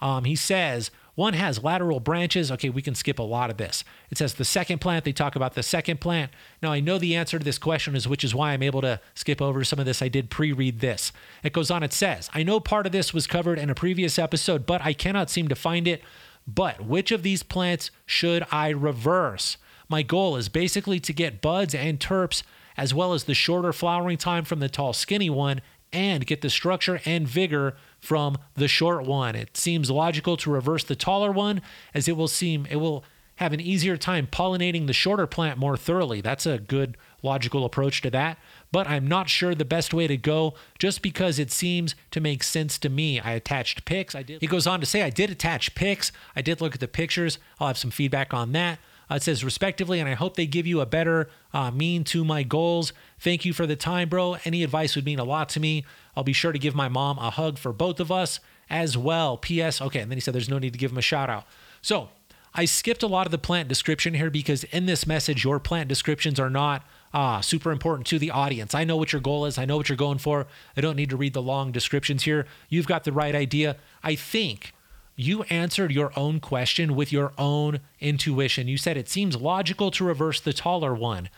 Um, 0.00 0.24
he 0.24 0.36
says, 0.36 0.90
one 1.20 1.34
has 1.34 1.62
lateral 1.62 2.00
branches. 2.00 2.50
Okay, 2.50 2.70
we 2.70 2.80
can 2.80 2.94
skip 2.94 3.18
a 3.18 3.22
lot 3.22 3.50
of 3.50 3.58
this. 3.58 3.84
It 4.10 4.16
says 4.16 4.32
the 4.32 4.44
second 4.44 4.80
plant, 4.80 5.04
they 5.04 5.12
talk 5.12 5.36
about 5.36 5.52
the 5.52 5.62
second 5.62 6.00
plant. 6.00 6.32
Now, 6.62 6.72
I 6.72 6.80
know 6.80 6.96
the 6.96 7.14
answer 7.14 7.38
to 7.38 7.44
this 7.44 7.58
question 7.58 7.94
is 7.94 8.08
which 8.08 8.24
is 8.24 8.34
why 8.34 8.52
I'm 8.52 8.62
able 8.62 8.80
to 8.80 9.02
skip 9.14 9.42
over 9.42 9.62
some 9.62 9.78
of 9.78 9.84
this. 9.84 10.00
I 10.00 10.08
did 10.08 10.30
pre 10.30 10.50
read 10.50 10.80
this. 10.80 11.12
It 11.44 11.52
goes 11.52 11.70
on, 11.70 11.82
it 11.82 11.92
says, 11.92 12.30
I 12.32 12.42
know 12.42 12.58
part 12.58 12.86
of 12.86 12.92
this 12.92 13.12
was 13.12 13.26
covered 13.26 13.58
in 13.58 13.68
a 13.68 13.74
previous 13.74 14.18
episode, 14.18 14.64
but 14.64 14.80
I 14.82 14.94
cannot 14.94 15.28
seem 15.28 15.48
to 15.48 15.54
find 15.54 15.86
it. 15.86 16.02
But 16.48 16.86
which 16.86 17.12
of 17.12 17.22
these 17.22 17.42
plants 17.42 17.90
should 18.06 18.42
I 18.50 18.70
reverse? 18.70 19.58
My 19.90 20.00
goal 20.00 20.36
is 20.36 20.48
basically 20.48 21.00
to 21.00 21.12
get 21.12 21.42
buds 21.42 21.74
and 21.74 22.00
terps 22.00 22.42
as 22.78 22.94
well 22.94 23.12
as 23.12 23.24
the 23.24 23.34
shorter 23.34 23.74
flowering 23.74 24.16
time 24.16 24.46
from 24.46 24.60
the 24.60 24.70
tall, 24.70 24.94
skinny 24.94 25.28
one, 25.28 25.60
and 25.92 26.26
get 26.26 26.40
the 26.40 26.48
structure 26.48 27.02
and 27.04 27.28
vigor 27.28 27.76
from 28.00 28.38
the 28.54 28.68
short 28.68 29.04
one. 29.04 29.34
It 29.36 29.56
seems 29.56 29.90
logical 29.90 30.36
to 30.38 30.50
reverse 30.50 30.84
the 30.84 30.96
taller 30.96 31.30
one 31.30 31.62
as 31.94 32.08
it 32.08 32.16
will 32.16 32.28
seem 32.28 32.66
it 32.70 32.76
will 32.76 33.04
have 33.36 33.52
an 33.54 33.60
easier 33.60 33.96
time 33.96 34.26
pollinating 34.26 34.86
the 34.86 34.92
shorter 34.92 35.26
plant 35.26 35.58
more 35.58 35.74
thoroughly. 35.74 36.20
That's 36.20 36.44
a 36.44 36.58
good 36.58 36.98
logical 37.22 37.64
approach 37.64 38.02
to 38.02 38.10
that, 38.10 38.36
but 38.70 38.86
I'm 38.86 39.06
not 39.06 39.30
sure 39.30 39.54
the 39.54 39.64
best 39.64 39.94
way 39.94 40.06
to 40.06 40.18
go 40.18 40.54
just 40.78 41.00
because 41.00 41.38
it 41.38 41.50
seems 41.50 41.94
to 42.10 42.20
make 42.20 42.42
sense 42.42 42.78
to 42.78 42.90
me. 42.90 43.18
I 43.18 43.32
attached 43.32 43.86
pics. 43.86 44.14
I 44.14 44.22
did 44.22 44.42
He 44.42 44.46
goes 44.46 44.66
on 44.66 44.80
to 44.80 44.86
say 44.86 45.02
I 45.02 45.08
did 45.08 45.30
attach 45.30 45.74
pics. 45.74 46.12
I 46.36 46.42
did 46.42 46.60
look 46.60 46.74
at 46.74 46.80
the 46.80 46.88
pictures. 46.88 47.38
I'll 47.58 47.68
have 47.68 47.78
some 47.78 47.90
feedback 47.90 48.34
on 48.34 48.52
that. 48.52 48.78
Uh, 49.10 49.14
it 49.16 49.22
says 49.22 49.42
respectively, 49.42 50.00
and 50.00 50.08
I 50.08 50.14
hope 50.14 50.36
they 50.36 50.46
give 50.46 50.66
you 50.66 50.80
a 50.80 50.86
better 50.86 51.28
uh, 51.52 51.70
mean 51.70 52.04
to 52.04 52.24
my 52.24 52.42
goals. 52.42 52.92
Thank 53.20 53.44
you 53.44 53.52
for 53.52 53.66
the 53.66 53.76
time, 53.76 54.08
bro. 54.08 54.38
Any 54.44 54.64
advice 54.64 54.96
would 54.96 55.04
mean 55.04 55.18
a 55.18 55.24
lot 55.24 55.50
to 55.50 55.60
me. 55.60 55.84
I'll 56.16 56.24
be 56.24 56.32
sure 56.32 56.52
to 56.52 56.58
give 56.58 56.74
my 56.74 56.88
mom 56.88 57.18
a 57.18 57.30
hug 57.30 57.58
for 57.58 57.72
both 57.72 58.00
of 58.00 58.10
us 58.10 58.40
as 58.70 58.96
well. 58.96 59.36
P.S. 59.36 59.80
Okay, 59.80 60.00
and 60.00 60.10
then 60.10 60.16
he 60.16 60.20
said 60.20 60.34
there's 60.34 60.48
no 60.48 60.58
need 60.58 60.72
to 60.72 60.78
give 60.78 60.90
him 60.90 60.98
a 60.98 61.02
shout 61.02 61.28
out. 61.28 61.44
So 61.82 62.08
I 62.54 62.64
skipped 62.64 63.02
a 63.02 63.06
lot 63.06 63.26
of 63.26 63.30
the 63.30 63.38
plant 63.38 63.68
description 63.68 64.14
here 64.14 64.30
because 64.30 64.64
in 64.64 64.86
this 64.86 65.06
message, 65.06 65.44
your 65.44 65.60
plant 65.60 65.88
descriptions 65.88 66.40
are 66.40 66.48
not 66.48 66.82
uh, 67.12 67.42
super 67.42 67.70
important 67.70 68.06
to 68.08 68.18
the 68.18 68.30
audience. 68.30 68.74
I 68.74 68.84
know 68.84 68.96
what 68.96 69.12
your 69.12 69.20
goal 69.20 69.44
is. 69.44 69.58
I 69.58 69.66
know 69.66 69.76
what 69.76 69.90
you're 69.90 69.96
going 69.96 70.18
for. 70.18 70.46
I 70.74 70.80
don't 70.80 70.96
need 70.96 71.10
to 71.10 71.16
read 71.16 71.34
the 71.34 71.42
long 71.42 71.72
descriptions 71.72 72.24
here. 72.24 72.46
You've 72.70 72.86
got 72.86 73.04
the 73.04 73.12
right 73.12 73.34
idea. 73.34 73.76
I 74.02 74.14
think 74.14 74.72
you 75.14 75.42
answered 75.44 75.92
your 75.92 76.12
own 76.18 76.40
question 76.40 76.96
with 76.96 77.12
your 77.12 77.32
own 77.36 77.80
intuition. 78.00 78.66
You 78.66 78.78
said 78.78 78.96
it 78.96 79.10
seems 79.10 79.36
logical 79.36 79.90
to 79.90 80.04
reverse 80.04 80.40
the 80.40 80.54
taller 80.54 80.94
one. 80.94 81.28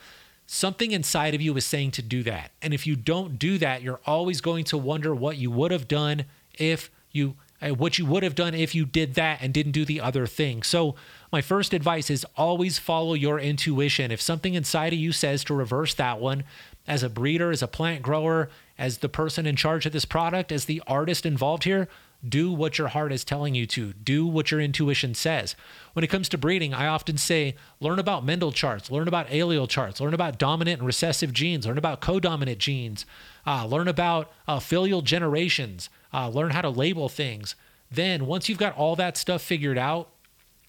Something 0.54 0.90
inside 0.92 1.34
of 1.34 1.40
you 1.40 1.56
is 1.56 1.64
saying 1.64 1.92
to 1.92 2.02
do 2.02 2.22
that. 2.24 2.50
And 2.60 2.74
if 2.74 2.86
you 2.86 2.94
don't 2.94 3.38
do 3.38 3.56
that, 3.56 3.80
you're 3.80 4.02
always 4.04 4.42
going 4.42 4.64
to 4.64 4.76
wonder 4.76 5.14
what 5.14 5.38
you 5.38 5.50
would 5.50 5.70
have 5.70 5.88
done 5.88 6.26
if 6.58 6.90
you 7.10 7.36
uh, 7.62 7.70
what 7.70 7.96
you 7.96 8.04
would 8.04 8.22
have 8.22 8.34
done 8.34 8.52
if 8.52 8.74
you 8.74 8.84
did 8.84 9.14
that 9.14 9.38
and 9.40 9.54
didn't 9.54 9.72
do 9.72 9.86
the 9.86 9.98
other 9.98 10.26
thing. 10.26 10.62
So, 10.62 10.94
my 11.32 11.40
first 11.40 11.72
advice 11.72 12.10
is 12.10 12.26
always 12.36 12.78
follow 12.78 13.14
your 13.14 13.40
intuition. 13.40 14.10
If 14.10 14.20
something 14.20 14.52
inside 14.52 14.92
of 14.92 14.98
you 14.98 15.10
says 15.10 15.42
to 15.44 15.54
reverse 15.54 15.94
that 15.94 16.20
one, 16.20 16.44
as 16.86 17.02
a 17.02 17.08
breeder, 17.08 17.50
as 17.50 17.62
a 17.62 17.66
plant 17.66 18.02
grower, 18.02 18.50
as 18.76 18.98
the 18.98 19.08
person 19.08 19.46
in 19.46 19.56
charge 19.56 19.86
of 19.86 19.92
this 19.92 20.04
product, 20.04 20.52
as 20.52 20.66
the 20.66 20.82
artist 20.86 21.24
involved 21.24 21.64
here, 21.64 21.88
do 22.26 22.52
what 22.52 22.78
your 22.78 22.88
heart 22.88 23.12
is 23.12 23.24
telling 23.24 23.54
you 23.54 23.66
to. 23.66 23.92
Do 23.92 24.26
what 24.26 24.50
your 24.50 24.61
intuition 24.61 25.14
says. 25.14 25.56
When 25.92 26.04
it 26.04 26.08
comes 26.08 26.28
to 26.30 26.38
breeding, 26.38 26.72
I 26.72 26.87
often 26.87 27.18
say 27.18 27.56
learn 27.80 27.98
about 27.98 28.24
Mendel 28.24 28.52
charts, 28.52 28.90
learn 28.90 29.08
about 29.08 29.28
allele 29.28 29.68
charts, 29.68 30.00
learn 30.00 30.14
about 30.14 30.38
dominant 30.38 30.78
and 30.78 30.87
recessive 30.87 31.32
genes, 31.32 31.66
learn 31.66 31.78
about 31.78 32.00
codominant 32.00 32.58
genes, 32.58 33.04
uh, 33.46 33.66
learn 33.66 33.88
about 33.88 34.32
uh, 34.46 34.61
filial 34.61 35.02
generations, 35.02 35.90
uh, 36.12 36.28
learn 36.28 36.50
how 36.50 36.62
to 36.62 36.70
label 36.70 37.08
things. 37.08 37.54
Then, 37.90 38.26
once 38.26 38.48
you've 38.48 38.58
got 38.58 38.76
all 38.76 38.96
that 38.96 39.16
stuff 39.16 39.42
figured 39.42 39.76
out, 39.76 40.08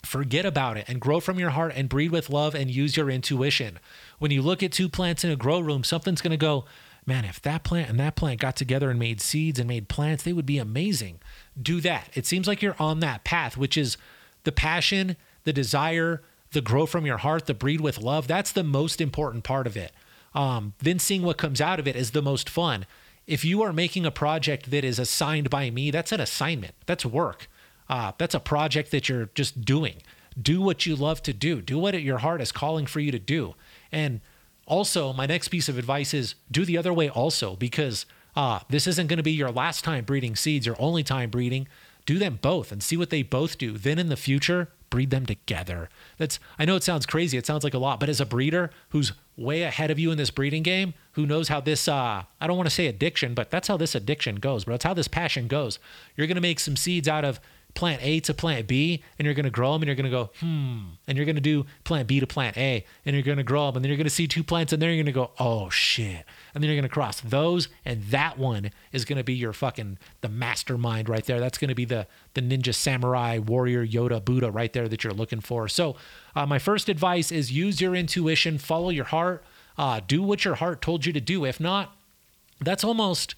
forget 0.04 0.46
about 0.46 0.76
it 0.76 0.86
and 0.88 1.00
grow 1.00 1.20
from 1.20 1.39
your 1.39 1.52
heart 1.52 1.72
and 1.76 1.88
breed 1.88 2.12
with 2.12 2.30
love 2.30 2.54
and 2.56 2.70
use 2.70 2.98
your 2.98 3.10
intuition. 3.10 3.80
When 4.20 4.32
you 4.32 4.42
look 4.42 4.62
at 4.62 4.72
two 4.72 4.89
plants 4.89 5.24
in 5.24 5.32
a 5.32 5.36
grow 5.36 5.60
room, 5.60 5.84
something's 5.84 6.22
going 6.22 6.32
to 6.32 6.38
go, 6.38 6.66
man, 7.06 7.26
if 7.26 7.42
that 7.42 7.63
plant 7.63 7.89
and 7.89 8.00
that 8.00 8.16
plant 8.16 8.39
got 8.39 8.56
together 8.56 8.89
and 8.89 9.00
made 9.00 9.22
seeds 9.22 9.60
and 9.60 9.68
made 9.68 9.89
plants, 9.89 10.24
they 10.24 10.34
would 10.34 10.46
be 10.46 10.58
amazing. 10.58 11.20
Do 11.62 11.82
that. 11.82 12.10
It 12.13 12.26
seems 12.26 12.48
like 12.48 12.62
you're 12.62 12.76
on 12.80 13.00
that 13.00 13.24
path, 13.24 13.58
which 13.58 13.78
is 13.78 13.98
the 14.44 14.52
passion, 14.52 15.18
the 15.44 15.54
desire, 15.54 16.22
the 16.52 16.62
grow 16.62 16.86
from 16.86 17.06
your 17.06 17.18
heart, 17.18 17.46
the 17.46 17.54
breed 17.54 17.82
with 17.82 18.02
love. 18.02 18.28
That's 18.28 18.52
the 18.52 18.63
most 18.63 19.02
important 19.02 19.44
part 19.44 19.68
of 19.68 19.76
it. 19.76 19.92
Um, 20.34 20.74
then 20.80 21.00
seeing 21.00 21.24
what 21.24 21.38
comes 21.38 21.62
out 21.62 21.80
of 21.80 21.88
it 21.88 21.96
is 21.96 22.12
the 22.12 22.22
most 22.22 22.50
fun. 22.50 22.86
If 23.28 23.46
you 23.46 23.62
are 23.62 23.74
making 23.74 24.06
a 24.06 24.12
project 24.12 24.72
that 24.72 24.84
is 24.84 25.00
assigned 25.00 25.50
by 25.50 25.70
me, 25.70 25.92
that's 25.92 26.12
an 26.12 26.20
assignment. 26.20 26.74
That's 26.86 27.06
work. 27.06 27.48
Uh, 27.89 28.13
that's 28.18 28.36
a 28.36 28.39
project 28.39 28.92
that 28.92 29.10
you're 29.10 29.30
just 29.36 29.62
doing. 29.62 29.96
Do 30.42 30.62
what 30.62 30.86
you 30.86 30.96
love 30.96 31.22
to 31.24 31.34
do. 31.34 31.62
Do 31.62 31.78
what 31.78 32.02
your 32.02 32.18
heart 32.20 32.42
is 32.42 32.52
calling 32.52 32.86
for 32.86 33.00
you 33.00 33.12
to 33.12 33.20
do. 33.20 33.56
And 33.92 34.22
also, 34.65 35.13
my 35.13 35.26
next 35.26 35.49
piece 35.49 35.69
of 35.69 35.78
advice 35.78 36.13
is 36.13 36.36
do 36.52 36.65
the 36.65 36.78
other 36.78 36.93
way 36.93 37.10
also, 37.10 37.56
because 37.56 38.06
uh, 38.36 38.60
this 38.69 38.88
isn't 38.88 39.08
going 39.08 39.17
to 39.17 39.23
be 39.23 39.32
your 39.32 39.52
last 39.52 39.84
time 39.84 40.06
breeding 40.06 40.36
seeds, 40.36 40.65
your 40.65 40.76
only 40.80 41.04
time 41.04 41.30
breeding. 41.30 41.67
Do 42.06 42.19
them 42.19 42.39
both 42.41 42.71
and 42.71 42.84
see 42.84 42.97
what 42.97 43.10
they 43.10 43.23
both 43.23 43.58
do. 43.58 43.78
Then 43.78 43.97
in 43.97 44.10
the 44.10 44.17
future, 44.17 44.69
breed 44.89 45.10
them 45.10 45.26
together. 45.26 45.89
That's 46.17 46.38
I 46.60 46.65
know 46.65 46.76
it 46.76 46.84
sounds 46.84 47.06
crazy, 47.06 47.38
it 47.38 47.47
sounds 47.47 47.63
like 47.63 47.73
a 47.73 47.80
lot, 47.80 47.99
but 47.99 48.10
as 48.10 48.21
a 48.21 48.26
breeder 48.26 48.69
who's 48.89 49.13
way 49.36 49.63
ahead 49.63 49.89
of 49.89 49.97
you 49.97 50.12
in 50.12 50.17
this 50.17 50.30
breeding 50.30 50.62
game, 50.62 50.93
who 51.13 51.26
knows 51.26 51.47
how 51.47 51.60
this 51.62 51.88
uh 51.88 52.23
I 52.39 52.47
don't 52.47 52.58
want 52.58 52.67
to 52.67 52.76
say 52.76 52.88
addiction, 52.88 53.34
but 53.34 53.49
that's 53.49 53.67
how 53.67 53.78
this 53.78 53.95
addiction 53.95 54.36
goes, 54.36 54.65
but 54.65 54.73
it's 54.73 54.84
how 54.84 54.93
this 54.93 55.08
passion 55.08 55.47
goes. 55.47 55.80
You're 56.15 56.28
going 56.28 56.36
to 56.36 56.41
make 56.41 56.60
some 56.60 56.76
seeds 56.76 57.08
out 57.08 57.26
of 57.26 57.39
plant 57.74 58.02
A 58.04 58.20
to 58.22 58.34
plant 58.34 58.68
B, 58.68 59.04
and 59.18 59.26
you're 59.26 59.34
going 59.34 59.46
to 59.46 59.50
grow 59.50 59.74
them, 59.74 59.82
and 59.82 59.88
you're 59.88 59.96
going 59.96 60.06
to 60.06 60.12
go, 60.12 60.30
hmm, 60.40 60.80
and 61.08 61.18
you're 61.18 61.26
going 61.26 61.36
to 61.36 61.42
do 61.42 61.66
plant 61.84 62.08
B 62.08 62.20
to 62.20 62.28
plant 62.28 62.58
A, 62.58 62.86
and 63.06 63.16
you're 63.16 63.24
going 63.24 63.38
to 63.38 63.44
grow 63.44 63.68
them, 63.68 63.78
and 63.78 63.86
then 63.86 63.90
you're 63.90 63.98
going 63.98 64.06
to 64.06 64.12
see 64.12 64.28
two 64.28 64.44
plants, 64.44 64.74
and 64.74 64.82
then 64.82 64.90
you're 64.90 65.04
going 65.04 65.06
to 65.06 65.12
go, 65.12 65.32
oh 65.40 65.70
shit, 65.70 66.26
and 66.54 66.64
then 66.64 66.70
you're 66.70 66.76
going 66.76 66.84
to 66.84 66.90
cross 66.90 67.22
those, 67.22 67.70
and 67.86 68.04
that 68.04 68.38
one 68.38 68.72
is 68.92 69.06
going 69.06 69.18
to 69.18 69.24
be 69.24 69.34
your 69.34 69.54
fucking 69.54 69.98
the 70.22 70.30
mastermind 70.30 71.10
right 71.10 71.26
there. 71.26 71.40
That's 71.40 71.58
going 71.58 71.70
to 71.70 71.76
be 71.76 71.86
the 71.86 72.08
the 72.36 72.42
ninja 72.42 72.74
samurai 72.74 73.38
warrior 73.38 73.86
Yoda 73.86 74.24
Buddha 74.24 74.50
right 74.50 74.74
there 74.74 74.88
that 74.88 75.04
you're 75.04 75.14
looking 75.14 75.42
for. 75.42 75.68
So, 75.68 75.96
uh, 76.36 76.46
my 76.46 76.60
first 76.60 76.90
advice 76.90 77.32
is 77.32 77.52
use 77.52 77.82
your 77.82 77.96
intuition, 77.96 78.58
follow 78.58 78.90
your 78.90 79.06
heart, 79.06 79.44
uh, 79.78 80.02
do 80.06 80.24
what 80.24 80.46
your 80.46 80.56
heart 80.56 80.82
told 80.82 81.06
you 81.06 81.14
to 81.14 81.22
do. 81.22 81.46
If 81.46 81.60
not, 81.60 81.96
that's 82.60 82.84
almost 82.84 83.36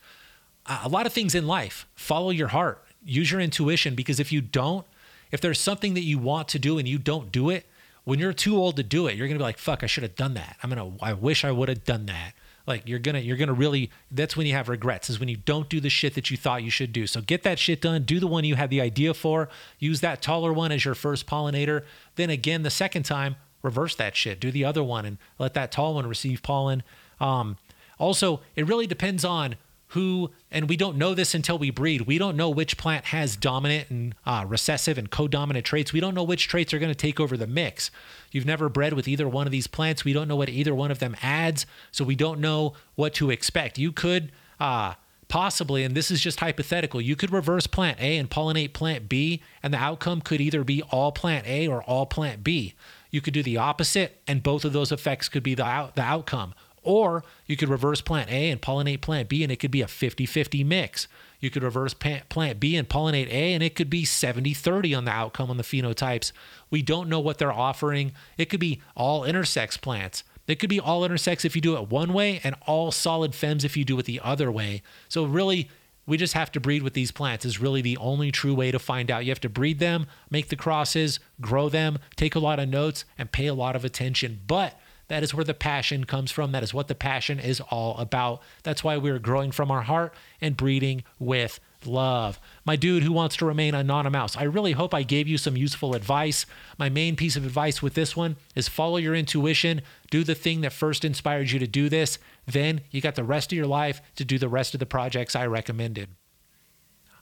a 0.65 0.89
lot 0.89 1.05
of 1.05 1.13
things 1.13 1.35
in 1.35 1.45
life. 1.45 1.85
Follow 1.95 2.31
your 2.31 2.49
heart 2.49 2.84
use 3.05 3.31
your 3.31 3.39
intuition 3.39 3.95
because 3.95 4.19
if 4.19 4.31
you 4.31 4.41
don't, 4.41 4.85
if 5.31 5.39
there's 5.39 5.59
something 5.59 5.93
that 5.93 6.01
you 6.01 6.17
want 6.17 6.47
to 6.49 6.59
do 6.59 6.77
and 6.77 6.87
you 6.87 6.97
don't 6.97 7.31
do 7.31 7.49
it, 7.49 7.65
when 8.03 8.19
you're 8.19 8.33
too 8.33 8.57
old 8.57 8.75
to 8.75 8.83
do 8.83 9.07
it, 9.07 9.15
you're 9.15 9.27
gonna 9.27 9.39
be 9.39 9.43
like, 9.43 9.57
"Fuck, 9.57 9.83
I 9.83 9.87
should 9.87 10.03
have 10.03 10.15
done 10.15 10.35
that." 10.35 10.57
I'm 10.61 10.69
gonna, 10.69 10.91
I 11.01 11.13
wish 11.13 11.43
I 11.43 11.51
would 11.51 11.69
have 11.69 11.83
done 11.83 12.05
that. 12.05 12.33
Like 12.67 12.83
you're 12.87 12.99
gonna, 12.99 13.19
you're 13.19 13.37
gonna 13.37 13.53
really. 13.53 13.91
That's 14.11 14.37
when 14.37 14.47
you 14.47 14.53
have 14.53 14.69
regrets. 14.69 15.09
Is 15.09 15.19
when 15.19 15.29
you 15.29 15.37
don't 15.37 15.69
do 15.69 15.79
the 15.79 15.89
shit 15.89 16.13
that 16.15 16.29
you 16.29 16.37
thought 16.37 16.63
you 16.63 16.69
should 16.69 16.93
do. 16.93 17.07
So 17.07 17.21
get 17.21 17.43
that 17.43 17.59
shit 17.59 17.81
done. 17.81 18.03
Do 18.03 18.19
the 18.19 18.27
one 18.27 18.43
you 18.43 18.55
had 18.55 18.69
the 18.69 18.81
idea 18.81 19.13
for. 19.13 19.49
Use 19.79 20.01
that 20.01 20.21
taller 20.21 20.53
one 20.53 20.71
as 20.71 20.85
your 20.85 20.95
first 20.95 21.25
pollinator. 21.27 21.83
Then 22.15 22.29
again, 22.29 22.63
the 22.63 22.69
second 22.69 23.03
time, 23.03 23.35
reverse 23.61 23.95
that 23.95 24.15
shit. 24.15 24.39
Do 24.39 24.51
the 24.51 24.65
other 24.65 24.83
one 24.83 25.05
and 25.05 25.17
let 25.39 25.53
that 25.55 25.71
tall 25.71 25.95
one 25.95 26.07
receive 26.07 26.43
pollen. 26.43 26.83
Um, 27.19 27.57
also, 27.97 28.41
it 28.55 28.67
really 28.67 28.87
depends 28.87 29.25
on 29.25 29.55
who, 29.89 30.31
and 30.51 30.67
we 30.67 30.75
don't 30.75 30.97
know 30.97 31.13
this 31.13 31.33
until 31.33 31.57
we 31.57 31.69
breed. 31.69 32.01
We 32.01 32.17
don't 32.17 32.35
know 32.35 32.49
which 32.49 32.77
plant 32.77 33.05
has 33.05 33.35
dominant 33.35 33.89
and 33.89 34.15
uh, 34.25 34.45
recessive 34.47 34.97
and 34.97 35.09
co-dominant 35.09 35.65
traits. 35.65 35.93
We 35.93 35.99
don't 35.99 36.15
know 36.15 36.23
which 36.23 36.47
traits 36.47 36.73
are 36.73 36.79
going 36.79 36.91
to 36.91 36.95
take 36.95 37.19
over 37.19 37.37
the 37.37 37.47
mix. 37.47 37.91
You've 38.31 38.45
never 38.45 38.67
bred 38.67 38.93
with 38.93 39.07
either 39.07 39.27
one 39.27 39.47
of 39.47 39.51
these 39.51 39.67
plants. 39.67 40.03
We 40.03 40.13
don't 40.13 40.27
know 40.27 40.35
what 40.35 40.49
either 40.49 40.73
one 40.75 40.91
of 40.91 40.99
them 40.99 41.15
adds, 41.21 41.65
so 41.91 42.03
we 42.03 42.15
don't 42.15 42.39
know 42.39 42.73
what 42.95 43.13
to 43.15 43.29
expect. 43.29 43.77
You 43.77 43.91
could 43.91 44.31
uh, 44.59 44.95
possibly, 45.27 45.83
and 45.83 45.95
this 45.95 46.11
is 46.11 46.21
just 46.21 46.39
hypothetical, 46.39 47.01
you 47.01 47.15
could 47.15 47.31
reverse 47.31 47.67
plant 47.67 47.99
A 47.99 48.17
and 48.17 48.29
pollinate 48.29 48.73
plant 48.73 49.09
B, 49.09 49.41
and 49.63 49.73
the 49.73 49.77
outcome 49.77 50.21
could 50.21 50.41
either 50.41 50.63
be 50.63 50.81
all 50.83 51.11
plant 51.11 51.47
A 51.47 51.67
or 51.67 51.83
all 51.83 52.05
plant 52.05 52.43
B. 52.43 52.73
You 53.11 53.21
could 53.21 53.33
do 53.33 53.43
the 53.43 53.57
opposite, 53.57 54.21
and 54.27 54.43
both 54.43 54.65
of 54.65 54.73
those 54.73 54.91
effects 54.91 55.29
could 55.29 55.43
be 55.43 55.55
the, 55.55 55.65
out, 55.65 55.95
the 55.95 56.01
outcome. 56.01 56.53
Or 56.85 57.23
you 57.45 57.57
could 57.57 57.69
reverse 57.69 58.01
plant 58.01 58.31
A 58.31 58.49
and 58.49 58.61
pollinate 58.61 59.01
plant 59.01 59.27
B, 59.27 59.43
and 59.43 59.51
it 59.51 59.57
could 59.57 59.71
be 59.71 59.81
a 59.81 59.87
50 59.87 60.25
50 60.25 60.63
mix. 60.63 61.07
You 61.39 61.49
could 61.49 61.63
reverse 61.63 61.93
plant 61.93 62.59
B 62.59 62.75
and 62.75 62.87
pollinate 62.87 63.27
A, 63.27 63.53
and 63.53 63.61
it 63.61 63.75
could 63.75 63.89
be 63.89 64.05
70 64.05 64.53
30 64.53 64.95
on 64.95 65.05
the 65.05 65.11
outcome 65.11 65.49
on 65.49 65.57
the 65.57 65.63
phenotypes. 65.63 66.31
We 66.69 66.81
don't 66.81 67.09
know 67.09 67.19
what 67.19 67.37
they're 67.37 67.51
offering. 67.51 68.13
It 68.37 68.45
could 68.45 68.59
be 68.59 68.81
all 68.95 69.21
intersex 69.21 69.79
plants. 69.79 70.23
It 70.47 70.59
could 70.59 70.69
be 70.69 70.79
all 70.79 71.01
intersex 71.01 71.43
if 71.43 71.55
you 71.55 71.61
do 71.61 71.75
it 71.75 71.89
one 71.89 72.13
way, 72.13 72.39
and 72.43 72.55
all 72.67 72.91
solid 72.91 73.31
fems 73.31 73.63
if 73.63 73.75
you 73.75 73.83
do 73.83 73.97
it 73.99 74.05
the 74.05 74.21
other 74.23 74.51
way. 74.51 74.83
So, 75.09 75.25
really, 75.25 75.69
we 76.05 76.17
just 76.17 76.33
have 76.33 76.51
to 76.51 76.59
breed 76.59 76.83
with 76.83 76.93
these 76.93 77.11
plants 77.11 77.45
is 77.45 77.59
really 77.59 77.81
the 77.81 77.97
only 77.97 78.31
true 78.31 78.53
way 78.53 78.71
to 78.71 78.79
find 78.79 79.09
out. 79.09 79.25
You 79.25 79.31
have 79.31 79.39
to 79.41 79.49
breed 79.49 79.79
them, 79.79 80.05
make 80.29 80.49
the 80.49 80.55
crosses, 80.55 81.19
grow 81.41 81.67
them, 81.67 81.97
take 82.15 82.35
a 82.35 82.39
lot 82.39 82.59
of 82.59 82.69
notes, 82.69 83.05
and 83.17 83.31
pay 83.31 83.47
a 83.47 83.53
lot 83.53 83.75
of 83.75 83.83
attention. 83.83 84.41
But 84.45 84.79
that 85.07 85.23
is 85.23 85.33
where 85.33 85.43
the 85.43 85.53
passion 85.53 86.03
comes 86.05 86.31
from. 86.31 86.51
That 86.51 86.63
is 86.63 86.73
what 86.73 86.87
the 86.87 86.95
passion 86.95 87.39
is 87.39 87.61
all 87.61 87.97
about. 87.97 88.41
That's 88.63 88.83
why 88.83 88.97
we're 88.97 89.19
growing 89.19 89.51
from 89.51 89.71
our 89.71 89.83
heart 89.83 90.13
and 90.41 90.57
breeding 90.57 91.03
with 91.19 91.59
love. 91.85 92.39
My 92.65 92.75
dude 92.75 93.03
who 93.03 93.11
wants 93.11 93.35
to 93.37 93.45
remain 93.45 93.75
anonymous, 93.75 94.35
I 94.35 94.43
really 94.43 94.71
hope 94.71 94.93
I 94.93 95.03
gave 95.03 95.27
you 95.27 95.37
some 95.37 95.55
useful 95.55 95.93
advice. 95.93 96.45
My 96.77 96.89
main 96.89 97.15
piece 97.15 97.35
of 97.35 97.45
advice 97.45 97.81
with 97.81 97.93
this 97.93 98.15
one 98.15 98.37
is 98.55 98.67
follow 98.67 98.97
your 98.97 99.15
intuition, 99.15 99.81
do 100.09 100.23
the 100.23 100.35
thing 100.35 100.61
that 100.61 100.73
first 100.73 101.05
inspired 101.05 101.51
you 101.51 101.59
to 101.59 101.67
do 101.67 101.89
this. 101.89 102.17
Then 102.47 102.81
you 102.91 103.01
got 103.01 103.15
the 103.15 103.23
rest 103.23 103.51
of 103.51 103.57
your 103.57 103.67
life 103.67 104.01
to 104.15 104.25
do 104.25 104.37
the 104.39 104.49
rest 104.49 104.73
of 104.73 104.79
the 104.79 104.85
projects 104.85 105.35
I 105.35 105.45
recommended. 105.45 106.09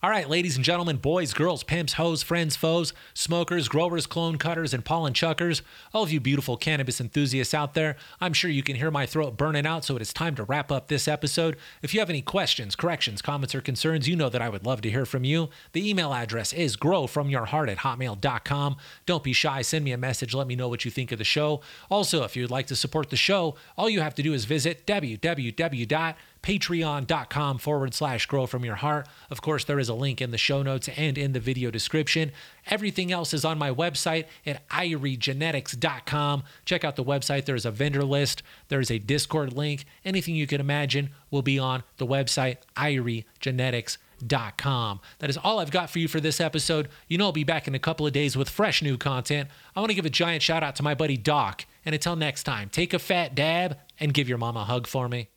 All 0.03 0.09
right, 0.09 0.29
ladies 0.29 0.57
and 0.57 0.65
gentlemen, 0.65 0.97
boys, 0.97 1.33
girls, 1.33 1.63
pimps, 1.63 1.93
hoes, 1.93 2.23
friends, 2.23 2.57
foes, 2.57 2.91
smokers, 3.13 3.69
growers, 3.69 4.05
clone 4.05 4.37
cutters, 4.37 4.73
and 4.73 4.83
pollen 4.83 5.13
chuckers, 5.13 5.61
all 5.93 6.03
of 6.03 6.11
you 6.11 6.19
beautiful 6.19 6.57
cannabis 6.57 6.99
enthusiasts 6.99 7.53
out 7.53 7.73
there, 7.73 7.95
I'm 8.19 8.33
sure 8.33 8.51
you 8.51 8.63
can 8.63 8.75
hear 8.75 8.91
my 8.91 9.05
throat 9.05 9.37
burning 9.37 9.65
out, 9.65 9.85
so 9.85 9.95
it 9.95 10.01
is 10.01 10.11
time 10.11 10.35
to 10.35 10.43
wrap 10.43 10.73
up 10.73 10.89
this 10.89 11.07
episode. 11.07 11.55
If 11.81 11.93
you 11.93 12.01
have 12.01 12.09
any 12.09 12.21
questions, 12.21 12.75
corrections, 12.75 13.21
comments, 13.21 13.55
or 13.55 13.61
concerns, 13.61 14.09
you 14.09 14.17
know 14.17 14.27
that 14.27 14.41
I 14.41 14.49
would 14.49 14.65
love 14.65 14.81
to 14.81 14.91
hear 14.91 15.05
from 15.05 15.23
you. 15.23 15.47
The 15.71 15.89
email 15.89 16.13
address 16.13 16.51
is 16.51 16.75
growfromyourheart 16.75 17.71
at 17.71 17.77
hotmail.com. 17.77 18.75
Don't 19.05 19.23
be 19.23 19.31
shy, 19.31 19.61
send 19.61 19.85
me 19.85 19.93
a 19.93 19.97
message, 19.97 20.33
let 20.33 20.47
me 20.47 20.57
know 20.57 20.67
what 20.67 20.83
you 20.83 20.91
think 20.91 21.13
of 21.13 21.17
the 21.17 21.23
show. 21.23 21.61
Also, 21.89 22.25
if 22.25 22.35
you'd 22.35 22.51
like 22.51 22.67
to 22.67 22.75
support 22.75 23.09
the 23.09 23.15
show, 23.15 23.55
all 23.77 23.89
you 23.89 24.01
have 24.01 24.15
to 24.15 24.21
do 24.21 24.33
is 24.33 24.43
visit 24.43 24.85
www 24.85 26.15
patreon.com 26.43 27.58
forward 27.58 27.93
slash 27.93 28.25
grow 28.25 28.45
from 28.45 28.65
your 28.65 28.75
heart. 28.75 29.08
Of 29.32 29.41
course, 29.41 29.63
there 29.63 29.79
is 29.79 29.89
a 29.89 29.93
link 29.93 30.21
in 30.21 30.32
the 30.32 30.38
show 30.38 30.62
notes 30.62 30.89
and 30.89 31.17
in 31.17 31.32
the 31.32 31.39
video 31.39 31.71
description. 31.71 32.32
Everything 32.67 33.12
else 33.12 33.34
is 33.34 33.43
on 33.43 33.58
my 33.58 33.71
website 33.71 34.25
at 34.45 34.67
iriegenetics.com. 34.69 36.43
Check 36.65 36.84
out 36.84 36.97
the 36.97 37.03
website. 37.03 37.45
There's 37.45 37.65
a 37.65 37.71
vendor 37.71 38.03
list, 38.03 38.43
there's 38.67 38.91
a 38.91 38.99
Discord 38.99 39.53
link. 39.53 39.86
Anything 40.06 40.36
you 40.36 40.45
can 40.45 40.62
imagine 40.62 41.10
will 41.32 41.41
be 41.41 41.58
on 41.58 41.82
the 41.97 42.06
website, 42.06 42.58
iriegenetics.com. 42.75 44.99
That 45.19 45.29
is 45.29 45.38
all 45.38 45.60
I've 45.60 45.71
got 45.71 45.89
for 45.89 45.99
you 45.99 46.08
for 46.08 46.19
this 46.19 46.41
episode. 46.41 46.89
You 47.08 47.17
know, 47.17 47.25
I'll 47.25 47.32
be 47.32 47.43
back 47.43 47.67
in 47.67 47.75
a 47.75 47.79
couple 47.79 48.06
of 48.06 48.13
days 48.13 48.38
with 48.38 48.49
fresh 48.49 48.82
new 48.82 48.97
content. 48.97 49.49
I 49.75 49.79
want 49.79 49.91
to 49.91 49.95
give 49.95 50.06
a 50.06 50.10
giant 50.10 50.43
shout 50.43 50.63
out 50.63 50.75
to 50.75 50.84
my 50.84 50.93
buddy 50.93 51.17
Doc. 51.17 51.65
And 51.86 51.95
until 51.95 52.15
next 52.15 52.43
time, 52.43 52.69
take 52.69 52.93
a 52.93 52.99
fat 52.99 53.36
dab 53.36 53.77
and 53.99 54.13
give 54.13 54.29
your 54.29 54.38
mama 54.38 54.62
a 54.62 54.65
hug 54.65 54.88
for 54.88 55.10
me. 55.10 55.33